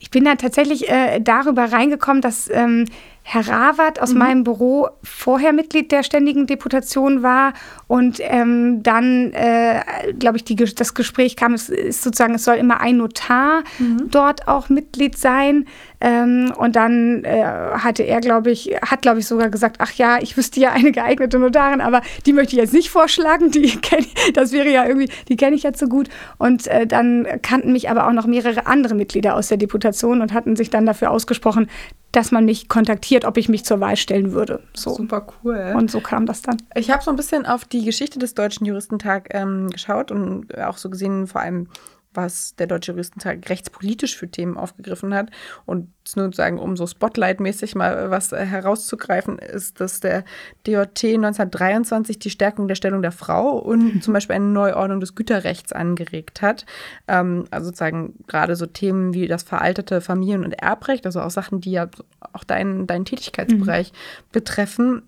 Ich 0.00 0.10
bin 0.10 0.24
da 0.24 0.34
tatsächlich 0.34 0.90
äh, 0.90 1.20
darüber 1.20 1.72
reingekommen, 1.72 2.20
dass 2.20 2.50
ähm, 2.52 2.84
Herr 3.22 3.48
Rawat 3.48 4.00
aus 4.00 4.12
meinem 4.12 4.44
Büro 4.44 4.88
vorher 5.02 5.54
Mitglied 5.54 5.90
der 5.92 6.02
Ständigen 6.02 6.46
Deputation 6.46 7.22
war 7.22 7.54
und 7.86 8.18
ähm, 8.20 8.82
dann, 8.82 9.32
äh, 9.32 9.80
glaube 10.18 10.36
ich, 10.36 10.44
die, 10.44 10.56
das 10.56 10.92
Gespräch 10.92 11.34
kam, 11.36 11.54
es 11.54 11.70
ist 11.70 12.02
sozusagen, 12.02 12.34
es 12.34 12.44
soll 12.44 12.56
immer 12.56 12.82
ein 12.82 12.98
Notar 12.98 13.62
dort 14.10 14.46
auch 14.46 14.68
Mitglied 14.68 15.16
sein. 15.16 15.66
Ähm, 16.04 16.52
und 16.58 16.76
dann 16.76 17.24
äh, 17.24 17.42
hatte 17.42 18.02
er, 18.02 18.20
glaube 18.20 18.50
ich, 18.50 18.76
hat, 18.82 19.00
glaube 19.00 19.20
ich, 19.20 19.26
sogar 19.26 19.48
gesagt, 19.48 19.76
ach 19.78 19.92
ja, 19.92 20.18
ich 20.20 20.36
wüsste 20.36 20.60
ja 20.60 20.70
eine 20.70 20.92
geeignete 20.92 21.38
Notarin, 21.38 21.80
aber 21.80 22.02
die 22.26 22.34
möchte 22.34 22.54
ich 22.54 22.60
jetzt 22.60 22.74
nicht 22.74 22.90
vorschlagen, 22.90 23.50
die 23.50 23.74
kenn 23.80 24.00
ich, 24.00 24.32
das 24.34 24.52
wäre 24.52 24.68
ja 24.68 24.84
irgendwie, 24.84 25.08
die 25.30 25.36
kenne 25.36 25.56
ich 25.56 25.62
ja 25.62 25.72
zu 25.72 25.88
gut. 25.88 26.10
Und 26.36 26.66
äh, 26.66 26.86
dann 26.86 27.26
kannten 27.40 27.72
mich 27.72 27.88
aber 27.88 28.06
auch 28.06 28.12
noch 28.12 28.26
mehrere 28.26 28.66
andere 28.66 28.94
Mitglieder 28.94 29.34
aus 29.34 29.48
der 29.48 29.56
Deputation 29.56 30.20
und 30.20 30.34
hatten 30.34 30.56
sich 30.56 30.68
dann 30.68 30.84
dafür 30.84 31.10
ausgesprochen, 31.10 31.70
dass 32.12 32.32
man 32.32 32.44
mich 32.44 32.68
kontaktiert, 32.68 33.24
ob 33.24 33.38
ich 33.38 33.48
mich 33.48 33.64
zur 33.64 33.80
Wahl 33.80 33.96
stellen 33.96 34.32
würde. 34.32 34.60
So. 34.74 34.90
Super 34.94 35.26
cool. 35.42 35.72
Und 35.74 35.90
so 35.90 36.00
kam 36.00 36.26
das 36.26 36.42
dann. 36.42 36.58
Ich 36.74 36.90
habe 36.90 37.02
so 37.02 37.10
ein 37.10 37.16
bisschen 37.16 37.46
auf 37.46 37.64
die 37.64 37.82
Geschichte 37.82 38.18
des 38.18 38.34
Deutschen 38.34 38.66
Juristentag 38.66 39.28
ähm, 39.30 39.70
geschaut 39.70 40.10
und 40.10 40.56
auch 40.58 40.76
so 40.76 40.90
gesehen, 40.90 41.26
vor 41.26 41.40
allem 41.40 41.68
was 42.14 42.56
der 42.56 42.66
Deutsche 42.66 42.92
Juristentag 42.92 43.48
rechtspolitisch 43.48 44.16
für 44.16 44.28
Themen 44.28 44.56
aufgegriffen 44.56 45.14
hat. 45.14 45.30
Und 45.66 45.88
nur 46.16 46.32
sagen, 46.32 46.58
um 46.58 46.76
so 46.76 46.86
Spotlight-mäßig 46.86 47.74
mal 47.74 48.10
was 48.10 48.32
äh, 48.32 48.44
herauszugreifen, 48.44 49.38
ist, 49.38 49.80
dass 49.80 50.00
der 50.00 50.24
DJT 50.66 51.04
1923 51.04 52.18
die 52.18 52.30
Stärkung 52.30 52.68
der 52.68 52.74
Stellung 52.74 53.02
der 53.02 53.12
Frau 53.12 53.58
und 53.58 54.02
zum 54.02 54.12
Beispiel 54.12 54.36
eine 54.36 54.46
Neuordnung 54.46 55.00
des 55.00 55.14
Güterrechts 55.14 55.72
angeregt 55.72 56.42
hat. 56.42 56.66
Ähm, 57.08 57.44
also 57.50 57.66
sozusagen 57.66 58.14
gerade 58.26 58.56
so 58.56 58.66
Themen 58.66 59.14
wie 59.14 59.28
das 59.28 59.42
veraltete 59.42 60.00
Familien- 60.00 60.44
und 60.44 60.52
Erbrecht, 60.52 61.06
also 61.06 61.20
auch 61.20 61.30
Sachen, 61.30 61.60
die 61.60 61.72
ja 61.72 61.88
auch 62.32 62.44
deinen, 62.44 62.86
deinen 62.86 63.04
Tätigkeitsbereich 63.04 63.92
mhm. 63.92 64.26
betreffen 64.32 65.02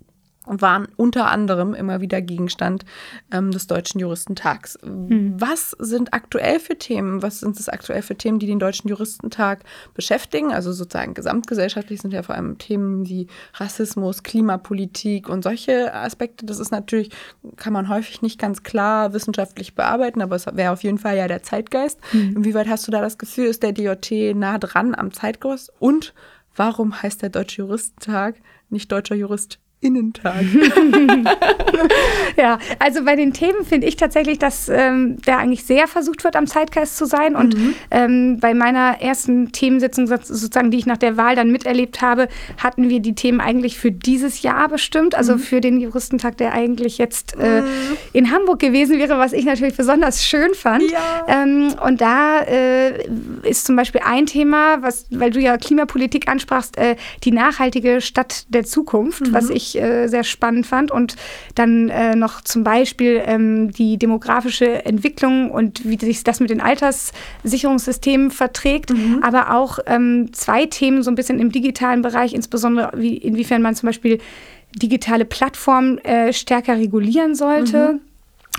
waren 0.47 0.89
unter 0.97 1.31
anderem 1.31 1.75
immer 1.75 2.01
wieder 2.01 2.23
Gegenstand 2.23 2.85
ähm, 3.33 3.51
des 3.51 3.67
Deutschen 3.67 4.01
Juristentags. 4.01 4.79
Mhm. 4.85 5.35
Was 5.39 5.73
sind 5.79 6.15
aktuell 6.15 6.61
für 6.61 6.79
Themen? 6.79 7.23
Was 7.23 7.41
sind 7.41 7.59
es 7.59 7.69
aktuell 7.69 8.03
für 8.03 8.17
Themen, 8.17 8.39
die 8.39 8.47
den 8.47 8.59
Deutschen 8.59 8.89
Juristentag 8.89 9.65
beschäftigen? 9.95 10.53
Also 10.53 10.73
sozusagen 10.73 11.15
gesamtgesellschaftlich 11.15 12.01
sind 12.01 12.13
ja 12.13 12.23
vor 12.23 12.35
allem 12.35 12.59
Themen 12.59 13.07
wie 13.09 13.27
Rassismus, 13.55 14.23
Klimapolitik 14.23 15.29
und 15.29 15.43
solche 15.43 15.93
Aspekte. 15.93 16.47
Das 16.47 16.61
ist 16.61 16.71
natürlich, 16.71 17.11
kann 17.57 17.73
man 17.73 17.89
häufig 17.89 18.23
nicht 18.23 18.39
ganz 18.39 18.63
klar 18.63 19.13
wissenschaftlich 19.13 19.75
bearbeiten, 19.75 20.23
aber 20.23 20.37
es 20.37 20.47
wäre 20.47 20.73
auf 20.73 20.83
jeden 20.83 20.99
Fall 20.99 21.17
ja 21.17 21.29
der 21.29 21.43
Zeitgeist. 21.43 21.99
Mhm. 22.13 22.37
Inwieweit 22.37 22.69
hast 22.69 22.87
du 22.87 22.93
da 22.93 23.01
das 23.01 23.19
Gefühl, 23.19 23.47
ist 23.47 23.63
der 23.63 23.73
DJT 23.73 24.37
nah 24.37 24.59
dran 24.59 24.95
am 24.95 25.13
Zeitgeist? 25.13 25.73
Und 25.79 26.15
warum 26.55 27.03
heißt 27.03 27.23
der 27.23 27.31
Deutsche 27.31 27.63
Juristentag 27.63 28.37
nicht 28.71 28.91
Deutscher 28.91 29.15
Jurist? 29.15 29.59
Innentag. 29.81 30.43
ja, 32.39 32.59
also 32.79 33.05
bei 33.05 33.15
den 33.15 33.35
Themen 33.35 33.65
finde 33.65 33.87
ich 33.87 33.97
tatsächlich, 33.97 34.39
dass 34.39 34.71
ähm, 34.71 35.19
da 35.25 35.37
eigentlich 35.37 35.65
sehr 35.65 35.87
versucht 35.87 36.25
wird, 36.25 36.35
am 36.35 36.47
Zeitgeist 36.47 36.97
zu 36.97 37.05
sein. 37.05 37.37
Und 37.37 37.57
mhm. 37.57 37.75
ähm, 37.91 38.39
bei 38.41 38.55
meiner 38.55 39.03
ersten 39.03 39.53
Themensitzung, 39.53 40.07
sozusagen, 40.07 40.71
die 40.71 40.79
ich 40.79 40.87
nach 40.87 40.97
der 40.97 41.19
Wahl 41.19 41.37
dann 41.37 41.53
miterlebt 41.53 42.01
habe, 42.01 42.29
hatten 42.57 42.89
wir 42.89 43.01
die 43.01 43.15
Themen 43.15 43.41
eigentlich 43.41 43.79
für 43.79 43.93
dieses 43.93 44.41
Jahr 44.41 44.69
bestimmt, 44.69 45.15
also 45.15 45.35
mhm. 45.35 45.41
für 45.41 45.61
den 45.61 45.79
Juristentag, 45.79 46.39
der 46.39 46.55
eigentlich 46.55 46.97
jetzt 46.97 47.37
äh, 47.39 47.61
mhm. 47.61 47.67
in 48.15 48.33
Hamburg 48.33 48.61
gewesen 48.61 48.99
wäre, 48.99 49.19
was 49.19 49.35
ich 49.35 49.45
natürlich 49.45 49.77
besonders 49.77 50.25
schön 50.25 50.55
fand. 50.55 50.91
Ja. 50.91 51.27
Ähm, 51.29 51.75
und 51.85 52.01
da 52.01 52.41
äh, 52.41 53.07
ist 53.43 53.67
zum 53.67 53.77
Beispiel 53.77 54.01
ein 54.05 54.25
Thema, 54.25 54.81
was, 54.81 55.07
weil 55.11 55.33
du 55.33 55.41
ja 55.41 55.59
Klimapolitik 55.59 56.29
ansprachst, 56.29 56.79
äh, 56.79 56.97
die 57.25 57.31
nachhaltige 57.31 58.01
Stadt 58.01 58.47
der 58.49 58.65
Zukunft, 58.65 59.35
was 59.35 59.51
mhm. 59.51 59.57
ich 59.57 59.66
ich 59.67 59.81
äh, 59.81 60.09
sehr 60.09 60.25
spannend 60.25 60.67
fand. 60.67 60.91
Und 60.91 61.17
dann 61.55 61.89
äh, 61.89 62.17
noch 62.17 62.41
zum 62.41 62.65
Beispiel 62.65 63.23
ähm, 63.25 63.71
die 63.73 63.99
demografische 63.99 64.85
Entwicklung 64.85 65.51
und 65.51 65.85
wie 65.85 65.99
sich 65.99 66.25
das 66.25 66.41
mit 66.41 66.51
den 66.51 66.61
Alterssicherungssystemen 66.61 68.31
verträgt. 68.31 68.91
Mhm. 68.91 69.21
Aber 69.23 69.55
auch 69.55 69.79
ähm, 69.87 70.33
zwei 70.33 70.67
Themen 70.67 71.03
so 71.03 71.11
ein 71.11 71.15
bisschen 71.15 71.39
im 71.39 71.53
digitalen 71.53 72.03
Bereich, 72.03 72.35
insbesondere 72.35 72.93
wie, 72.97 73.17
inwiefern 73.17 73.63
man 73.63 73.75
zum 73.75 73.89
Beispiel 73.89 74.19
digitale 74.75 75.25
Plattformen 75.25 75.99
äh, 75.99 76.33
stärker 76.33 76.77
regulieren 76.77 77.35
sollte. 77.35 77.95
Mhm. 77.95 78.01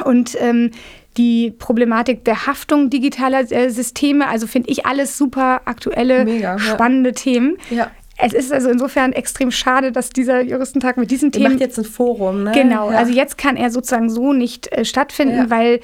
Und 0.03 0.37
ähm, 0.39 0.71
die 1.17 1.51
Problematik 1.51 2.23
der 2.25 2.45
Haftung 2.45 2.89
digitaler 2.89 3.51
äh, 3.51 3.69
Systeme. 3.69 4.27
Also 4.27 4.47
finde 4.47 4.69
ich 4.69 4.85
alles 4.85 5.17
super 5.17 5.61
aktuelle, 5.65 6.25
Mega, 6.25 6.59
spannende 6.59 7.09
ja. 7.09 7.15
Themen. 7.15 7.57
Ja. 7.69 7.91
Es 8.17 8.33
ist 8.33 8.51
also 8.51 8.69
insofern 8.69 9.13
extrem 9.13 9.51
schade, 9.51 9.91
dass 9.91 10.09
dieser 10.09 10.41
Juristentag 10.41 10.97
mit 10.97 11.11
diesen 11.11 11.27
Ihr 11.27 11.33
Themen. 11.33 11.53
macht 11.53 11.61
jetzt 11.61 11.77
ein 11.77 11.85
Forum, 11.85 12.43
ne? 12.43 12.51
Genau, 12.53 12.91
ja. 12.91 12.97
also 12.97 13.11
jetzt 13.11 13.37
kann 13.37 13.55
er 13.57 13.69
sozusagen 13.69 14.09
so 14.09 14.33
nicht 14.33 14.71
äh, 14.71 14.85
stattfinden, 14.85 15.37
ja. 15.37 15.49
weil 15.49 15.79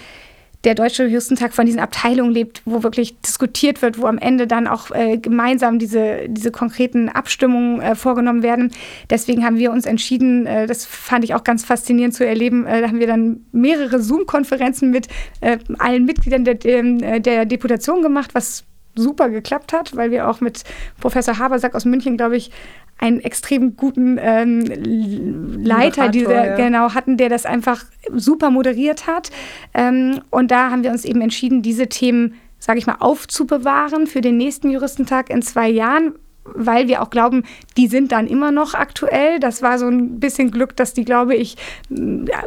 der 0.64 0.76
Deutsche 0.76 1.04
Juristentag 1.04 1.54
von 1.54 1.66
diesen 1.66 1.82
Abteilungen 1.82 2.32
lebt, 2.32 2.62
wo 2.66 2.84
wirklich 2.84 3.20
diskutiert 3.20 3.82
wird, 3.82 4.00
wo 4.00 4.06
am 4.06 4.18
Ende 4.18 4.48
dann 4.48 4.68
auch 4.68 4.92
äh, 4.92 5.18
gemeinsam 5.18 5.78
diese, 5.78 6.30
diese 6.30 6.52
konkreten 6.52 7.10
Abstimmungen 7.10 7.82
äh, 7.82 7.96
vorgenommen 7.96 8.44
werden. 8.44 8.72
Deswegen 9.10 9.46
haben 9.46 9.58
wir 9.58 9.72
uns 9.72 9.86
entschieden, 9.86 10.46
äh, 10.46 10.66
das 10.66 10.86
fand 10.86 11.26
ich 11.26 11.36
auch 11.36 11.44
ganz 11.44 11.66
faszinierend 11.66 12.14
zu 12.14 12.26
erleben, 12.26 12.66
äh, 12.66 12.82
da 12.82 12.88
haben 12.88 13.00
wir 13.00 13.08
dann 13.08 13.46
mehrere 13.52 14.02
Zoom-Konferenzen 14.02 14.90
mit 14.90 15.08
äh, 15.42 15.58
allen 15.80 16.06
Mitgliedern 16.06 16.46
der, 16.46 16.64
äh, 16.66 17.20
der 17.20 17.46
Deputation 17.46 18.02
gemacht, 18.02 18.34
was 18.34 18.64
super 18.96 19.30
geklappt 19.30 19.74
hat, 19.74 19.96
weil 19.96 20.12
wir 20.12 20.30
auch 20.30 20.42
mit 20.42 20.64
Professor 21.00 21.38
Habersack 21.40 21.76
aus 21.76 21.86
München, 21.86 22.18
glaube 22.18 22.38
ich, 22.38 22.52
einen 22.98 23.20
extrem 23.20 23.76
guten 23.76 24.18
ähm, 24.22 24.64
Leiter 25.64 26.10
dieser, 26.10 26.48
ja. 26.48 26.56
genau 26.56 26.94
hatten, 26.94 27.18
der 27.18 27.30
das 27.30 27.46
einfach 27.46 27.84
super 28.14 28.50
moderiert 28.50 29.08
hat. 29.08 29.30
Ähm, 29.74 30.22
und 30.30 30.52
da 30.52 30.70
haben 30.70 30.84
wir 30.84 30.92
uns 30.92 31.04
eben 31.04 31.22
entschieden, 31.22 31.62
diese 31.62 31.88
Themen, 31.88 32.36
sage 32.60 32.80
ich 32.80 32.88
mal, 32.88 32.98
aufzubewahren 33.00 34.08
für 34.08 34.22
den 34.22 34.38
nächsten 34.38 34.70
Juristentag 34.70 35.30
in 35.30 35.42
zwei 35.42 35.70
Jahren, 35.70 36.14
weil 36.46 36.88
wir 36.88 37.02
auch 37.02 37.10
glauben, 37.10 37.44
die 37.78 37.88
sind 37.88 38.12
dann 38.12 38.28
immer 38.28 38.52
noch 38.52 38.74
aktuell. 38.74 39.40
Das 39.40 39.62
war 39.62 39.80
so 39.80 39.88
ein 39.88 40.20
bisschen 40.20 40.52
Glück, 40.52 40.76
dass 40.76 40.94
die, 40.94 41.06
glaube 41.06 41.36
ich, 41.36 41.58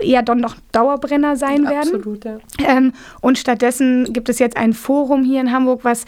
eher 0.02 0.22
dann 0.22 0.38
noch 0.38 0.56
Dauerbrenner 0.72 1.36
sein 1.36 1.64
werden. 1.64 1.96
Absolut, 1.96 2.24
ja. 2.24 2.38
Ähm, 2.66 2.92
und 3.20 3.38
stattdessen 3.38 4.12
gibt 4.12 4.28
es 4.28 4.38
jetzt 4.38 4.56
ein 4.56 4.72
Forum 4.74 5.24
hier 5.24 5.40
in 5.40 5.52
Hamburg, 5.52 5.80
was 5.82 6.04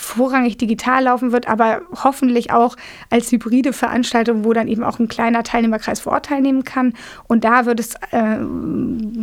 vorrangig 0.00 0.56
digital 0.56 1.04
laufen 1.04 1.32
wird, 1.32 1.48
aber 1.48 1.82
hoffentlich 2.02 2.52
auch 2.52 2.76
als 3.10 3.30
hybride 3.30 3.72
Veranstaltung, 3.72 4.44
wo 4.44 4.52
dann 4.52 4.68
eben 4.68 4.82
auch 4.82 4.98
ein 4.98 5.08
kleiner 5.08 5.42
Teilnehmerkreis 5.42 6.00
vor 6.00 6.12
Ort 6.12 6.26
teilnehmen 6.26 6.64
kann. 6.64 6.94
Und 7.28 7.44
da 7.44 7.66
wird 7.66 7.80
es, 7.80 7.94
äh, 8.10 8.38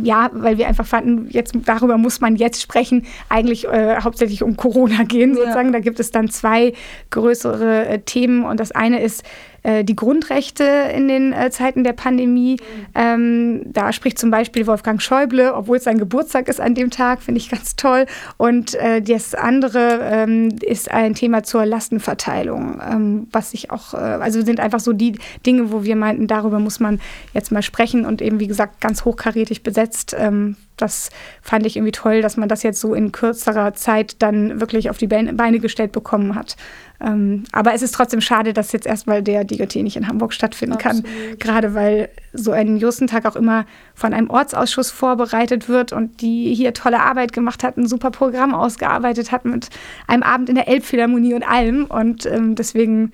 ja, 0.02 0.30
weil 0.32 0.58
wir 0.58 0.68
einfach 0.68 0.86
fanden, 0.86 1.28
jetzt 1.30 1.54
darüber 1.64 1.98
muss 1.98 2.20
man 2.20 2.36
jetzt 2.36 2.62
sprechen, 2.62 3.06
eigentlich 3.28 3.66
äh, 3.66 4.00
hauptsächlich 4.00 4.42
um 4.42 4.56
Corona 4.56 5.02
gehen 5.04 5.34
sozusagen. 5.34 5.68
Ja. 5.68 5.72
Da 5.72 5.80
gibt 5.80 6.00
es 6.00 6.10
dann 6.10 6.28
zwei 6.28 6.72
größere 7.10 7.86
äh, 7.86 7.98
Themen 8.00 8.44
und 8.44 8.60
das 8.60 8.72
eine 8.72 9.00
ist 9.00 9.24
äh, 9.62 9.84
die 9.84 9.96
Grundrechte 9.96 10.64
in 10.94 11.08
den 11.08 11.32
äh, 11.32 11.50
Zeiten 11.50 11.84
der 11.84 11.92
Pandemie. 11.92 12.58
Ähm, 12.94 13.62
da 13.66 13.92
spricht 13.92 14.18
zum 14.18 14.30
Beispiel 14.30 14.66
Wolfgang 14.66 15.00
Schäuble, 15.02 15.54
obwohl 15.54 15.78
es 15.78 15.84
sein 15.84 15.98
Geburtstag 15.98 16.48
ist 16.48 16.60
an 16.60 16.74
dem 16.74 16.90
Tag, 16.90 17.22
finde 17.22 17.40
ich 17.40 17.50
ganz 17.50 17.76
toll. 17.76 18.06
Und 18.36 18.74
äh, 18.74 19.02
das 19.02 19.34
andere 19.34 20.00
ähm, 20.02 20.48
ist 20.62 20.90
ein 20.90 21.14
Thema 21.14 21.42
zur 21.42 21.66
Lastenverteilung, 21.66 22.80
ähm, 22.88 23.28
was 23.32 23.54
ich 23.54 23.70
auch, 23.70 23.94
äh, 23.94 23.96
also 23.96 24.44
sind 24.44 24.60
einfach 24.60 24.80
so 24.80 24.92
die 24.92 25.18
Dinge, 25.44 25.72
wo 25.72 25.84
wir 25.84 25.96
meinten, 25.96 26.26
darüber 26.26 26.58
muss 26.58 26.80
man 26.80 27.00
jetzt 27.34 27.52
mal 27.52 27.62
sprechen 27.62 28.06
und 28.06 28.22
eben, 28.22 28.40
wie 28.40 28.46
gesagt, 28.46 28.80
ganz 28.80 29.04
hochkarätig 29.04 29.62
besetzt. 29.62 30.14
Ähm, 30.18 30.56
das 30.76 31.10
fand 31.42 31.66
ich 31.66 31.76
irgendwie 31.76 31.92
toll, 31.92 32.22
dass 32.22 32.36
man 32.36 32.48
das 32.48 32.62
jetzt 32.62 32.80
so 32.80 32.94
in 32.94 33.12
kürzerer 33.12 33.74
Zeit 33.74 34.22
dann 34.22 34.60
wirklich 34.60 34.90
auf 34.90 34.98
die 34.98 35.08
Beine 35.08 35.58
gestellt 35.58 35.92
bekommen 35.92 36.34
hat. 36.34 36.56
Ähm, 37.00 37.44
aber 37.52 37.74
es 37.74 37.82
ist 37.82 37.94
trotzdem 37.94 38.20
schade, 38.20 38.52
dass 38.52 38.72
jetzt 38.72 38.86
erstmal 38.86 39.22
der 39.22 39.44
DGT 39.44 39.76
nicht 39.76 39.96
in 39.96 40.08
Hamburg 40.08 40.32
stattfinden 40.32 40.74
Absolut. 40.74 41.04
kann. 41.04 41.38
Gerade 41.38 41.74
weil 41.74 42.08
so 42.32 42.50
ein 42.50 42.76
Juristentag 42.76 43.24
auch 43.26 43.36
immer 43.36 43.66
von 43.94 44.12
einem 44.12 44.30
Ortsausschuss 44.30 44.90
vorbereitet 44.90 45.68
wird 45.68 45.92
und 45.92 46.20
die 46.20 46.52
hier 46.54 46.74
tolle 46.74 47.00
Arbeit 47.00 47.32
gemacht 47.32 47.62
hat, 47.62 47.76
ein 47.76 47.86
super 47.86 48.10
Programm 48.10 48.54
ausgearbeitet 48.54 49.30
hat 49.30 49.44
mit 49.44 49.68
einem 50.06 50.22
Abend 50.22 50.48
in 50.48 50.56
der 50.56 50.68
Elbphilharmonie 50.68 51.34
und 51.34 51.48
allem. 51.48 51.84
Und 51.84 52.26
ähm, 52.26 52.54
deswegen 52.56 53.12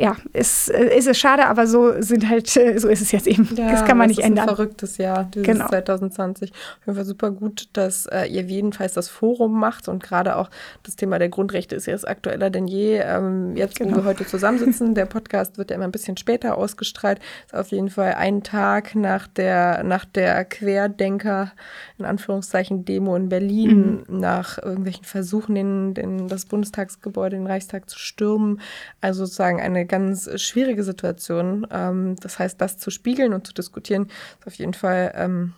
ja, 0.00 0.16
ist, 0.32 0.70
äh, 0.70 0.96
ist 0.96 1.06
es 1.06 1.18
schade, 1.18 1.46
aber 1.46 1.66
so 1.66 2.00
sind 2.00 2.28
halt, 2.28 2.56
äh, 2.56 2.78
so 2.78 2.88
ist 2.88 3.02
es 3.02 3.12
jetzt 3.12 3.26
eben. 3.26 3.48
Ja, 3.54 3.70
das 3.70 3.84
kann 3.84 3.98
man 3.98 4.08
nicht 4.08 4.20
ändern. 4.20 4.46
Das 4.46 4.46
ist 4.46 4.50
ein 4.50 4.56
verrücktes 4.56 4.96
Jahr, 4.96 5.24
dieses 5.24 5.46
genau. 5.46 5.68
2020. 5.68 6.52
Auf 6.52 6.56
jeden 6.86 6.96
Fall 6.96 7.04
super 7.04 7.30
gut, 7.30 7.68
dass 7.74 8.06
äh, 8.06 8.24
ihr 8.24 8.42
jedenfalls 8.42 8.94
das 8.94 9.08
Forum 9.08 9.60
macht 9.60 9.88
und 9.88 10.02
gerade 10.02 10.36
auch 10.36 10.48
das 10.84 10.96
Thema 10.96 11.18
der 11.18 11.28
Grundrechte 11.28 11.76
ist 11.76 11.86
jetzt 11.86 12.08
aktueller 12.08 12.48
denn 12.48 12.66
je. 12.66 12.98
Ähm, 12.98 13.56
jetzt, 13.56 13.78
genau. 13.78 13.92
wo 13.92 13.96
wir 13.96 14.04
heute 14.04 14.26
zusammensitzen, 14.26 14.94
der 14.94 15.04
Podcast 15.04 15.58
wird 15.58 15.70
ja 15.70 15.76
immer 15.76 15.84
ein 15.84 15.92
bisschen 15.92 16.16
später 16.16 16.56
ausgestrahlt. 16.56 17.20
Ist 17.46 17.54
auf 17.54 17.68
jeden 17.68 17.90
Fall 17.90 18.14
ein 18.14 18.42
Tag 18.42 18.94
nach 18.94 19.26
der, 19.26 19.82
nach 19.84 20.06
der 20.06 20.46
Querdenker, 20.46 21.52
in 21.98 22.06
Anführungszeichen, 22.06 22.86
Demo 22.86 23.16
in 23.16 23.28
Berlin, 23.28 24.04
mhm. 24.08 24.18
nach 24.18 24.56
irgendwelchen 24.56 25.04
Versuchen, 25.04 25.54
den, 25.54 25.92
den, 25.92 26.28
das 26.28 26.46
Bundestagsgebäude, 26.46 27.36
den 27.36 27.46
Reichstag 27.46 27.90
zu 27.90 27.98
stürmen. 27.98 28.60
Also 29.02 29.26
sozusagen 29.26 29.60
eine 29.60 29.89
ganz 29.90 30.30
schwierige 30.40 30.82
Situation. 30.84 31.66
Ähm, 31.70 32.16
das 32.20 32.38
heißt, 32.38 32.60
das 32.60 32.78
zu 32.78 32.90
spiegeln 32.90 33.34
und 33.34 33.46
zu 33.46 33.52
diskutieren, 33.52 34.06
ist 34.38 34.46
auf 34.46 34.54
jeden 34.54 34.74
Fall 34.74 35.12
ähm, 35.14 35.52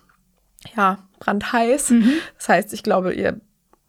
ja 0.77 0.99
brandheiß. 1.21 1.91
Mhm. 1.91 2.13
Das 2.39 2.49
heißt, 2.49 2.73
ich 2.73 2.83
glaube, 2.83 3.13
ihr 3.13 3.41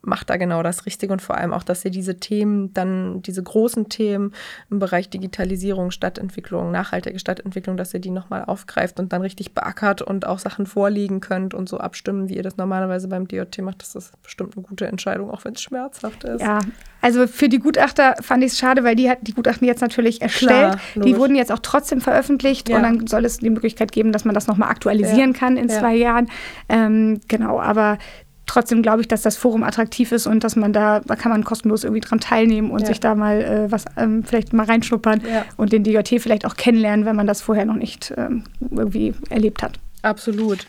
macht 0.06 0.30
da 0.30 0.38
genau 0.38 0.64
das 0.64 0.86
Richtige 0.86 1.14
und 1.14 1.22
vor 1.22 1.38
allem 1.38 1.54
auch, 1.54 1.64
dass 1.64 1.84
ihr 1.86 1.92
diese 1.92 2.20
Themen, 2.20 2.74
dann 2.74 3.22
diese 3.22 3.42
großen 3.42 3.88
Themen 3.88 4.34
im 4.70 4.80
Bereich 4.80 5.10
Digitalisierung, 5.10 5.92
Stadtentwicklung, 5.92 6.72
nachhaltige 6.72 7.18
Stadtentwicklung, 7.20 7.78
dass 7.78 7.94
ihr 7.94 8.02
die 8.02 8.12
nochmal 8.12 8.44
aufgreift 8.46 9.00
und 9.00 9.14
dann 9.14 9.22
richtig 9.22 9.54
beackert 9.54 10.02
und 10.02 10.28
auch 10.28 10.40
Sachen 10.40 10.66
vorlegen 10.66 11.22
könnt 11.22 11.54
und 11.54 11.70
so 11.70 11.78
abstimmen, 11.78 12.28
wie 12.28 12.36
ihr 12.36 12.44
das 12.44 12.58
normalerweise 12.58 13.08
beim 13.08 13.28
DJT 13.28 13.60
macht. 13.62 13.82
Das 13.82 13.96
ist 13.96 14.22
bestimmt 14.22 14.56
eine 14.58 14.66
gute 14.66 14.88
Entscheidung, 14.88 15.32
auch 15.32 15.46
wenn 15.46 15.54
es 15.54 15.62
schmerzhaft 15.62 16.26
ist. 16.26 16.42
Ja, 16.42 16.60
also 17.04 17.28
für 17.28 17.50
die 17.50 17.60
Gutachter 17.60 18.16
fand 18.22 18.46
ich 18.46 18.54
es 18.54 18.58
schade, 18.58 18.86
weil 18.86 18.96
die 18.96 19.10
hat 19.10 19.20
die 19.24 19.34
Gutachten 19.34 19.68
jetzt 19.68 19.82
natürlich 19.82 20.22
erstellt. 20.22 20.80
Klar, 20.80 21.04
die 21.04 21.18
wurden 21.18 21.36
jetzt 21.36 21.52
auch 21.52 21.60
trotzdem 21.60 22.00
veröffentlicht 22.00 22.70
ja. 22.70 22.78
und 22.78 22.84
dann 22.84 23.08
soll 23.08 23.26
es 23.26 23.40
die 23.40 23.50
Möglichkeit 23.50 23.92
geben, 23.92 24.14
dass 24.14 24.24
man 24.24 24.34
das 24.34 24.48
nochmal 24.48 24.70
aktualisieren 24.70 25.34
ja. 25.34 25.38
kann 25.38 25.58
in 25.58 25.68
ja. 25.68 25.80
zwei 25.80 25.96
Jahren. 25.96 26.30
Ähm, 26.70 27.20
genau, 27.28 27.60
aber 27.60 27.98
trotzdem 28.46 28.82
glaube 28.82 29.02
ich, 29.02 29.08
dass 29.08 29.22
das 29.22 29.38
Forum 29.38 29.64
attraktiv 29.64 30.12
ist 30.12 30.28
und 30.28 30.44
dass 30.44 30.56
man 30.56 30.74
da, 30.74 31.00
da 31.00 31.16
kann 31.16 31.32
man 31.32 31.44
kostenlos 31.44 31.84
irgendwie 31.84 32.02
dran 32.02 32.20
teilnehmen 32.20 32.72
und 32.72 32.82
ja. 32.82 32.88
sich 32.88 33.00
da 33.00 33.16
mal 33.16 33.42
äh, 33.42 33.72
was 33.72 33.86
ähm, 33.98 34.24
vielleicht 34.24 34.54
mal 34.54 34.66
reinschnuppern 34.66 35.22
ja. 35.28 35.46
und 35.58 35.72
den 35.72 35.84
DJT 35.84 36.22
vielleicht 36.22 36.46
auch 36.46 36.56
kennenlernen, 36.56 37.06
wenn 37.06 37.16
man 37.16 37.28
das 37.28 37.42
vorher 37.42 37.66
noch 37.66 37.76
nicht 37.76 38.14
ähm, 38.18 38.44
irgendwie 38.72 39.14
erlebt 39.30 39.64
hat. 39.64 39.80
Absolut. 40.02 40.68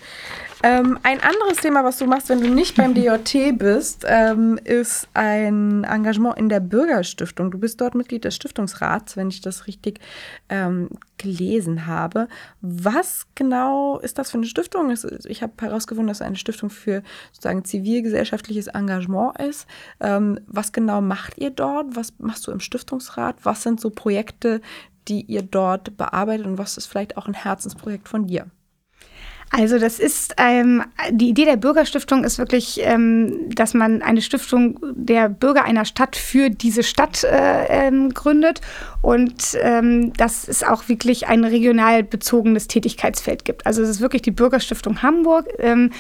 Ähm, 0.65 0.99
ein 1.03 1.21
anderes 1.21 1.59
Thema, 1.59 1.85
was 1.85 1.99
du 1.99 2.07
machst, 2.07 2.31
wenn 2.31 2.41
du 2.41 2.49
nicht 2.49 2.75
beim 2.75 2.95
DJT 2.95 3.59
bist, 3.59 4.07
ähm, 4.09 4.59
ist 4.65 5.07
ein 5.13 5.85
Engagement 5.85 6.39
in 6.39 6.49
der 6.49 6.61
Bürgerstiftung. 6.61 7.51
Du 7.51 7.59
bist 7.59 7.83
dort 7.83 7.95
Mitglied 7.95 8.25
des 8.25 8.35
Stiftungsrats, 8.35 9.15
wenn 9.19 9.29
ich 9.29 9.43
das 9.43 9.67
richtig 9.67 10.01
ähm, 10.49 10.89
gelesen 11.19 11.87
habe. 11.87 12.29
Was 12.63 13.27
genau 13.35 13.99
ist 13.99 14.17
das 14.17 14.31
für 14.31 14.39
eine 14.39 14.47
Stiftung? 14.47 14.91
Ich 15.27 15.43
habe 15.43 15.53
herausgefunden, 15.61 16.09
dass 16.09 16.23
es 16.23 16.27
eine 16.27 16.37
Stiftung 16.37 16.71
für 16.71 17.03
sozusagen 17.33 17.67
zivilgesellschaftliches 17.67 18.69
Engagement 18.69 19.39
ist. 19.43 19.67
Ähm, 20.01 20.41
was 20.47 20.73
genau 20.73 21.03
macht 21.03 21.37
ihr 21.37 21.51
dort? 21.51 21.95
Was 21.95 22.15
machst 22.17 22.47
du 22.47 22.53
im 22.53 22.61
Stiftungsrat? 22.61 23.37
Was 23.43 23.65
sind 23.65 23.83
so 23.83 23.91
Projekte, 23.91 24.63
die 25.09 25.27
ihr 25.27 25.43
dort 25.43 25.99
bearbeitet 25.99 26.47
und 26.47 26.57
was 26.57 26.79
ist 26.79 26.87
vielleicht 26.87 27.19
auch 27.19 27.27
ein 27.27 27.35
Herzensprojekt 27.35 28.09
von 28.09 28.27
dir? 28.27 28.47
Also 29.57 29.79
das 29.79 30.01
ist 30.01 30.35
ähm, 30.37 30.83
die 31.13 31.29
Idee 31.29 31.45
der 31.45 31.57
Bürgerstiftung 31.57 32.25
ist 32.25 32.39
wirklich, 32.39 32.81
ähm, 32.83 33.51
dass 33.55 33.73
man 33.73 34.03
eine 34.03 34.21
Stiftung 34.21 34.81
der 34.97 35.29
Bürger 35.29 35.65
einer 35.65 35.85
Stadt 35.85 36.17
für 36.17 36.51
diese 36.51 36.83
Stadt 36.83 37.23
äh, 37.23 37.67
ähm, 37.69 38.13
gründet 38.13 38.61
und 39.01 39.57
ähm, 39.63 40.13
dass 40.15 40.49
es 40.49 40.65
auch 40.65 40.89
wirklich 40.89 41.29
ein 41.29 41.45
regional 41.45 42.03
bezogenes 42.03 42.67
Tätigkeitsfeld 42.67 43.45
gibt. 43.45 43.65
Also 43.65 43.81
es 43.83 43.91
ist 43.91 44.01
wirklich 44.01 44.23
die 44.23 44.33
Bürgerstiftung 44.33 45.03
Hamburg, 45.03 45.47
ähm, 45.61 45.93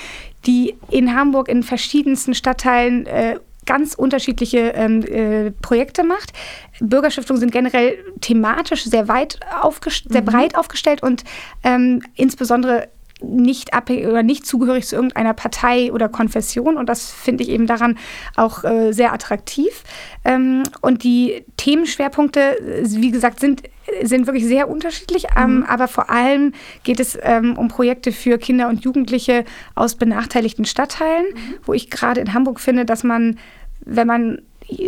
die 0.47 0.75
in 0.91 1.15
Hamburg 1.15 1.49
in 1.49 1.63
verschiedensten 1.63 2.35
Stadtteilen 2.35 3.07
äh, 3.07 3.39
ganz 3.67 3.95
unterschiedliche 3.95 4.73
ähm, 4.75 5.03
äh, 5.03 5.53
Projekte 5.53 6.03
macht. 6.03 6.33
Bürgerstiftungen 6.81 7.39
sind 7.39 7.53
generell 7.53 7.99
thematisch 8.21 8.83
sehr 8.83 9.07
weit 9.07 9.39
aufgestellt, 9.63 10.13
sehr 10.13 10.23
mhm. 10.23 10.27
breit 10.27 10.57
aufgestellt 10.57 11.05
und 11.05 11.23
ähm, 11.63 12.03
insbesondere 12.17 12.89
nicht 13.29 13.75
abhängig 13.75 14.07
oder 14.07 14.23
nicht 14.23 14.47
zugehörig 14.47 14.87
zu 14.87 14.97
irgendeiner 14.97 15.35
Partei 15.35 15.93
oder 15.93 16.09
Konfession. 16.09 16.77
Und 16.77 16.89
das 16.89 17.11
finde 17.11 17.45
ich 17.45 17.51
eben 17.51 17.67
daran 17.67 17.99
auch 18.37 18.65
äh, 18.65 18.93
sehr 18.93 19.13
attraktiv. 19.13 19.83
Ähm, 20.25 20.63
und 20.81 21.03
die 21.05 21.45
Themenschwerpunkte, 21.57 22.41
äh, 22.41 22.85
wie 22.87 23.11
gesagt, 23.11 23.41
sind 23.41 23.63
sind 24.03 24.27
wirklich 24.27 24.47
sehr 24.47 24.71
unterschiedlich, 24.71 25.27
ähm, 25.37 25.57
mhm. 25.57 25.63
aber 25.65 25.89
vor 25.89 26.09
allem 26.09 26.53
geht 26.85 27.01
es 27.01 27.19
ähm, 27.21 27.57
um 27.59 27.69
Projekte 27.69 28.13
für 28.13 28.39
Kinder 28.39 28.69
und 28.69 28.83
Jugendliche 28.83 29.45
aus 29.75 29.95
benachteiligten 29.95 30.65
Stadtteilen, 30.65 31.27
mhm. 31.35 31.55
wo 31.65 31.75
ich 31.75 31.91
gerade 31.91 32.21
in 32.23 32.33
Hamburg 32.33 32.61
finde, 32.61 32.87
dass 32.87 33.05
man, 33.05 33.39
wenn 33.85 34.07
man 34.07 34.43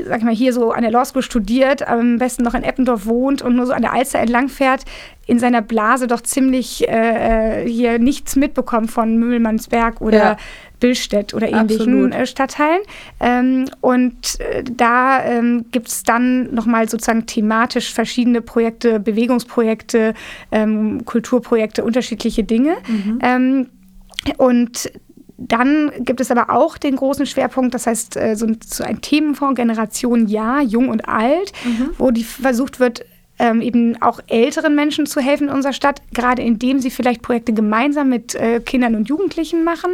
sag 0.04 0.18
ich 0.18 0.24
mal, 0.24 0.34
hier 0.34 0.52
so 0.52 0.72
an 0.72 0.82
der 0.82 0.90
Law 0.90 1.04
School 1.04 1.22
studiert, 1.22 1.86
am 1.86 2.18
besten 2.18 2.42
noch 2.42 2.54
in 2.54 2.62
Eppendorf 2.62 3.06
wohnt 3.06 3.42
und 3.42 3.56
nur 3.56 3.66
so 3.66 3.72
an 3.72 3.82
der 3.82 3.92
Alster 3.92 4.18
entlang 4.18 4.48
fährt, 4.48 4.84
in 5.26 5.38
seiner 5.38 5.62
Blase 5.62 6.06
doch 6.06 6.20
ziemlich 6.20 6.88
äh, 6.88 7.62
äh 7.62 7.68
hier 7.68 7.98
nichts 7.98 8.36
mitbekommt 8.36 8.90
von 8.90 9.16
Mühlmannsberg 9.16 10.00
oder 10.00 10.18
ja. 10.18 10.36
Billstedt 10.80 11.34
oder 11.34 11.48
ähnlichen 11.48 12.12
äh, 12.12 12.26
Stadtteilen. 12.26 12.82
Ähm, 13.20 13.66
und 13.80 14.40
äh, 14.40 14.62
da 14.64 15.24
ähm, 15.24 15.66
gibt 15.72 15.88
es 15.88 16.02
dann 16.02 16.54
nochmal 16.54 16.88
sozusagen 16.88 17.26
thematisch 17.26 17.92
verschiedene 17.92 18.40
Projekte, 18.40 19.00
Bewegungsprojekte, 19.00 20.14
ähm, 20.52 21.04
Kulturprojekte, 21.04 21.84
unterschiedliche 21.84 22.44
Dinge. 22.44 22.76
Mhm. 22.86 23.18
Ähm, 23.22 23.66
und 24.38 24.90
dann 25.38 25.92
gibt 25.98 26.20
es 26.20 26.30
aber 26.30 26.50
auch 26.50 26.78
den 26.78 26.96
großen 26.96 27.26
Schwerpunkt, 27.26 27.74
das 27.74 27.86
heißt 27.86 28.16
äh, 28.16 28.36
so, 28.36 28.46
so 28.64 28.84
ein 28.84 29.00
Themenfonds 29.00 29.56
Generation 29.56 30.26
Ja, 30.26 30.60
Jung 30.60 30.88
und 30.88 31.08
Alt, 31.08 31.52
mhm. 31.64 31.90
wo 31.98 32.10
die 32.10 32.24
versucht 32.24 32.80
wird, 32.80 33.04
ähm, 33.38 33.60
eben 33.60 34.00
auch 34.00 34.20
älteren 34.28 34.74
Menschen 34.74 35.06
zu 35.06 35.20
helfen 35.20 35.48
in 35.48 35.54
unserer 35.54 35.72
Stadt, 35.72 36.00
gerade 36.12 36.42
indem 36.42 36.80
sie 36.80 36.90
vielleicht 36.90 37.22
Projekte 37.22 37.52
gemeinsam 37.52 38.08
mit 38.08 38.34
äh, 38.34 38.60
Kindern 38.60 38.94
und 38.94 39.08
Jugendlichen 39.08 39.64
machen, 39.64 39.92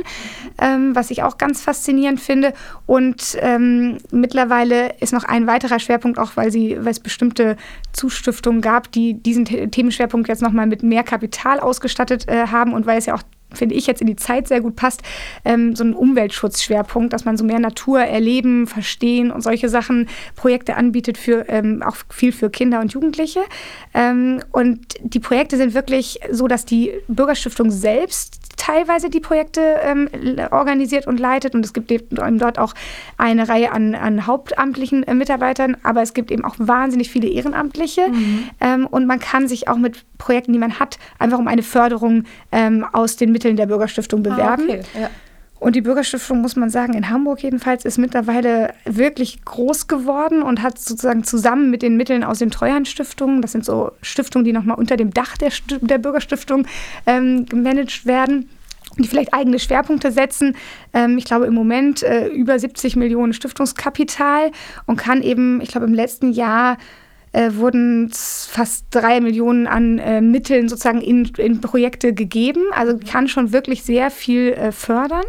ähm, 0.58 0.94
was 0.94 1.10
ich 1.10 1.22
auch 1.22 1.38
ganz 1.38 1.60
faszinierend 1.60 2.20
finde. 2.20 2.52
Und 2.86 3.36
ähm, 3.40 3.98
mittlerweile 4.12 4.94
ist 5.00 5.12
noch 5.12 5.24
ein 5.24 5.46
weiterer 5.46 5.80
Schwerpunkt, 5.80 6.18
auch 6.18 6.36
weil, 6.36 6.52
sie, 6.52 6.76
weil 6.80 6.92
es 6.92 7.00
bestimmte 7.00 7.56
Zustiftungen 7.92 8.60
gab, 8.60 8.92
die 8.92 9.14
diesen 9.14 9.44
Themenschwerpunkt 9.44 10.28
jetzt 10.28 10.42
nochmal 10.42 10.66
mit 10.66 10.82
mehr 10.82 11.02
Kapital 11.02 11.58
ausgestattet 11.58 12.28
äh, 12.28 12.46
haben 12.46 12.72
und 12.72 12.86
weil 12.86 12.98
es 12.98 13.06
ja 13.06 13.14
auch 13.14 13.22
finde 13.54 13.74
ich, 13.74 13.86
jetzt 13.86 14.00
in 14.00 14.06
die 14.06 14.16
Zeit 14.16 14.48
sehr 14.48 14.60
gut 14.60 14.76
passt, 14.76 15.02
ähm, 15.44 15.74
so 15.76 15.84
ein 15.84 15.94
Umweltschutzschwerpunkt, 15.94 17.12
dass 17.12 17.24
man 17.24 17.36
so 17.36 17.44
mehr 17.44 17.58
Natur 17.58 18.00
erleben, 18.00 18.66
verstehen 18.66 19.30
und 19.30 19.42
solche 19.42 19.68
Sachen, 19.68 20.08
Projekte 20.36 20.76
anbietet 20.76 21.18
für 21.18 21.48
ähm, 21.48 21.82
auch 21.82 21.96
viel 22.08 22.32
für 22.32 22.50
Kinder 22.50 22.80
und 22.80 22.92
Jugendliche. 22.92 23.40
Ähm, 23.94 24.40
und 24.50 24.80
die 25.02 25.20
Projekte 25.20 25.56
sind 25.56 25.74
wirklich 25.74 26.20
so, 26.30 26.48
dass 26.48 26.64
die 26.64 26.92
Bürgerstiftung 27.08 27.70
selbst 27.70 28.41
teilweise 28.56 29.10
die 29.10 29.20
Projekte 29.20 29.60
ähm, 29.82 30.08
organisiert 30.50 31.06
und 31.06 31.18
leitet. 31.18 31.54
Und 31.54 31.64
es 31.64 31.72
gibt 31.72 31.90
eben 31.90 32.38
dort 32.38 32.58
auch 32.58 32.74
eine 33.18 33.48
Reihe 33.48 33.72
an, 33.72 33.94
an 33.94 34.26
hauptamtlichen 34.26 35.02
äh, 35.04 35.14
Mitarbeitern, 35.14 35.76
aber 35.82 36.02
es 36.02 36.14
gibt 36.14 36.30
eben 36.30 36.44
auch 36.44 36.54
wahnsinnig 36.58 37.10
viele 37.10 37.28
Ehrenamtliche. 37.28 38.08
Mhm. 38.08 38.50
Ähm, 38.60 38.86
und 38.86 39.06
man 39.06 39.18
kann 39.18 39.48
sich 39.48 39.68
auch 39.68 39.76
mit 39.76 40.04
Projekten, 40.18 40.52
die 40.52 40.58
man 40.58 40.78
hat, 40.78 40.98
einfach 41.18 41.38
um 41.38 41.48
eine 41.48 41.62
Förderung 41.62 42.24
ähm, 42.52 42.86
aus 42.92 43.16
den 43.16 43.32
Mitteln 43.32 43.56
der 43.56 43.66
Bürgerstiftung 43.66 44.20
ah, 44.20 44.30
bewerben. 44.30 44.66
Ah, 44.68 44.74
okay. 44.74 44.82
ja. 45.00 45.10
Und 45.62 45.76
die 45.76 45.80
Bürgerstiftung, 45.80 46.40
muss 46.40 46.56
man 46.56 46.70
sagen, 46.70 46.94
in 46.94 47.08
Hamburg 47.08 47.40
jedenfalls, 47.40 47.84
ist 47.84 47.96
mittlerweile 47.96 48.74
wirklich 48.84 49.44
groß 49.44 49.86
geworden 49.86 50.42
und 50.42 50.60
hat 50.60 50.76
sozusagen 50.76 51.22
zusammen 51.22 51.70
mit 51.70 51.82
den 51.82 51.96
Mitteln 51.96 52.24
aus 52.24 52.40
den 52.40 52.50
Treuhandstiftungen, 52.50 53.42
das 53.42 53.52
sind 53.52 53.64
so 53.64 53.92
Stiftungen, 54.02 54.44
die 54.44 54.52
nochmal 54.52 54.76
unter 54.76 54.96
dem 54.96 55.14
Dach 55.14 55.36
der, 55.36 55.52
der 55.80 55.98
Bürgerstiftung 55.98 56.66
ähm, 57.06 57.46
gemanagt 57.46 58.06
werden, 58.06 58.50
die 58.98 59.06
vielleicht 59.06 59.32
eigene 59.32 59.60
Schwerpunkte 59.60 60.10
setzen. 60.10 60.56
Ähm, 60.92 61.16
ich 61.16 61.26
glaube 61.26 61.46
im 61.46 61.54
Moment 61.54 62.02
äh, 62.02 62.26
über 62.26 62.58
70 62.58 62.96
Millionen 62.96 63.32
Stiftungskapital 63.32 64.50
und 64.86 64.96
kann 64.96 65.22
eben, 65.22 65.60
ich 65.60 65.68
glaube 65.68 65.86
im 65.86 65.94
letzten 65.94 66.32
Jahr 66.32 66.76
äh, 67.32 67.54
wurden 67.54 68.10
fast 68.12 68.86
drei 68.90 69.20
Millionen 69.20 69.66
an 69.66 69.98
äh, 69.98 70.20
Mitteln 70.20 70.68
sozusagen 70.68 71.00
in, 71.00 71.24
in, 71.36 71.60
Projekte 71.60 72.12
gegeben. 72.12 72.62
Also 72.72 72.98
kann 72.98 73.28
schon 73.28 73.52
wirklich 73.52 73.82
sehr 73.82 74.10
viel 74.10 74.52
äh, 74.52 74.72
fördern. 74.72 75.24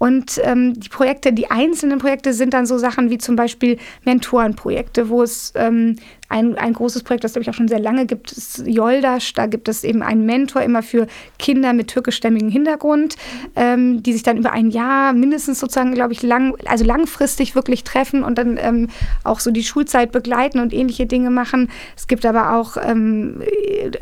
Und 0.00 0.40
ähm, 0.44 0.80
die 0.80 0.88
Projekte, 0.88 1.30
die 1.30 1.50
einzelnen 1.50 1.98
Projekte 1.98 2.32
sind 2.32 2.54
dann 2.54 2.64
so 2.64 2.78
Sachen 2.78 3.10
wie 3.10 3.18
zum 3.18 3.36
Beispiel 3.36 3.76
Mentorenprojekte, 4.06 5.10
wo 5.10 5.22
es 5.22 5.52
ähm, 5.54 5.96
ein, 6.30 6.56
ein 6.56 6.72
großes 6.72 7.02
Projekt, 7.02 7.24
das 7.24 7.32
glaube 7.32 7.42
ich 7.42 7.50
auch 7.50 7.54
schon 7.54 7.68
sehr 7.68 7.80
lange 7.80 8.06
gibt, 8.06 8.32
ist 8.32 8.62
Joldasch. 8.66 9.34
Da 9.34 9.46
gibt 9.46 9.68
es 9.68 9.84
eben 9.84 10.02
einen 10.02 10.24
Mentor 10.24 10.62
immer 10.62 10.82
für 10.82 11.06
Kinder 11.38 11.72
mit 11.72 11.88
türkischstämmigem 11.88 12.48
Hintergrund, 12.48 13.16
ähm, 13.56 14.02
die 14.02 14.12
sich 14.12 14.22
dann 14.22 14.38
über 14.38 14.52
ein 14.52 14.70
Jahr 14.70 15.12
mindestens 15.12 15.58
sozusagen, 15.58 15.92
glaube 15.92 16.14
ich, 16.14 16.22
lang, 16.22 16.54
also 16.66 16.84
langfristig 16.84 17.54
wirklich 17.54 17.84
treffen 17.84 18.22
und 18.22 18.38
dann 18.38 18.58
ähm, 18.58 18.88
auch 19.22 19.40
so 19.40 19.50
die 19.50 19.64
Schulzeit 19.64 20.12
begleiten 20.12 20.60
und 20.60 20.72
ähnliche 20.72 21.04
Dinge 21.04 21.30
machen. 21.30 21.68
Es 21.96 22.06
gibt 22.06 22.24
aber 22.24 22.54
auch 22.54 22.76
ähm, 22.80 23.42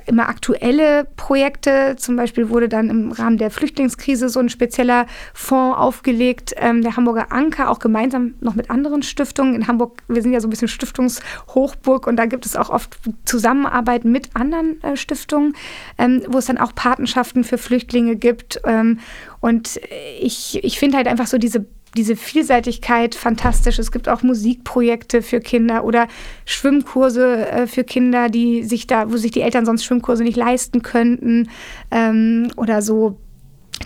immer 0.06 0.28
aktuelle 0.28 1.08
Projekte. 1.16 1.96
Zum 1.96 2.14
Beispiel 2.16 2.50
wurde 2.50 2.68
dann 2.68 2.90
im 2.90 3.10
Rahmen 3.10 3.38
der 3.38 3.50
Flüchtlingskrise 3.50 4.28
so 4.28 4.38
ein 4.38 4.50
spezieller 4.50 5.06
Fonds 5.32 5.78
aufgelegt, 5.88 6.54
ähm, 6.58 6.82
der 6.82 6.96
Hamburger 6.96 7.32
Anker, 7.32 7.70
auch 7.70 7.78
gemeinsam 7.78 8.34
noch 8.40 8.54
mit 8.54 8.70
anderen 8.70 9.02
Stiftungen. 9.02 9.54
In 9.54 9.66
Hamburg, 9.68 10.02
wir 10.06 10.20
sind 10.20 10.34
ja 10.34 10.40
so 10.40 10.46
ein 10.46 10.50
bisschen 10.50 10.68
Stiftungshochburg 10.68 12.06
und 12.06 12.16
da 12.16 12.26
gibt 12.26 12.44
es 12.44 12.56
auch 12.56 12.68
oft 12.68 12.98
Zusammenarbeit 13.24 14.04
mit 14.04 14.36
anderen 14.36 14.82
äh, 14.82 14.98
Stiftungen, 14.98 15.54
ähm, 15.96 16.22
wo 16.28 16.36
es 16.36 16.44
dann 16.44 16.58
auch 16.58 16.74
Patenschaften 16.74 17.42
für 17.42 17.56
Flüchtlinge 17.56 18.16
gibt. 18.16 18.60
Ähm, 18.66 18.98
und 19.40 19.80
ich, 20.20 20.62
ich 20.62 20.78
finde 20.78 20.98
halt 20.98 21.08
einfach 21.08 21.26
so 21.26 21.38
diese 21.38 21.64
diese 21.96 22.16
Vielseitigkeit 22.16 23.14
fantastisch. 23.14 23.78
Es 23.78 23.90
gibt 23.90 24.10
auch 24.10 24.22
Musikprojekte 24.22 25.22
für 25.22 25.40
Kinder 25.40 25.84
oder 25.84 26.06
Schwimmkurse 26.44 27.48
äh, 27.48 27.66
für 27.66 27.82
Kinder, 27.82 28.28
die 28.28 28.62
sich 28.62 28.86
da, 28.86 29.10
wo 29.10 29.16
sich 29.16 29.30
die 29.30 29.40
Eltern 29.40 29.64
sonst 29.64 29.84
Schwimmkurse 29.84 30.22
nicht 30.22 30.36
leisten 30.36 30.82
könnten. 30.82 31.48
Ähm, 31.90 32.52
oder 32.56 32.82
so 32.82 33.18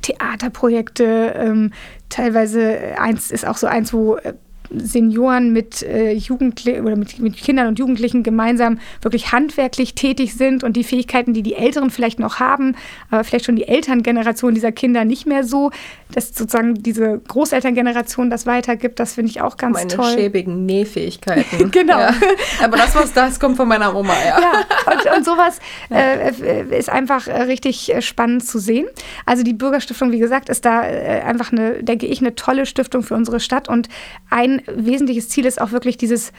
Theaterprojekte. 0.03 1.35
Ähm, 1.37 1.73
teilweise 2.09 2.99
eins 2.99 3.31
ist 3.31 3.47
auch 3.47 3.57
so 3.57 3.67
eins, 3.67 3.93
wo 3.93 4.17
äh, 4.17 4.35
Senioren 4.77 5.53
mit 5.53 5.83
äh, 5.83 6.13
Jugendlichen 6.13 6.85
oder 6.85 6.97
mit, 6.97 7.19
mit 7.19 7.37
Kindern 7.37 7.67
und 7.69 7.79
Jugendlichen 7.79 8.23
gemeinsam 8.23 8.79
wirklich 9.01 9.33
handwerklich 9.33 9.95
tätig 9.95 10.35
sind 10.35 10.65
und 10.65 10.77
die 10.77 10.85
Fähigkeiten, 10.85 11.35
die 11.35 11.43
die 11.43 11.55
Älteren 11.55 11.91
vielleicht 11.91 12.19
noch 12.19 12.41
haben, 12.41 12.77
aber 13.11 13.25
vielleicht 13.25 13.45
schon 13.45 13.57
die 13.57 13.69
Elterngeneration 13.69 14.55
dieser 14.55 14.73
Kinder 14.73 15.05
nicht 15.05 15.27
mehr 15.27 15.45
so, 15.45 15.71
dass 16.13 16.35
sozusagen 16.35 16.75
diese 16.83 17.21
Großelterngeneration 17.27 18.31
das 18.31 18.47
weitergibt, 18.47 19.01
das 19.01 19.15
finde 19.15 19.31
ich 19.31 19.41
auch 19.41 19.57
ganz 19.57 19.79
Meine 19.79 19.89
toll. 19.89 20.05
Meine 20.05 20.19
schäbigen 20.19 20.67
Nähfähigkeiten. 20.67 21.71
genau. 21.71 21.99
Ja. 21.99 22.15
Aber 22.63 22.77
das, 22.77 22.95
was 22.95 23.13
das 23.13 23.41
kommt 23.41 23.57
von 23.57 23.69
meiner 23.69 23.95
Oma, 23.95 24.15
ja. 24.25 24.39
ja 24.41 24.93
und, 24.93 25.19
und 25.19 25.25
sowas 25.25 25.59
ja. 25.91 25.97
äh, 25.97 26.79
ist 26.79 26.91
einfach 26.91 27.27
äh, 27.27 27.43
richtig 27.43 27.93
äh, 27.95 28.03
spannend 28.03 28.45
zu 28.45 28.59
sehen. 28.59 28.87
Also 29.27 29.43
die 29.43 29.55
Bürgerstiftung, 29.55 30.13
wie 30.13 30.19
gesagt, 30.19 30.49
ist 30.49 30.65
da 30.65 30.85
äh, 30.85 31.23
einfach 31.23 31.53
eine, 31.53 31.83
denke 31.83 32.07
ich, 32.07 32.21
eine 32.21 32.35
tolle 32.35 32.67
Stiftung 32.67 33.03
für 33.03 33.15
unsere 33.15 33.41
Stadt 33.41 33.69
und 33.69 33.89
ein 34.31 34.62
wesentliches 34.67 35.29
Ziel 35.29 35.47
ist 35.47 35.61
auch 35.61 35.73
wirklich 35.73 35.97
dieses 35.97 36.33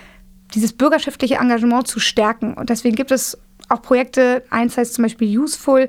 dieses 0.53 0.73
bürgerschaftliche 0.73 1.35
Engagement 1.35 1.87
zu 1.87 1.99
stärken. 1.99 2.53
Und 2.53 2.69
deswegen 2.69 2.95
gibt 2.95 3.11
es 3.11 3.37
auch 3.69 3.81
Projekte, 3.81 4.43
eins 4.49 4.77
heißt 4.77 4.93
zum 4.93 5.03
Beispiel 5.03 5.39
Useful, 5.39 5.87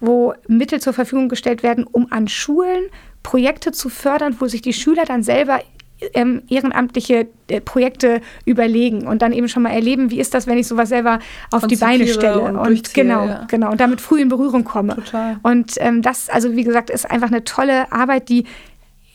wo 0.00 0.34
Mittel 0.46 0.80
zur 0.80 0.92
Verfügung 0.92 1.28
gestellt 1.28 1.62
werden, 1.62 1.84
um 1.84 2.12
an 2.12 2.28
Schulen 2.28 2.84
Projekte 3.22 3.72
zu 3.72 3.88
fördern, 3.88 4.36
wo 4.38 4.46
sich 4.46 4.62
die 4.62 4.74
Schüler 4.74 5.04
dann 5.04 5.22
selber 5.22 5.60
ähm, 6.12 6.42
ehrenamtliche 6.50 7.28
äh, 7.48 7.60
Projekte 7.60 8.20
überlegen 8.44 9.06
und 9.06 9.22
dann 9.22 9.32
eben 9.32 9.48
schon 9.48 9.62
mal 9.62 9.70
erleben, 9.70 10.10
wie 10.10 10.20
ist 10.20 10.34
das, 10.34 10.46
wenn 10.46 10.58
ich 10.58 10.66
sowas 10.66 10.90
selber 10.90 11.20
auf 11.50 11.66
die 11.66 11.76
Beine 11.76 12.06
stelle 12.06 12.40
und, 12.40 12.56
und 12.56 12.92
genau, 12.92 13.26
ja. 13.26 13.46
genau 13.48 13.70
und 13.70 13.80
damit 13.80 14.00
früh 14.00 14.20
in 14.20 14.28
Berührung 14.28 14.64
komme. 14.64 14.96
Total. 14.96 15.38
Und 15.42 15.74
ähm, 15.78 16.02
das, 16.02 16.28
also 16.28 16.54
wie 16.54 16.64
gesagt, 16.64 16.90
ist 16.90 17.10
einfach 17.10 17.28
eine 17.28 17.44
tolle 17.44 17.90
Arbeit, 17.92 18.28
die 18.28 18.44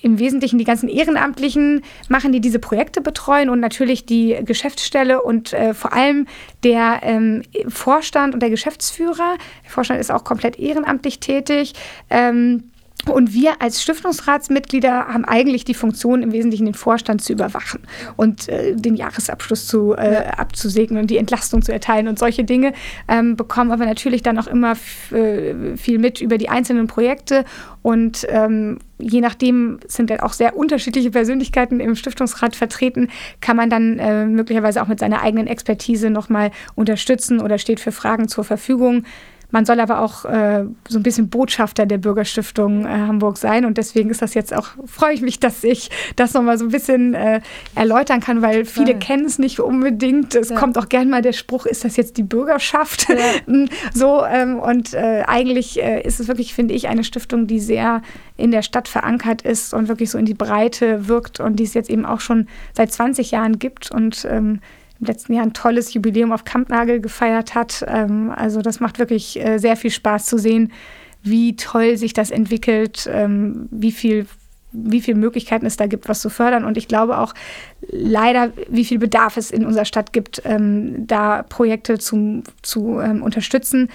im 0.01 0.19
Wesentlichen 0.19 0.57
die 0.57 0.65
ganzen 0.65 0.89
Ehrenamtlichen 0.89 1.83
machen, 2.07 2.31
die 2.31 2.39
diese 2.39 2.59
Projekte 2.59 3.01
betreuen 3.01 3.49
und 3.49 3.59
natürlich 3.59 4.05
die 4.05 4.37
Geschäftsstelle 4.43 5.21
und 5.21 5.53
äh, 5.53 5.73
vor 5.73 5.93
allem 5.93 6.27
der 6.63 6.99
ähm, 7.03 7.43
Vorstand 7.67 8.33
und 8.33 8.41
der 8.41 8.49
Geschäftsführer. 8.49 9.35
Der 9.63 9.71
Vorstand 9.71 9.99
ist 9.99 10.11
auch 10.11 10.23
komplett 10.23 10.57
ehrenamtlich 10.57 11.19
tätig. 11.19 11.73
Ähm, 12.09 12.71
und 13.07 13.33
wir 13.33 13.61
als 13.61 13.81
Stiftungsratsmitglieder 13.81 15.07
haben 15.07 15.23
eigentlich 15.23 15.63
die 15.63 15.73
Funktion, 15.73 16.21
im 16.21 16.31
Wesentlichen 16.33 16.65
den 16.65 16.73
Vorstand 16.73 17.21
zu 17.21 17.31
überwachen 17.31 17.81
und 18.17 18.49
äh, 18.49 18.75
den 18.75 18.95
Jahresabschluss 18.95 19.67
zu, 19.67 19.93
äh, 19.93 20.13
ja. 20.13 20.21
abzusegnen 20.31 21.01
und 21.01 21.09
die 21.09 21.17
Entlastung 21.17 21.61
zu 21.61 21.71
erteilen 21.71 22.07
und 22.07 22.19
solche 22.19 22.43
Dinge. 22.43 22.73
Ähm, 23.07 23.37
bekommen 23.37 23.71
aber 23.71 23.85
natürlich 23.85 24.21
dann 24.21 24.37
auch 24.37 24.47
immer 24.47 24.73
äh, 25.11 25.77
viel 25.77 25.97
mit 25.97 26.19
über 26.19 26.37
die 26.37 26.49
einzelnen 26.49 26.87
Projekte 26.87 27.45
und 27.81 28.27
ähm, 28.29 28.79
je 28.97 29.21
nachdem 29.21 29.79
sind 29.87 30.09
dann 30.09 30.19
auch 30.19 30.33
sehr 30.33 30.57
unterschiedliche 30.57 31.09
Persönlichkeiten 31.09 31.79
im 31.79 31.95
Stiftungsrat 31.95 32.55
vertreten, 32.55 33.07
kann 33.39 33.55
man 33.55 33.69
dann 33.69 33.97
äh, 33.97 34.25
möglicherweise 34.25 34.81
auch 34.81 34.87
mit 34.87 34.99
seiner 34.99 35.21
eigenen 35.21 35.47
Expertise 35.47 36.09
nochmal 36.09 36.51
unterstützen 36.75 37.39
oder 37.39 37.57
steht 37.57 37.79
für 37.79 37.93
Fragen 37.93 38.27
zur 38.27 38.43
Verfügung. 38.43 39.05
Man 39.51 39.65
soll 39.65 39.79
aber 39.79 40.01
auch 40.01 40.25
äh, 40.25 40.65
so 40.87 40.99
ein 40.99 41.03
bisschen 41.03 41.29
Botschafter 41.29 41.85
der 41.85 41.97
Bürgerstiftung 41.97 42.85
äh, 42.85 42.89
Hamburg 42.89 43.37
sein. 43.37 43.65
Und 43.65 43.77
deswegen 43.77 44.09
ist 44.09 44.21
das 44.21 44.33
jetzt 44.33 44.55
auch, 44.55 44.67
freue 44.85 45.13
ich 45.13 45.21
mich, 45.21 45.39
dass 45.39 45.63
ich 45.63 45.89
das 46.15 46.33
nochmal 46.33 46.57
so 46.57 46.65
ein 46.65 46.71
bisschen 46.71 47.15
äh, 47.15 47.41
erläutern 47.75 48.19
kann, 48.19 48.41
weil 48.41 48.65
viele 48.65 48.95
kennen 48.95 49.25
es 49.25 49.39
nicht 49.39 49.59
unbedingt. 49.59 50.35
Es 50.35 50.49
ja. 50.49 50.55
kommt 50.55 50.77
auch 50.77 50.89
gern 50.89 51.09
mal 51.09 51.21
der 51.21 51.33
Spruch, 51.33 51.65
ist 51.65 51.83
das 51.83 51.97
jetzt 51.97 52.17
die 52.17 52.23
Bürgerschaft? 52.23 53.07
Ja. 53.09 53.65
so, 53.93 54.23
ähm, 54.23 54.59
und 54.59 54.93
äh, 54.93 55.23
eigentlich 55.25 55.81
äh, 55.81 56.01
ist 56.01 56.19
es 56.19 56.27
wirklich, 56.27 56.53
finde 56.53 56.73
ich, 56.73 56.87
eine 56.87 57.03
Stiftung, 57.03 57.47
die 57.47 57.59
sehr 57.59 58.01
in 58.37 58.51
der 58.51 58.61
Stadt 58.61 58.87
verankert 58.87 59.41
ist 59.41 59.73
und 59.73 59.87
wirklich 59.87 60.11
so 60.11 60.17
in 60.17 60.25
die 60.25 60.33
Breite 60.33 61.07
wirkt 61.07 61.39
und 61.39 61.57
die 61.57 61.63
es 61.63 61.73
jetzt 61.73 61.89
eben 61.89 62.05
auch 62.05 62.21
schon 62.21 62.47
seit 62.73 62.91
20 62.91 63.31
Jahren 63.31 63.59
gibt. 63.59 63.91
Und 63.91 64.25
ähm, 64.29 64.61
im 64.99 65.07
letzten 65.07 65.33
Jahr 65.33 65.43
ein 65.43 65.53
tolles 65.53 65.93
Jubiläum 65.93 66.31
auf 66.31 66.43
Kampnagel 66.43 66.99
gefeiert 66.99 67.55
hat. 67.55 67.85
Ähm, 67.87 68.31
also 68.35 68.61
das 68.61 68.79
macht 68.79 68.99
wirklich 68.99 69.39
äh, 69.43 69.57
sehr 69.57 69.75
viel 69.75 69.91
Spaß 69.91 70.25
zu 70.25 70.37
sehen, 70.37 70.71
wie 71.23 71.55
toll 71.55 71.97
sich 71.97 72.13
das 72.13 72.31
entwickelt, 72.31 73.09
ähm, 73.11 73.67
wie 73.71 73.91
viel 73.91 74.25
wie 74.71 75.01
viele 75.01 75.17
Möglichkeiten 75.17 75.65
es 75.65 75.77
da 75.77 75.87
gibt, 75.87 76.07
was 76.09 76.21
zu 76.21 76.29
fördern. 76.29 76.63
Und 76.63 76.77
ich 76.77 76.87
glaube 76.87 77.17
auch 77.17 77.33
leider, 77.81 78.51
wie 78.69 78.85
viel 78.85 78.99
Bedarf 78.99 79.35
es 79.37 79.51
in 79.51 79.65
unserer 79.65 79.85
Stadt 79.85 80.13
gibt, 80.13 80.43
ähm, 80.45 81.07
da 81.07 81.43
Projekte 81.43 81.97
zu, 81.97 82.43
zu 82.61 82.99
ähm, 82.99 83.23
unterstützen. 83.23 83.89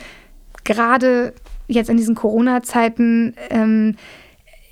Gerade 0.65 1.33
jetzt 1.69 1.91
in 1.91 1.97
diesen 1.97 2.15
Corona-Zeiten 2.15 3.35
ähm, 3.51 3.97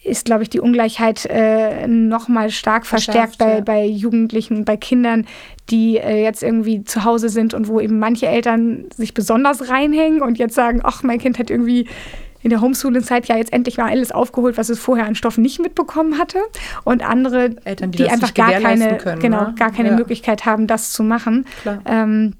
ist, 0.04 0.24
glaube 0.24 0.42
ich, 0.42 0.50
die 0.50 0.60
Ungleichheit 0.60 1.26
äh, 1.26 1.86
noch 1.86 2.28
mal 2.28 2.50
stark 2.50 2.86
verstärkt 2.86 3.38
bei, 3.38 3.54
ja. 3.56 3.60
bei 3.60 3.84
Jugendlichen, 3.84 4.64
bei 4.64 4.76
Kindern, 4.76 5.26
die 5.70 5.96
äh, 5.98 6.22
jetzt 6.22 6.42
irgendwie 6.42 6.82
zu 6.84 7.04
Hause 7.04 7.28
sind 7.28 7.54
und 7.54 7.68
wo 7.68 7.78
eben 7.80 7.98
manche 7.98 8.26
Eltern 8.26 8.86
sich 8.96 9.14
besonders 9.14 9.68
reinhängen 9.68 10.20
und 10.22 10.38
jetzt 10.38 10.54
sagen, 10.54 10.80
ach, 10.82 11.02
mein 11.02 11.18
Kind 11.18 11.38
hat 11.38 11.50
irgendwie 11.50 11.86
in 12.42 12.50
der 12.50 12.60
Homeschooling-Zeit 12.60 13.28
ja 13.28 13.36
jetzt 13.36 13.52
endlich 13.52 13.78
mal 13.78 13.88
alles 13.88 14.10
aufgeholt, 14.10 14.58
was 14.58 14.68
es 14.68 14.78
vorher 14.78 15.06
an 15.06 15.14
Stoffen 15.14 15.42
nicht 15.42 15.60
mitbekommen 15.60 16.18
hatte. 16.18 16.38
Und 16.82 17.08
andere, 17.08 17.54
Eltern, 17.64 17.92
die, 17.92 17.98
die 17.98 18.08
einfach 18.08 18.34
gar 18.34 18.52
keine, 18.52 18.98
können, 18.98 19.20
genau, 19.20 19.42
ne? 19.44 19.54
gar 19.56 19.70
keine 19.70 19.90
ja. 19.90 19.96
Möglichkeit 19.96 20.44
haben, 20.44 20.66
das 20.66 20.90
zu 20.90 21.04
machen. 21.04 21.46
Ähm, 21.84 22.34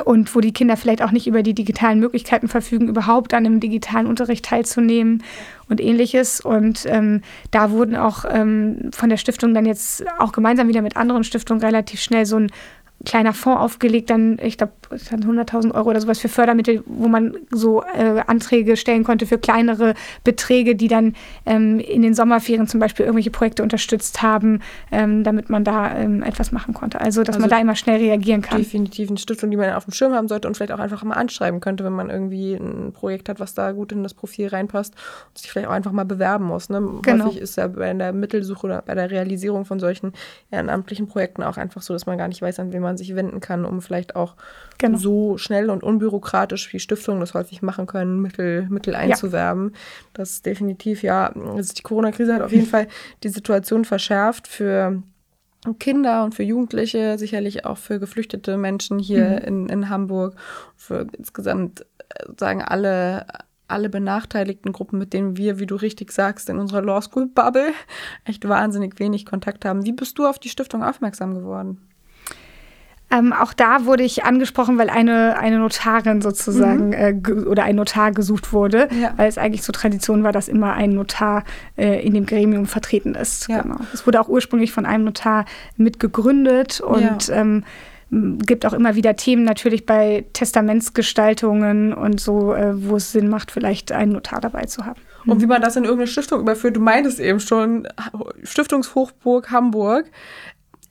und 0.00 0.34
wo 0.34 0.40
die 0.40 0.52
Kinder 0.52 0.76
vielleicht 0.76 1.02
auch 1.02 1.10
nicht 1.10 1.26
über 1.26 1.42
die 1.42 1.54
digitalen 1.54 2.00
Möglichkeiten 2.00 2.48
verfügen, 2.48 2.88
überhaupt 2.88 3.34
an 3.34 3.46
einem 3.46 3.60
digitalen 3.60 4.06
Unterricht 4.06 4.44
teilzunehmen 4.44 5.22
und 5.68 5.80
ähnliches. 5.80 6.40
Und 6.40 6.84
ähm, 6.86 7.22
da 7.50 7.70
wurden 7.70 7.96
auch 7.96 8.24
ähm, 8.28 8.90
von 8.92 9.08
der 9.08 9.16
Stiftung 9.16 9.54
dann 9.54 9.66
jetzt 9.66 10.04
auch 10.18 10.32
gemeinsam 10.32 10.68
wieder 10.68 10.82
mit 10.82 10.96
anderen 10.96 11.24
Stiftungen 11.24 11.62
relativ 11.62 12.00
schnell 12.00 12.26
so 12.26 12.36
ein 12.36 12.50
kleiner 13.04 13.32
Fonds 13.32 13.60
aufgelegt, 13.60 14.10
dann, 14.10 14.38
ich 14.42 14.58
glaube, 14.58 14.72
100.000 14.90 15.74
Euro 15.74 15.90
oder 15.90 16.00
sowas 16.00 16.18
für 16.18 16.28
Fördermittel, 16.28 16.82
wo 16.86 17.08
man 17.08 17.36
so 17.50 17.82
äh, 17.82 18.22
Anträge 18.26 18.76
stellen 18.76 19.04
konnte 19.04 19.26
für 19.26 19.38
kleinere 19.38 19.94
Beträge, 20.24 20.76
die 20.76 20.88
dann 20.88 21.14
ähm, 21.46 21.78
in 21.80 22.02
den 22.02 22.14
Sommerferien 22.14 22.66
zum 22.66 22.80
Beispiel 22.80 23.06
irgendwelche 23.06 23.30
Projekte 23.30 23.62
unterstützt 23.62 24.22
haben, 24.22 24.60
ähm, 24.90 25.24
damit 25.24 25.50
man 25.50 25.64
da 25.64 25.96
ähm, 25.96 26.22
etwas 26.22 26.52
machen 26.52 26.74
konnte. 26.74 27.00
Also, 27.00 27.22
dass 27.22 27.36
also 27.36 27.40
man 27.40 27.50
da 27.50 27.58
immer 27.58 27.76
schnell 27.76 27.98
reagieren 27.98 28.42
kann. 28.42 28.58
Definitiv 28.58 29.08
eine 29.08 29.18
Stiftung, 29.18 29.50
die 29.50 29.56
man 29.56 29.72
auf 29.72 29.84
dem 29.84 29.92
Schirm 29.92 30.12
haben 30.12 30.28
sollte 30.28 30.48
und 30.48 30.56
vielleicht 30.56 30.72
auch 30.72 30.78
einfach 30.78 31.02
mal 31.04 31.14
anschreiben 31.14 31.60
könnte, 31.60 31.84
wenn 31.84 31.92
man 31.92 32.10
irgendwie 32.10 32.54
ein 32.54 32.92
Projekt 32.92 33.28
hat, 33.28 33.40
was 33.40 33.54
da 33.54 33.72
gut 33.72 33.92
in 33.92 34.02
das 34.02 34.14
Profil 34.14 34.48
reinpasst 34.48 34.94
und 35.28 35.38
sich 35.38 35.50
vielleicht 35.50 35.68
auch 35.68 35.72
einfach 35.72 35.92
mal 35.92 36.04
bewerben 36.04 36.44
muss. 36.44 36.68
Ne? 36.68 36.82
Genau. 37.02 37.26
Häufig 37.26 37.40
ist 37.40 37.56
ja 37.56 37.68
bei 37.68 37.92
der 37.92 38.12
Mittelsuche 38.12 38.66
oder 38.66 38.82
bei 38.82 38.94
der 38.94 39.10
Realisierung 39.10 39.64
von 39.64 39.80
solchen 39.80 40.12
ehrenamtlichen 40.50 41.06
Projekten 41.08 41.42
auch 41.42 41.56
einfach 41.56 41.82
so, 41.82 41.92
dass 41.92 42.06
man 42.06 42.18
gar 42.18 42.28
nicht 42.28 42.42
weiß, 42.42 42.58
an 42.60 42.72
wen 42.72 42.82
man 42.82 42.91
man 42.92 42.98
sich 42.98 43.14
wenden 43.16 43.40
kann, 43.40 43.64
um 43.64 43.80
vielleicht 43.80 44.14
auch 44.16 44.36
genau. 44.78 44.98
so 44.98 45.38
schnell 45.38 45.70
und 45.70 45.82
unbürokratisch 45.82 46.72
wie 46.72 46.78
Stiftungen 46.78 47.20
das 47.20 47.34
häufig 47.34 47.62
machen 47.62 47.86
können, 47.86 48.20
Mittel, 48.20 48.66
Mittel 48.68 48.94
einzuwerben. 48.94 49.70
Ja. 49.72 49.78
Das 50.12 50.30
ist 50.30 50.46
definitiv, 50.46 51.02
ja, 51.02 51.32
also 51.32 51.72
die 51.72 51.82
Corona-Krise 51.82 52.34
hat 52.34 52.42
auf 52.42 52.52
jeden 52.52 52.66
Fall 52.66 52.88
die 53.22 53.30
Situation 53.30 53.84
verschärft 53.84 54.46
für 54.46 55.02
Kinder 55.78 56.24
und 56.24 56.34
für 56.34 56.42
Jugendliche, 56.42 57.18
sicherlich 57.18 57.64
auch 57.64 57.78
für 57.78 57.98
geflüchtete 57.98 58.56
Menschen 58.56 58.98
hier 58.98 59.24
mhm. 59.24 59.38
in, 59.38 59.68
in 59.68 59.88
Hamburg, 59.88 60.34
für 60.76 61.06
insgesamt 61.16 61.86
äh, 62.10 62.24
sagen 62.36 62.62
alle 62.62 63.26
alle 63.68 63.88
benachteiligten 63.88 64.72
Gruppen, 64.72 64.98
mit 64.98 65.14
denen 65.14 65.38
wir, 65.38 65.58
wie 65.58 65.64
du 65.64 65.76
richtig 65.76 66.12
sagst, 66.12 66.50
in 66.50 66.58
unserer 66.58 66.82
Law 66.82 67.00
School 67.00 67.26
Bubble 67.26 67.72
echt 68.24 68.46
wahnsinnig 68.46 68.98
wenig 68.98 69.24
Kontakt 69.24 69.64
haben. 69.64 69.86
Wie 69.86 69.92
bist 69.92 70.18
du 70.18 70.26
auf 70.26 70.38
die 70.38 70.50
Stiftung 70.50 70.84
aufmerksam 70.84 71.32
geworden? 71.32 71.80
Ähm, 73.12 73.32
auch 73.32 73.52
da 73.52 73.84
wurde 73.84 74.02
ich 74.02 74.24
angesprochen, 74.24 74.78
weil 74.78 74.88
eine, 74.88 75.38
eine 75.38 75.58
Notarin 75.58 76.22
sozusagen 76.22 76.88
mhm. 76.88 76.92
äh, 76.94 77.32
oder 77.44 77.64
ein 77.64 77.76
Notar 77.76 78.12
gesucht 78.12 78.52
wurde, 78.52 78.88
ja. 78.98 79.12
weil 79.16 79.28
es 79.28 79.36
eigentlich 79.36 79.62
zur 79.62 79.74
Tradition 79.74 80.22
war, 80.24 80.32
dass 80.32 80.48
immer 80.48 80.72
ein 80.72 80.90
Notar 80.94 81.44
äh, 81.76 82.04
in 82.04 82.14
dem 82.14 82.24
Gremium 82.24 82.66
vertreten 82.66 83.14
ist. 83.14 83.48
Ja. 83.48 83.62
Genau. 83.62 83.76
Es 83.92 84.06
wurde 84.06 84.20
auch 84.20 84.28
ursprünglich 84.28 84.72
von 84.72 84.86
einem 84.86 85.04
Notar 85.04 85.44
mitgegründet 85.76 86.80
und 86.80 87.28
ja. 87.28 87.34
ähm, 87.34 87.64
gibt 88.10 88.66
auch 88.66 88.74
immer 88.74 88.94
wieder 88.94 89.16
Themen 89.16 89.44
natürlich 89.44 89.86
bei 89.86 90.24
Testamentsgestaltungen 90.32 91.94
und 91.94 92.20
so, 92.20 92.54
äh, 92.54 92.72
wo 92.88 92.96
es 92.96 93.12
Sinn 93.12 93.28
macht, 93.28 93.50
vielleicht 93.50 93.92
einen 93.92 94.12
Notar 94.12 94.40
dabei 94.40 94.64
zu 94.64 94.84
haben. 94.84 95.00
Und 95.26 95.40
wie 95.40 95.46
man 95.46 95.62
das 95.62 95.76
in 95.76 95.84
irgendeine 95.84 96.08
Stiftung 96.08 96.40
überführt, 96.40 96.76
du 96.76 96.80
meintest 96.80 97.20
eben 97.20 97.40
schon, 97.40 97.86
Stiftungshochburg 98.42 99.50
Hamburg 99.50 100.10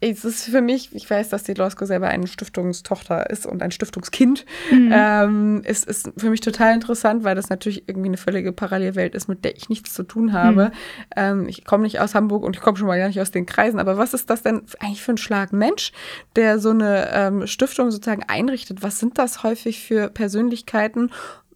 es 0.02 0.26
ist 0.26 0.46
für 0.46 0.62
mich, 0.62 0.94
ich 0.96 1.08
weiß, 1.08 1.30
dass 1.30 1.44
die 1.44 1.54
Losko 1.54 1.86
selber 1.86 2.08
eine 2.08 2.26
Stiftungstochter 2.26 3.30
ist 3.30 3.46
und 3.46 3.62
ein 3.62 3.70
Stiftungskind, 3.70 4.46
mhm. 4.72 4.92
ähm, 4.92 5.62
ist, 5.64 5.86
ist 5.86 6.12
für 6.18 6.32
mich 6.32 6.42
total 6.42 6.74
interessant, 6.74 7.24
weil 7.24 7.36
das 7.36 7.50
natürlich 7.50 7.88
irgendwie 7.88 8.10
eine 8.10 8.18
völlige 8.18 8.52
Parallelwelt 8.52 9.14
ist, 9.14 9.28
mit 9.28 9.46
der 9.46 9.56
ich 9.56 9.70
nichts 9.70 9.94
zu 9.94 10.02
tun 10.04 10.34
habe. 10.34 10.66
Mhm. 10.66 10.72
Ähm, 11.16 11.48
ich 11.48 11.66
komme 11.66 11.84
nicht 11.84 12.00
aus 12.00 12.16
Hamburg 12.16 12.44
und 12.44 12.56
ich 12.56 12.62
komme 12.62 12.78
schon 12.78 12.88
mal 12.88 12.98
gar 12.98 13.08
nicht 13.08 13.22
aus 13.22 13.30
den 13.30 13.46
Kreisen, 13.46 13.80
aber 13.80 13.98
was 13.98 14.16
ist 14.16 14.30
das 14.32 14.42
denn 14.42 14.64
eigentlich 14.80 15.04
für 15.04 15.14
ein 15.14 15.18
Schlag 15.18 15.54
Mensch, 15.54 15.92
der 16.36 16.58
so 16.58 16.72
eine 16.72 17.10
ähm, 17.14 17.48
Stiftung 17.48 17.92
sozusagen 17.92 18.24
einrichtet? 18.28 18.82
Was 18.82 19.00
sind 19.00 19.20
das 19.20 19.44
häufig 19.44 19.82
für 19.86 20.10
Persönlichkeiten? 20.10 21.12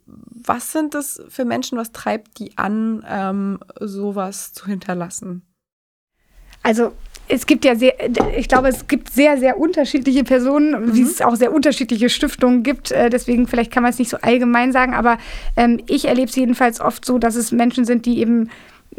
Was 0.06 0.70
sind 0.70 0.94
das 0.94 1.20
für 1.28 1.44
Menschen? 1.44 1.78
Was 1.78 1.90
treibt 1.90 2.38
die 2.38 2.56
an, 2.56 3.04
ähm, 3.08 3.58
sowas 3.80 4.52
zu 4.52 4.66
hinterlassen? 4.66 5.42
Also 6.66 6.90
es 7.28 7.46
gibt 7.46 7.64
ja 7.64 7.76
sehr, 7.76 7.94
ich 8.36 8.48
glaube, 8.48 8.66
es 8.66 8.88
gibt 8.88 9.10
sehr, 9.10 9.38
sehr 9.38 9.56
unterschiedliche 9.56 10.24
Personen, 10.24 10.86
mhm. 10.86 10.94
wie 10.96 11.02
es 11.02 11.22
auch 11.22 11.36
sehr 11.36 11.52
unterschiedliche 11.52 12.08
Stiftungen 12.08 12.64
gibt. 12.64 12.90
Äh, 12.90 13.08
deswegen 13.08 13.46
vielleicht 13.46 13.72
kann 13.72 13.84
man 13.84 13.90
es 13.90 14.00
nicht 14.00 14.10
so 14.10 14.16
allgemein 14.20 14.72
sagen, 14.72 14.92
aber 14.92 15.18
ähm, 15.56 15.80
ich 15.86 16.06
erlebe 16.06 16.28
es 16.28 16.34
jedenfalls 16.34 16.80
oft 16.80 17.04
so, 17.04 17.18
dass 17.18 17.36
es 17.36 17.52
Menschen 17.52 17.84
sind, 17.84 18.04
die 18.04 18.18
eben 18.18 18.50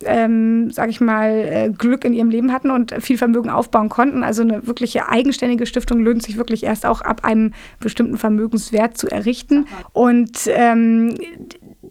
ähm, 0.05 0.70
sage 0.72 0.91
ich 0.91 1.01
mal, 1.01 1.30
äh, 1.32 1.70
Glück 1.76 2.05
in 2.05 2.13
ihrem 2.13 2.30
Leben 2.30 2.53
hatten 2.53 2.72
und 2.72 2.93
viel 3.01 3.18
Vermögen 3.18 3.49
aufbauen 3.49 3.89
konnten. 3.89 4.24
Also 4.24 4.43
eine 4.43 4.65
wirkliche 4.65 5.09
eigenständige 5.09 5.65
Stiftung 5.65 5.99
lohnt 5.99 6.24
sich 6.24 6.38
wirklich 6.38 6.63
erst 6.63 6.86
auch 6.86 7.01
ab 7.01 7.26
einem 7.26 7.53
bestimmten 7.80 8.18
Vermögenswert 8.18 8.97
zu 8.97 9.07
errichten. 9.07 9.65
Und 9.93 10.38
ähm, 10.47 11.15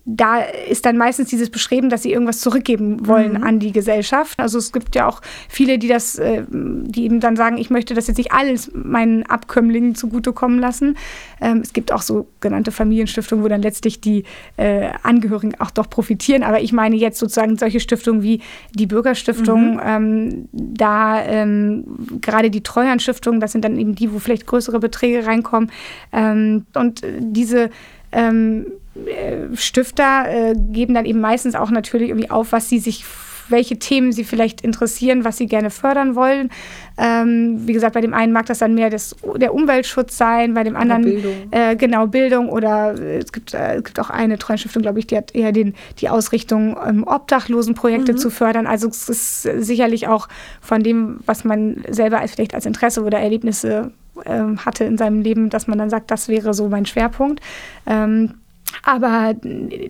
da 0.09 0.39
ist 0.39 0.87
dann 0.87 0.97
meistens 0.97 1.31
dieses 1.31 1.51
Beschreiben, 1.51 1.91
dass 1.91 2.05
sie 2.05 2.13
irgendwas 2.13 2.39
zurückgeben 2.39 3.09
wollen 3.09 3.33
mhm. 3.33 3.43
an 3.43 3.59
die 3.59 3.73
Gesellschaft. 3.73 4.39
Also 4.39 4.57
es 4.57 4.73
gibt 4.73 4.95
ja 4.95 5.09
auch 5.09 5.21
viele, 5.49 5.79
die 5.79 5.89
das, 5.89 6.17
äh, 6.17 6.45
die 6.49 7.05
eben 7.05 7.19
dann 7.19 7.35
sagen, 7.35 7.59
ich 7.59 7.71
möchte 7.71 7.93
das 7.93 8.07
jetzt 8.07 8.17
nicht 8.17 8.31
alles 8.31 8.71
meinen 8.73 9.25
Abkömmlingen 9.25 9.97
zugutekommen 9.97 10.61
lassen. 10.61 10.97
Ähm, 11.41 11.61
es 11.61 11.73
gibt 11.73 11.91
auch 11.93 12.03
sogenannte 12.03 12.71
Familienstiftungen, 12.71 13.45
wo 13.45 13.49
dann 13.49 13.63
letztlich 13.63 14.01
die 14.01 14.23
äh, 14.57 14.91
Angehörigen 15.03 15.57
auch 15.59 15.73
doch 15.73 15.91
profitieren. 15.91 16.45
Aber 16.45 16.61
ich 16.61 16.73
meine 16.73 16.95
jetzt 16.95 17.19
sozusagen 17.19 17.59
solche 17.59 17.81
Stiftungen 17.81 18.23
wie 18.23 18.43
die 18.73 18.87
Bürgerstiftung, 18.87 19.75
mhm. 19.75 19.81
ähm, 19.85 20.49
da 20.53 21.21
ähm, 21.25 21.85
gerade 22.21 22.51
die 22.51 22.63
Treuhandstiftung, 22.63 23.41
das 23.41 23.51
sind 23.51 23.65
dann 23.65 23.77
eben 23.77 23.97
die, 23.97 24.13
wo 24.13 24.21
vielleicht 24.21 24.47
größere 24.47 24.79
Beträge 24.79 25.27
reinkommen. 25.27 25.73
Ähm, 26.13 26.65
und 26.75 27.03
diese 27.19 27.71
ähm, 28.17 28.67
äh, 29.07 29.55
Stifter 29.57 30.25
äh, 30.29 30.55
geben 30.55 30.95
dann 30.95 31.05
eben 31.05 31.21
meistens 31.21 31.55
auch 31.55 31.71
natürlich 31.71 32.09
irgendwie 32.09 32.31
auf, 32.31 32.53
was 32.53 32.69
sie 32.69 32.79
sich 32.79 33.05
welche 33.49 33.79
Themen 33.79 34.13
sie 34.13 34.25
vielleicht 34.25 34.61
interessieren, 34.61 35.25
was 35.25 35.37
sie 35.37 35.47
gerne 35.47 35.71
fördern 35.71 36.15
wollen. 36.15 36.51
Ähm, 36.99 37.67
wie 37.67 37.73
gesagt, 37.73 37.95
bei 37.95 38.01
dem 38.01 38.15
einen 38.15 38.33
mag 38.33 38.47
das 38.47 38.59
dann 38.59 38.75
mehr 38.75 38.91
das, 38.91 39.15
der 39.37 39.55
Umweltschutz 39.55 40.17
sein, 40.17 40.55
bei 40.55 40.65
dem 40.65 40.77
anderen 40.77 41.03
Bildung. 41.03 41.33
Äh, 41.51 41.77
genau 41.77 42.07
Bildung 42.07 42.49
oder 42.49 42.99
äh, 42.99 43.19
es 43.19 43.33
gibt, 43.33 43.55
äh, 43.55 43.77
es 43.77 43.85
gibt 43.85 44.01
auch 44.01 44.11
eine 44.11 44.39
Treuenstiftung, 44.39 44.83
glaube 44.83 44.99
ich, 44.99 45.07
die 45.07 45.17
hat 45.17 45.35
eher 45.35 45.53
den, 45.53 45.75
die 45.99 46.09
Ausrichtung, 46.09 46.77
ähm, 46.85 47.05
Obdachlosenprojekte 47.07 48.13
mhm. 48.13 48.19
zu 48.19 48.31
fördern. 48.31 48.67
Also 48.67 48.89
es 48.89 49.09
ist 49.09 49.43
sicherlich 49.43 50.09
auch 50.09 50.29
von 50.61 50.83
dem, 50.83 51.21
was 51.27 51.45
man 51.45 51.85
selber 51.89 52.21
als, 52.21 52.33
vielleicht 52.33 52.55
als 52.55 52.67
Interesse 52.67 53.03
oder 53.03 53.19
Erlebnisse 53.19 53.93
ähm, 54.25 54.65
hatte 54.65 54.85
in 54.85 54.99
seinem 54.99 55.21
Leben, 55.21 55.51
dass 55.51 55.67
man 55.67 55.79
dann 55.79 55.91
sagt, 55.91 56.11
das 56.11 56.29
wäre 56.29 56.55
so 56.55 56.69
mein 56.69 56.87
Schwerpunkt. 56.87 57.41
Ähm, 57.87 58.35
aber 58.83 59.35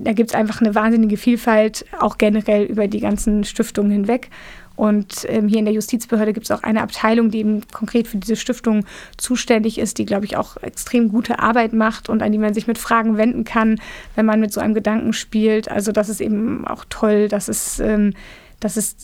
da 0.01 0.12
gibt 0.12 0.31
es 0.31 0.35
einfach 0.35 0.61
eine 0.61 0.74
wahnsinnige 0.74 1.16
Vielfalt, 1.16 1.85
auch 1.99 2.18
generell 2.18 2.64
über 2.64 2.89
die 2.89 3.01
ganzen 3.01 3.45
Stiftungen 3.45 3.91
hinweg. 3.91 4.31
Und 4.77 5.27
ähm, 5.29 5.49
hier 5.49 5.59
in 5.59 5.64
der 5.64 5.74
Justizbehörde 5.74 6.35
gibt 6.35 6.45
es 6.45 6.51
auch 6.51 6.62
eine 6.62 6.83
Abteilung, 6.83 7.31
die 7.31 7.39
eben 7.39 7.62
konkret 7.72 8.07
für 8.07 8.18
diese 8.18 8.37
Stiftung 8.37 8.85
zuständig 9.16 9.79
ist, 9.79 9.97
die, 9.99 10.05
glaube 10.05 10.27
ich, 10.27 10.37
auch 10.37 10.59
extrem 10.59 11.09
gute 11.09 11.39
Arbeit 11.39 11.72
macht 11.72 12.11
und 12.11 12.22
an 12.22 12.31
die 12.31 12.39
man 12.39 12.53
sich 12.53 12.66
mit 12.66 12.77
Fragen 12.77 13.16
wenden 13.16 13.45
kann, 13.45 13.81
wenn 14.14 14.27
man 14.27 14.39
mit 14.39 14.53
so 14.53 14.61
einem 14.61 14.74
Gedanken 14.74 15.14
spielt. 15.14 15.70
Also 15.70 15.93
das 15.93 16.11
ist 16.11 16.20
eben 16.20 16.66
auch 16.66 16.85
toll, 16.91 17.29
dass 17.29 17.49
es, 17.49 17.81
ähm, 17.81 18.12
dass 18.61 18.76
es 18.76 18.96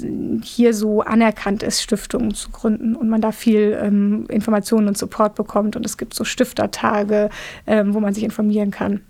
hier 0.42 0.74
so 0.74 1.02
anerkannt 1.02 1.62
ist, 1.62 1.82
Stiftungen 1.82 2.34
zu 2.34 2.50
gründen 2.50 2.96
und 2.96 3.08
man 3.08 3.20
da 3.20 3.32
viel 3.32 3.78
ähm, 3.80 4.26
Informationen 4.28 4.88
und 4.88 4.98
Support 4.98 5.34
bekommt. 5.34 5.76
Und 5.76 5.84
es 5.84 5.98
gibt 5.98 6.14
so 6.14 6.24
Stiftertage, 6.24 7.28
ähm, 7.66 7.94
wo 7.94 8.00
man 8.00 8.14
sich 8.14 8.24
informieren 8.24 8.70
kann. 8.70 9.02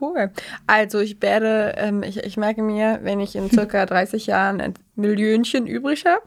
Cool. 0.00 0.30
Also 0.66 1.00
ich 1.00 1.20
werde, 1.22 1.74
ähm, 1.76 2.02
ich, 2.02 2.18
ich 2.24 2.36
merke 2.36 2.62
mir, 2.62 3.00
wenn 3.02 3.20
ich 3.20 3.36
in 3.36 3.50
circa 3.50 3.86
30 3.86 4.26
Jahren 4.26 4.60
ein 4.60 4.74
Millionchen 4.96 5.66
übrig 5.66 6.04
habe, 6.06 6.24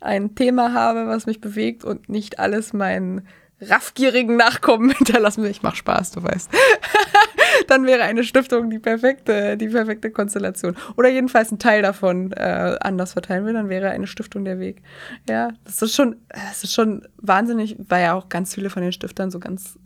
ein 0.00 0.34
Thema 0.34 0.72
habe, 0.72 1.06
was 1.06 1.26
mich 1.26 1.40
bewegt 1.40 1.84
und 1.84 2.08
nicht 2.08 2.38
alles 2.38 2.72
meinen 2.72 3.26
raffgierigen 3.60 4.36
Nachkommen 4.36 4.90
hinterlassen 4.96 5.42
will. 5.42 5.50
Ich 5.50 5.62
mache 5.62 5.76
Spaß, 5.76 6.12
du 6.12 6.22
weißt. 6.22 6.50
Dann 7.68 7.86
wäre 7.86 8.02
eine 8.02 8.24
Stiftung 8.24 8.70
die 8.70 8.78
perfekte, 8.78 9.56
die 9.56 9.68
perfekte 9.68 10.10
Konstellation. 10.10 10.76
Oder 10.96 11.08
jedenfalls 11.08 11.50
ein 11.50 11.58
Teil 11.58 11.82
davon 11.82 12.32
äh, 12.32 12.76
anders 12.80 13.12
verteilen 13.12 13.44
will, 13.46 13.54
dann 13.54 13.68
wäre 13.68 13.90
eine 13.90 14.06
Stiftung 14.06 14.44
der 14.44 14.58
Weg. 14.58 14.82
Ja, 15.28 15.50
das 15.64 15.82
ist 15.82 15.94
schon, 15.94 16.16
das 16.28 16.64
ist 16.64 16.72
schon 16.72 17.06
wahnsinnig, 17.18 17.76
weil 17.88 18.02
ja 18.02 18.14
auch 18.14 18.28
ganz 18.28 18.54
viele 18.54 18.70
von 18.70 18.82
den 18.82 18.92
Stiftern 18.92 19.30
so 19.30 19.38
ganz 19.38 19.78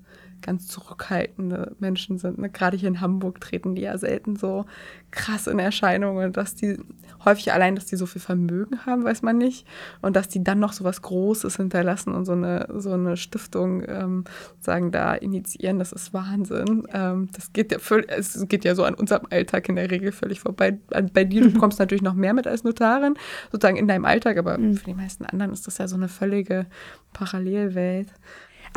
ganz 0.43 0.66
zurückhaltende 0.66 1.76
Menschen 1.78 2.18
sind. 2.18 2.39
Ne? 2.39 2.51
Gerade 2.51 2.76
hier 2.76 2.89
in 2.89 3.01
Hamburg 3.01 3.41
treten 3.41 3.74
die 3.74 3.82
ja 3.82 3.99
selten 3.99 4.36
so 4.36 4.64
krass 5.11 5.47
in 5.47 5.59
Erscheinung 5.59 6.18
und 6.18 6.36
dass 6.36 6.55
die 6.55 6.78
häufig 7.24 7.53
allein, 7.53 7.74
dass 7.74 7.86
die 7.86 7.97
so 7.97 8.07
viel 8.07 8.20
Vermögen 8.20 8.86
haben, 8.86 9.05
weiß 9.05 9.22
man 9.22 9.39
nicht. 9.39 9.66
Und 10.03 10.16
dass 10.16 10.28
die 10.28 10.45
dann 10.45 10.59
noch 10.59 10.72
so 10.72 10.84
was 10.84 11.03
Großes 11.03 11.57
hinterlassen 11.57 12.14
und 12.14 12.24
so 12.24 12.32
eine, 12.32 12.68
so 12.76 12.93
eine 12.93 13.16
Stiftung 13.16 13.82
ähm, 13.86 14.24
sagen, 14.61 14.91
da 14.93 15.14
initiieren, 15.14 15.78
das 15.78 15.93
ist 15.93 16.12
Vahnsinn. 16.12 16.86
Ähm, 16.93 17.28
das 17.32 17.53
geht 17.53 17.72
ja 17.72 17.78
völlig, 17.78 18.11
es 18.11 18.47
geht 18.49 18.64
ja 18.64 18.74
so 18.74 18.84
an 18.84 18.95
unserem 18.95 19.26
Alltag 19.30 19.68
in 19.68 19.76
der 19.76 19.91
Regel 19.91 20.12
völlig 20.12 20.41
vorbei. 20.41 20.78
Bei 21.12 21.24
dir, 21.24 21.43
du 21.43 21.51
bekommst 21.53 21.78
natürlich 21.78 22.03
noch 22.03 22.14
mehr 22.14 22.34
mit 22.34 22.47
als 22.47 22.64
Notarin, 22.64 23.14
sozusagen 23.51 23.76
in 23.76 23.89
deinem 23.89 24.05
Alltag, 24.05 24.36
aber 24.39 24.59
mhm. 24.59 24.76
für 24.76 24.84
die 24.84 24.95
meisten 24.95 25.24
anderen 25.24 25.53
ist 25.53 25.66
das 25.66 25.78
ja 25.78 25.89
so 25.89 25.97
eine 25.97 26.09
völlige 26.09 26.66
Parallelwelt. 27.12 28.09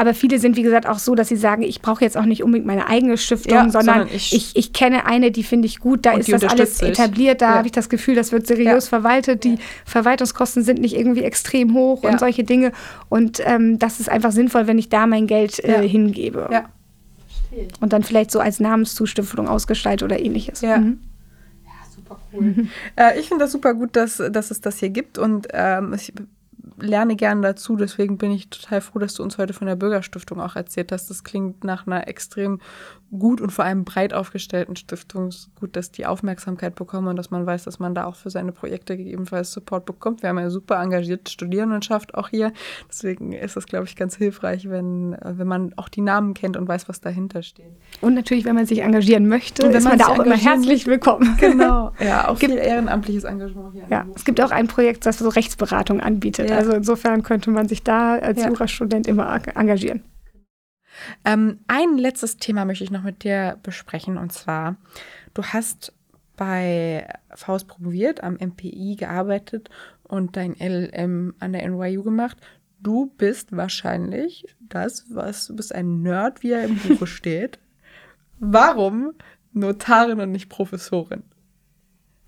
Aber 0.02 0.16
viele 0.16 0.39
sind, 0.39 0.56
wie 0.56 0.64
gesagt, 0.64 0.88
auch 0.88 0.97
so, 0.97 1.14
dass 1.14 1.28
sie 1.28 1.36
sagen, 1.36 1.62
ich 1.62 1.80
brauche 1.80 2.04
jetzt 2.04 2.18
auch 2.18 2.26
nicht 2.26 2.41
unbedingt 2.41 2.66
meine 2.66 2.88
eigene 2.88 3.20
Stiftung, 3.20 3.54
ja, 3.54 3.70
sondern, 3.70 3.99
sondern 3.99 4.08
ich, 4.08 4.34
ich, 4.34 4.56
ich, 4.56 4.74
kenne 4.74 5.06
eine, 5.06 5.30
die 5.30 5.43
finde 5.43 5.68
ich 5.68 5.80
gut, 5.80 6.08
da 6.08 6.14
ist 6.14 6.34
das 6.34 6.43
alles 6.43 6.82
etabliert, 6.82 7.43
da 7.43 7.52
ja. 7.52 7.56
habe 7.58 7.68
ich 7.68 7.72
das 7.72 7.88
Gefühl, 7.88 8.16
das 8.16 8.32
wird 8.32 8.47
seriös 8.47 8.86
ja. 8.86 8.89
verwaltet, 8.89 9.43
die 9.43 9.60
Verwaltungskosten 9.86 10.64
sind 10.64 10.82
nicht 10.82 10.95
irgendwie 10.95 11.22
extrem 11.22 11.76
hoch 11.76 12.02
und 12.02 12.20
solche 12.20 12.43
Dinge. 12.43 12.72
Und 13.10 13.43
ähm, 13.45 13.78
das 13.78 13.99
ist 13.99 14.10
einfach 14.10 14.32
sinnvoll, 14.32 14.66
wenn 14.66 14.80
ich 14.80 14.89
da 14.89 15.06
mein 15.06 15.28
Geld 15.28 15.64
äh, 15.64 15.88
hingebe. 15.88 16.49
Ja. 16.52 16.64
Und 17.80 17.93
dann 17.93 18.02
vielleicht 18.02 18.32
so 18.32 18.39
als 18.39 18.60
Namenszustiftung 18.60 19.47
ausgestaltet 19.47 20.02
oder 20.04 20.20
ähnliches. 20.20 20.62
Ja. 20.62 20.80
Mhm. 20.80 20.99
Super 21.95 22.20
cool. 22.34 22.41
Mhm. 22.41 22.70
Äh, 22.95 23.20
ich 23.20 23.28
finde 23.28 23.43
das 23.45 23.52
super 23.52 23.76
gut, 23.76 23.95
dass, 23.95 24.20
dass 24.32 24.49
es 24.49 24.62
das 24.62 24.80
hier 24.80 24.89
gibt 24.89 25.20
und 25.20 25.47
ähm, 25.54 25.93
ich 25.93 26.12
lerne 26.82 27.16
gerne 27.16 27.42
dazu. 27.42 27.76
Deswegen 27.76 28.18
bin 28.18 28.32
ich 28.32 28.50
total 28.50 28.82
froh, 28.82 29.00
dass 29.00 29.14
du 29.14 29.24
uns 29.24 29.38
heute 29.38 29.54
von 29.54 29.68
der 29.68 29.76
Bürgerstiftung 29.76 30.40
auch 30.42 30.56
erzählt 30.56 30.92
hast. 30.92 31.10
Das 31.10 31.24
klingt 31.24 31.64
nach 31.64 31.88
einer 31.88 32.08
extrem 32.08 32.60
gut 33.18 33.41
und 33.41 33.51
vor 33.51 33.66
allem 33.66 33.84
breit 33.84 34.14
aufgestellten 34.14 34.76
Stiftung. 34.76 35.28
Ist 35.28 35.53
gut, 35.55 35.76
dass 35.76 35.91
die 35.91 36.05
Aufmerksamkeit 36.05 36.76
bekommen 36.76 37.07
und 37.07 37.16
dass 37.16 37.30
man 37.30 37.45
weiß, 37.45 37.64
dass 37.66 37.80
man 37.80 37.93
da 37.93 38.05
auch 38.05 38.16
für 38.16 38.30
seine 38.30 38.51
Projekte 38.51 38.95
gegebenenfalls 38.95 39.51
Support 39.51 39.86
bekommt. 39.86 40.22
Wir 40.22 40.30
haben 40.30 40.38
eine 40.38 40.51
super 40.51 40.82
engagierte 40.82 41.32
Studierendenschaft 41.32 42.16
auch 42.16 42.30
hier. 42.30 42.53
Deswegen 42.89 43.34
ist 43.34 43.57
es, 43.57 43.66
glaube 43.66 43.86
ich, 43.86 43.95
ganz 43.95 44.16
hilfreich, 44.16 44.70
wenn, 44.70 45.18
wenn 45.24 45.47
man 45.47 45.74
auch 45.76 45.89
die 45.89 46.01
Namen 46.01 46.34
kennt 46.34 46.57
und 46.57 46.68
weiß, 46.68 46.88
was 46.88 47.01
dahinter 47.01 47.43
steht. 47.43 47.72
Und 47.99 48.14
natürlich, 48.14 48.45
wenn 48.45 48.55
man 48.55 48.66
sich 48.66 48.82
engagieren 48.82 49.28
möchte, 49.28 49.66
und 49.66 49.74
ist 49.74 49.84
man, 49.84 49.97
man 49.97 49.99
da 49.99 50.07
auch 50.07 50.20
immer 50.20 50.38
herzlich 50.38 50.88
willkommen. 50.88 51.38
Genau. 51.39 51.91
Ja, 52.01 52.30
auch 52.30 52.39
gibt, 52.39 52.53
viel 52.53 52.62
ehrenamtliches 52.62 53.26
Engagement 53.26 53.74
hier. 53.74 53.84
Ja, 53.89 54.05
es 54.16 54.26
gibt 54.26 54.41
auch 54.41 54.51
ein 54.51 54.68
Projekt, 54.68 55.05
das 55.05 55.20
so 55.20 55.30
Rechtsberatung 55.30 55.99
anbietet. 55.99 56.49
Ja. 56.49 56.57
Also 56.57 56.72
insofern 56.72 57.22
könnte 57.22 57.51
man 57.51 57.68
sich 57.68 57.84
da 57.84 58.16
als 58.16 58.41
ja. 58.41 58.47
Jurastudent 58.47 59.07
immer 59.07 59.39
engagieren. 59.55 60.01
Ähm, 61.26 61.60
ein 61.68 61.98
letztes 61.98 62.38
Thema 62.38 62.66
möchte 62.66 62.84
ich 62.84 62.92
noch 62.92 63.04
mit 63.04 63.24
dir 63.24 63.58
besprechen 63.64 64.18
und 64.18 64.32
zwar, 64.32 64.76
du 65.34 65.44
hast 65.44 65.94
bei 66.36 67.08
Faust 67.36 67.68
promoviert, 67.68 68.24
am 68.24 68.34
MPI 68.34 68.96
gearbeitet 68.98 69.70
und 70.04 70.36
dein 70.36 70.56
LLM 70.60 71.36
an 71.39 71.54
der 71.54 71.68
NYU 71.70 72.04
gemacht. 72.04 72.38
Du 72.80 73.12
bist 73.18 73.56
wahrscheinlich 73.56 74.46
das, 74.60 75.06
was 75.10 75.48
du 75.48 75.56
bist 75.56 75.74
ein 75.74 76.02
Nerd, 76.02 76.42
wie 76.42 76.52
er 76.52 76.64
im 76.64 76.78
Buche 76.78 77.08
steht. 77.08 77.60
Warum 78.39 79.14
Notarin 79.54 80.20
und 80.20 80.32
nicht 80.32 80.50
Professorin? 80.50 81.24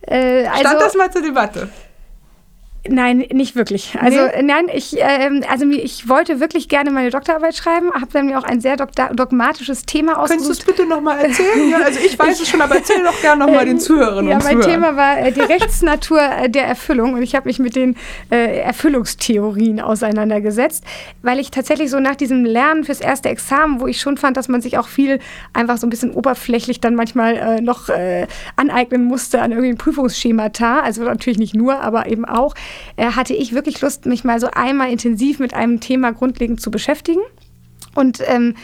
Äh, 0.02 0.46
also, 0.46 0.60
Stand 0.60 0.82
das 0.82 0.96
mal 0.96 1.12
zur 1.12 1.22
Debatte? 1.24 1.70
Nein, 2.90 3.26
nicht 3.32 3.56
wirklich. 3.56 3.96
Also 3.98 4.20
nee. 4.26 4.42
nein, 4.44 4.66
ich, 4.74 5.00
äh, 5.00 5.42
also 5.50 5.66
ich 5.70 6.10
wollte 6.10 6.42
wirklich 6.42 6.68
gerne 6.68 6.92
meine 6.92 7.12
Doktorarbeit 7.12 7.56
schreiben, 7.56 7.94
habe 7.94 8.08
dann 8.12 8.26
mir 8.26 8.38
auch 8.38 8.44
ein 8.44 8.60
sehr 8.60 8.76
dogmatisches 8.76 9.86
Thema 9.86 10.20
ausgesucht. 10.20 10.30
Könntest 10.30 10.68
du 10.68 10.72
es 10.72 10.78
bitte 10.78 10.90
nochmal 10.90 11.20
erzählen? 11.20 11.70
ja, 11.72 11.78
also 11.78 12.00
ich 12.06 12.20
weiß 12.20 12.36
ich, 12.36 12.42
es 12.42 12.50
schon, 12.50 12.62
aber 12.62 12.76
erzähl 12.76 13.02
doch 13.02 13.20
gerne 13.22 13.46
nochmal 13.46 13.66
den 13.66 13.80
Zuhörern 13.80 14.28
Ja, 14.28 14.38
mein 14.44 14.60
Thema 14.60 14.98
war 14.98 15.18
äh, 15.18 15.32
die 15.32 15.40
Rechtsnatur 15.40 16.20
äh, 16.20 16.50
der 16.50 16.66
Erfüllung 16.66 17.14
und 17.14 17.22
ich 17.22 17.36
habe 17.36 17.48
mich 17.48 17.58
mit 17.58 17.78
den 17.78 17.96
äh, 18.30 18.60
Erfüllungstheorien 18.60 19.80
auseinandergesetzt, 19.80 20.84
weil 21.22 21.40
ich 21.40 21.52
tatsächlich 21.52 21.90
so 21.90 22.02
nach 22.02 22.16
diesem 22.16 22.44
Lernen 22.44 22.84
fürs 22.84 23.00
erste 23.00 23.30
Examen, 23.30 23.80
wo 23.80 23.88
ich 23.88 24.02
schon 24.02 24.18
fand, 24.18 24.36
dass 24.36 24.50
man 24.50 24.62
sich 24.62 24.78
auch 24.78 24.90
viel 24.90 25.20
einfach 25.54 25.78
so 25.78 25.88
ein 25.88 25.90
bisschen 25.90 26.12
oberflächlich 26.12 26.82
dann 26.82 26.96
manchmal 26.96 27.38
äh, 27.38 27.62
noch 27.62 27.88
äh, 27.88 28.28
aneignen 28.58 29.06
musste 29.06 29.42
an 29.42 29.54
irgendwie 29.54 29.76
Prüfungsschemata, 29.76 30.82
also 30.82 31.04
natürlich 31.04 31.40
nicht 31.40 31.56
nur, 31.56 31.80
aber 31.80 32.08
eben 32.08 32.26
auch, 32.26 32.56
äh, 32.96 33.12
hatte 33.12 33.34
ich 33.34 33.54
wirklich 33.54 33.82
Lust, 33.82 34.06
mich 34.06 34.24
mal 34.24 34.40
so 34.40 34.48
einmal 34.52 34.92
intensiv 34.92 35.40
mit 35.40 35.54
einem 35.54 35.80
Thema 35.80 36.12
grundlegend 36.12 36.62
zu 36.62 36.72
beschäftigen. 36.72 37.22
Und 37.96 38.20
ähm, 38.28 38.56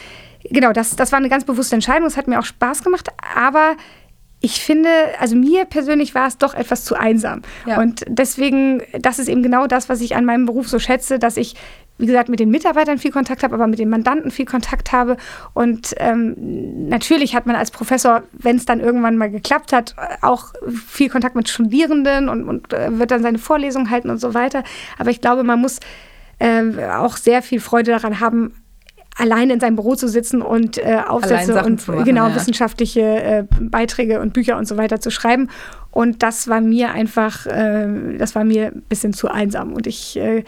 genau, 0.44 0.74
das, 0.74 0.96
das 0.96 1.12
war 1.12 1.20
eine 1.20 1.30
ganz 1.30 1.46
bewusste 1.46 1.76
Entscheidung. 1.76 2.08
Es 2.08 2.18
hat 2.18 2.28
mir 2.28 2.40
auch 2.40 2.46
Spaß 2.46 2.84
gemacht, 2.84 3.10
aber 3.36 3.76
ich 4.42 4.62
finde, 4.62 4.90
also 5.20 5.36
mir 5.36 5.66
persönlich 5.66 6.16
war 6.16 6.28
es 6.28 6.38
doch 6.38 6.54
etwas 6.54 6.86
zu 6.86 6.96
einsam. 6.96 7.42
Ja. 7.66 7.82
Und 7.82 8.06
deswegen, 8.08 8.82
das 8.98 9.20
ist 9.20 9.28
eben 9.28 9.44
genau 9.44 9.68
das, 9.68 9.90
was 9.90 10.02
ich 10.02 10.16
an 10.16 10.26
meinem 10.26 10.46
Beruf 10.46 10.70
so 10.70 10.80
schätze, 10.80 11.20
dass 11.20 11.36
ich 11.36 11.56
wie 12.00 12.06
gesagt, 12.06 12.30
mit 12.30 12.40
den 12.40 12.50
Mitarbeitern 12.50 12.98
viel 12.98 13.12
Kontakt 13.12 13.44
habe, 13.44 13.54
aber 13.54 13.68
mit 13.68 13.78
den 13.78 13.90
Mandanten 13.90 14.32
viel 14.32 14.46
Kontakt 14.46 14.94
habe. 14.94 15.18
Und 15.54 15.94
ähm, 15.98 16.88
natürlich 16.88 17.36
hat 17.36 17.46
man 17.46 17.58
als 17.58 17.72
Professor, 17.72 18.24
wenn 18.32 18.56
es 18.56 18.66
dann 18.66 18.80
irgendwann 18.80 19.18
mal 19.18 19.30
geklappt 19.30 19.74
hat, 19.74 19.96
auch 20.22 20.54
viel 20.88 21.10
Kontakt 21.10 21.36
mit 21.36 21.50
Studierenden 21.50 22.30
und, 22.30 22.48
und 22.48 22.74
äh, 22.74 22.98
wird 22.98 23.12
dann 23.12 23.22
seine 23.22 23.38
Vorlesungen 23.38 23.90
halten 23.90 24.10
und 24.10 24.20
so 24.20 24.34
weiter. 24.34 24.64
Aber 24.98 25.12
ich 25.12 25.20
glaube, 25.20 25.44
man 25.44 25.60
muss 25.60 25.80
äh, 26.40 26.64
auch 26.90 27.18
sehr 27.18 27.42
viel 27.42 27.60
Freude 27.60 27.92
daran 27.92 28.22
haben, 28.22 28.54
alleine 29.18 29.54
in 29.54 29.60
seinem 29.60 29.76
Büro 29.76 29.96
zu 29.96 30.08
sitzen 30.08 30.42
und 30.42 30.78
äh, 30.78 31.02
Aufsätze 31.06 31.62
und 31.64 31.86
machen, 31.86 32.06
genau 32.06 32.30
ja. 32.30 32.36
wissenschaftliche 32.36 33.02
äh, 33.02 33.44
Beiträge 33.60 34.22
und 34.22 34.32
Bücher 34.34 34.58
und 34.58 34.66
so 34.66 34.78
weiter 34.78 35.02
zu 35.02 35.12
schreiben. 35.12 35.50
Und 35.92 36.24
das 36.24 36.48
war 36.48 36.62
mir 36.62 36.92
einfach, 36.92 37.46
äh, 37.46 38.18
das 38.18 38.36
war 38.36 38.46
mir 38.46 38.68
ein 38.68 38.84
bisschen 38.88 39.12
zu 39.12 39.28
einsam. 39.28 39.74
Und 39.74 39.88
ich 39.88 40.16
äh, 40.16 40.46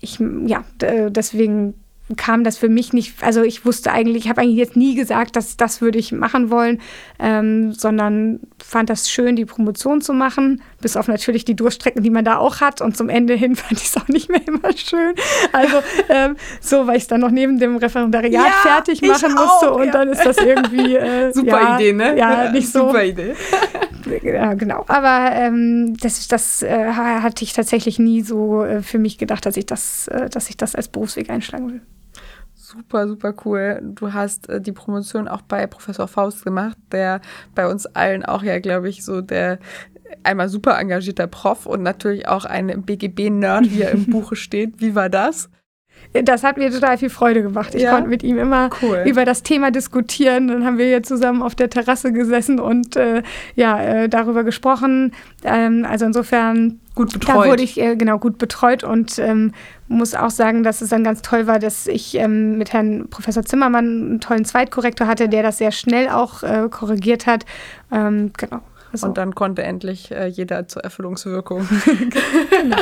ich, 0.00 0.18
ja, 0.46 0.64
deswegen 0.80 1.74
kam 2.16 2.44
das 2.44 2.56
für 2.56 2.68
mich 2.68 2.92
nicht, 2.92 3.22
also 3.22 3.42
ich 3.42 3.64
wusste 3.64 3.90
eigentlich, 3.90 4.24
ich 4.24 4.28
habe 4.28 4.42
eigentlich 4.42 4.58
jetzt 4.58 4.76
nie 4.76 4.94
gesagt, 4.94 5.34
dass 5.34 5.56
das 5.56 5.80
würde 5.80 5.98
ich 5.98 6.12
machen 6.12 6.50
wollen, 6.50 6.80
ähm, 7.18 7.72
sondern 7.72 8.40
fand 8.62 8.90
das 8.90 9.10
schön, 9.10 9.34
die 9.34 9.44
Promotion 9.44 10.00
zu 10.00 10.12
machen, 10.12 10.62
bis 10.86 10.96
auf 10.96 11.08
natürlich 11.08 11.44
die 11.44 11.56
Durchstrecken, 11.56 12.04
die 12.04 12.10
man 12.10 12.24
da 12.24 12.36
auch 12.36 12.60
hat 12.60 12.80
und 12.80 12.96
zum 12.96 13.08
Ende 13.08 13.34
hin 13.34 13.56
fand 13.56 13.72
ich 13.72 13.88
es 13.88 13.96
auch 13.96 14.06
nicht 14.06 14.28
mehr 14.28 14.40
immer 14.46 14.70
schön. 14.76 15.16
Also 15.52 15.78
ähm, 16.08 16.36
so, 16.60 16.86
weil 16.86 16.98
ich 16.98 17.02
es 17.02 17.08
dann 17.08 17.22
noch 17.22 17.32
neben 17.32 17.58
dem 17.58 17.76
Referendariat 17.76 18.32
ja, 18.32 18.52
fertig 18.62 19.02
machen 19.02 19.34
musste 19.34 19.72
auch, 19.72 19.80
und 19.80 19.86
ja. 19.86 19.90
dann 19.90 20.10
ist 20.10 20.24
das 20.24 20.36
irgendwie 20.36 20.94
äh, 20.96 21.32
super 21.32 21.60
ja, 21.60 21.74
Idee, 21.74 21.92
ne? 21.92 22.16
Ja, 22.16 22.52
nicht 22.52 22.70
so. 22.70 22.86
Super 22.86 23.02
Idee. 23.02 23.34
ja, 24.22 24.54
genau. 24.54 24.84
Aber 24.86 25.32
ähm, 25.34 25.96
das, 26.00 26.28
das 26.28 26.62
äh, 26.62 26.92
hatte 26.92 27.42
ich 27.42 27.52
tatsächlich 27.52 27.98
nie 27.98 28.22
so 28.22 28.62
äh, 28.62 28.80
für 28.80 29.00
mich 29.00 29.18
gedacht, 29.18 29.44
dass 29.44 29.56
ich 29.56 29.66
das, 29.66 30.06
äh, 30.06 30.30
dass 30.30 30.48
ich 30.50 30.56
das 30.56 30.76
als 30.76 30.86
Berufsweg 30.86 31.30
einschlagen 31.30 31.68
will 31.68 31.80
super, 32.76 33.08
super 33.08 33.34
cool. 33.44 33.80
Du 33.82 34.12
hast 34.12 34.48
äh, 34.48 34.60
die 34.60 34.72
Promotion 34.72 35.28
auch 35.28 35.42
bei 35.42 35.66
Professor 35.66 36.08
Faust 36.08 36.44
gemacht, 36.44 36.76
der 36.92 37.20
bei 37.54 37.68
uns 37.68 37.86
allen 37.86 38.24
auch 38.24 38.42
ja, 38.42 38.58
glaube 38.58 38.88
ich, 38.88 39.04
so 39.04 39.20
der 39.20 39.58
einmal 40.22 40.48
super 40.48 40.78
engagierter 40.78 41.26
Prof 41.26 41.66
und 41.66 41.82
natürlich 41.82 42.28
auch 42.28 42.44
ein 42.44 42.82
BGB-Nerd, 42.82 43.70
wie 43.70 43.82
er 43.82 43.92
im 43.92 44.06
Buche 44.10 44.36
steht. 44.36 44.80
Wie 44.80 44.94
war 44.94 45.08
das? 45.08 45.48
Das 46.12 46.44
hat 46.44 46.56
mir 46.56 46.70
total 46.70 46.98
viel 46.98 47.10
Freude 47.10 47.42
gemacht. 47.42 47.74
Ich 47.74 47.82
ja? 47.82 47.90
konnte 47.90 48.08
mit 48.08 48.22
ihm 48.22 48.38
immer 48.38 48.70
cool. 48.82 49.02
über 49.06 49.24
das 49.24 49.42
Thema 49.42 49.70
diskutieren. 49.70 50.48
Dann 50.48 50.64
haben 50.64 50.78
wir 50.78 50.86
hier 50.86 51.02
zusammen 51.02 51.42
auf 51.42 51.54
der 51.54 51.68
Terrasse 51.68 52.12
gesessen 52.12 52.60
und 52.60 52.96
äh, 52.96 53.22
ja, 53.54 53.80
äh, 53.80 54.08
darüber 54.08 54.44
gesprochen. 54.44 55.12
Ähm, 55.44 55.86
also 55.88 56.06
insofern 56.06 56.80
gut 56.94 57.12
betreut. 57.12 57.36
Da 57.36 57.50
wurde 57.50 57.62
ich 57.62 57.78
äh, 57.80 57.96
genau 57.96 58.18
gut 58.18 58.38
betreut 58.38 58.84
und 58.84 59.18
ähm, 59.18 59.52
muss 59.88 60.14
auch 60.14 60.30
sagen, 60.30 60.62
dass 60.62 60.80
es 60.80 60.90
dann 60.90 61.04
ganz 61.04 61.22
toll 61.22 61.46
war, 61.46 61.58
dass 61.58 61.86
ich 61.86 62.14
ähm, 62.14 62.56
mit 62.56 62.72
Herrn 62.72 63.08
Professor 63.10 63.44
Zimmermann 63.44 63.84
einen 63.84 64.20
tollen 64.20 64.44
Zweitkorrektor 64.44 65.06
hatte, 65.06 65.28
der 65.28 65.42
das 65.42 65.58
sehr 65.58 65.72
schnell 65.72 66.08
auch 66.08 66.42
äh, 66.42 66.68
korrigiert 66.70 67.26
hat. 67.26 67.44
Ähm, 67.92 68.32
genau. 68.36 68.60
Also. 69.02 69.08
Und 69.08 69.18
dann 69.18 69.34
konnte 69.34 69.62
endlich 69.62 70.10
äh, 70.10 70.26
jeder 70.26 70.68
zur 70.68 70.84
Erfüllungswirkung 70.84 71.68
genau. 72.50 72.76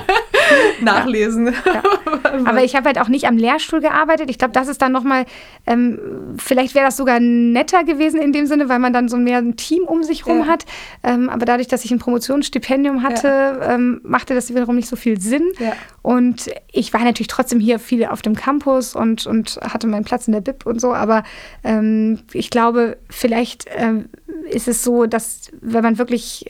nachlesen. 0.81 1.47
Ja. 1.47 1.83
Aber 2.45 2.65
ich 2.65 2.75
habe 2.75 2.87
halt 2.87 2.99
auch 2.99 3.09
nicht 3.09 3.27
am 3.27 3.37
Lehrstuhl 3.37 3.81
gearbeitet. 3.81 4.31
Ich 4.31 4.39
glaube, 4.39 4.53
das 4.53 4.69
ist 4.69 4.83
dann 4.83 4.93
nochmal, 4.93 5.27
ähm, 5.67 5.99
vielleicht 6.39 6.75
wäre 6.75 6.85
das 6.85 6.97
sogar 6.97 7.21
netter 7.21 7.85
gewesen 7.85 8.21
in 8.21 8.33
dem 8.33 8.47
Sinne, 8.47 8.69
weil 8.69 8.79
man 8.79 8.93
dann 8.93 9.09
so 9.09 9.17
mehr 9.17 9.39
ein 9.39 9.57
Team 9.57 9.85
um 9.85 10.03
sich 10.03 10.27
rum 10.27 10.41
ja. 10.41 10.47
hat. 10.47 10.65
Ähm, 11.03 11.29
aber 11.31 11.45
dadurch, 11.45 11.69
dass 11.69 11.85
ich 11.85 11.91
ein 11.91 11.99
Promotionsstipendium 11.99 13.03
hatte, 13.03 13.29
ja. 13.29 13.75
ähm, 13.75 14.01
machte 14.05 14.35
das 14.35 14.51
wiederum 14.51 14.77
nicht 14.77 14.89
so 14.89 14.97
viel 14.97 15.21
Sinn. 15.21 15.45
Und 16.03 16.51
ich 16.73 16.93
war 16.93 17.03
natürlich 17.03 17.29
trotzdem 17.29 17.61
hier 17.61 17.79
viel 17.79 18.05
auf 18.05 18.23
dem 18.23 18.35
Campus 18.35 18.95
und, 18.95 19.27
und 19.27 19.59
hatte 19.63 19.87
meinen 19.87 20.05
Platz 20.05 20.27
in 20.27 20.33
der 20.33 20.41
BIP 20.41 20.67
und 20.67 20.81
so. 20.81 20.93
Aber 20.93 21.23
ähm, 21.63 22.21
ich 22.33 22.51
glaube, 22.51 22.99
vielleicht 23.09 23.67
ähm, 23.77 24.09
ist 24.51 24.69
es 24.69 24.83
so, 24.83 25.07
dass 25.07 25.51
wenn 25.61 25.83
man 25.83 25.99
wirklich 25.99 26.47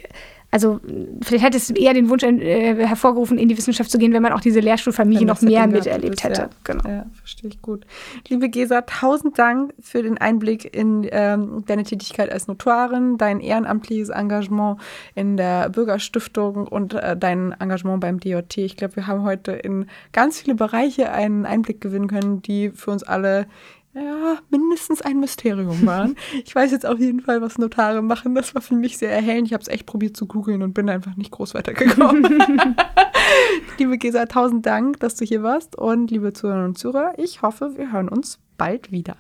also 0.55 0.81
vielleicht 1.21 1.45
hätte 1.45 1.57
es 1.57 1.69
eher 1.71 1.95
den 1.95 2.09
Wunsch 2.09 2.23
äh, 2.23 2.87
hervorgerufen, 2.87 3.39
in 3.39 3.49
die 3.49 3.59
Wissenschaft 3.59 3.91
zu 3.91 3.99
gehen, 3.99 4.13
wenn 4.13 4.23
man 4.23 4.33
auch 4.33 4.41
diese 4.41 4.61
Lehrstuhlfamilie 4.61 5.27
noch 5.27 5.43
mehr 5.43 5.67
miterlebt 5.67 6.23
hätte. 6.23 6.43
Ja, 6.43 6.51
genau. 6.63 6.89
ja, 6.89 7.07
verstehe 7.13 7.51
ich 7.51 7.61
gut. 7.61 7.85
Liebe 8.29 8.49
Gesa, 8.49 8.83
tausend 8.83 9.37
Dank 9.37 9.75
für 9.81 10.05
den 10.05 10.17
Einblick 10.17 10.73
in 10.73 11.09
ähm, 11.11 11.65
deine 11.67 11.83
Tätigkeit 11.83 12.31
als 12.31 12.47
Notarin, 12.47 13.19
dein 13.19 13.41
ehrenamtliches 13.41 14.11
Engagement 14.11 14.81
in 15.17 15.37
der 15.37 15.71
Bürgerstiftung 15.71 16.69
und 16.69 16.95
äh, 16.95 17.17
dein 17.17 17.51
Engagement 17.59 18.01
beim 18.01 18.21
DJT. 18.21 18.59
Ich 18.59 18.77
glaube, 18.77 18.95
wir 18.95 19.09
haben 19.09 19.25
heute 19.25 19.51
in 19.51 19.87
ganz 20.13 20.41
viele 20.41 20.55
Bereiche 20.55 21.11
einen 21.11 21.47
Einblick 21.47 21.81
gewinnen 21.81 22.07
können, 22.07 22.43
die 22.43 22.71
für 22.71 22.93
uns 22.93 23.03
alle 23.03 23.49
ja, 23.95 24.39
mindestens 24.51 25.03
ein 25.03 25.21
Mysterium 25.21 25.87
waren. 25.87 26.17
ich 26.45 26.55
weiß 26.55 26.73
jetzt 26.73 26.85
auf 26.85 26.99
jeden 26.99 27.21
Fall, 27.21 27.41
was 27.41 27.59
Notare 27.59 28.03
machen. 28.03 28.35
Das 28.35 28.55
war 28.55 28.63
für 28.63 28.75
mich 28.75 28.99
sehr 28.99 29.13
erhellend. 29.13 29.47
Ich 29.47 29.53
habe 29.53 29.63
es 29.63 29.69
echt 29.69 29.87
probiert 29.87 30.17
zu 30.17 30.27
googeln 30.27 30.63
und 30.63 30.75
bin 30.75 30.91
einfach 30.91 31.17
nicht 31.17 31.31
groß 31.31 31.55
weitergekommen. 31.55 32.41
liebe 33.79 33.97
Gesa, 33.97 34.27
tausend 34.27 34.67
Dank, 34.67 34.99
dass 35.01 35.15
du 35.15 35.25
hier 35.25 35.43
warst. 35.45 35.77
Und 35.77 36.11
liebe 36.11 36.33
Zuhörerinnen 36.33 36.71
und 36.71 36.79
Zuhörer, 36.79 37.13
ich 37.19 37.43
hoffe, 37.43 37.77
wir 37.77 37.93
hören 37.93 38.09
uns 38.09 38.41
bald 38.59 38.91
wieder. 38.91 39.17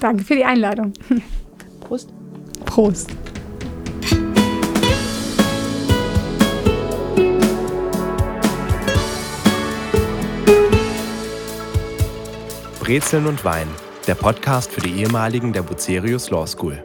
Danke 0.00 0.24
für 0.24 0.34
die 0.34 0.44
Einladung. 0.44 0.92
Prost. 1.80 2.12
Prost. 2.64 3.10
Brezeln 12.80 13.26
und 13.26 13.44
Wein 13.44 13.68
der 14.08 14.14
Podcast 14.14 14.72
für 14.72 14.80
die 14.80 15.02
ehemaligen 15.02 15.52
der 15.52 15.60
Bucerius 15.60 16.30
Law 16.30 16.46
School. 16.46 16.82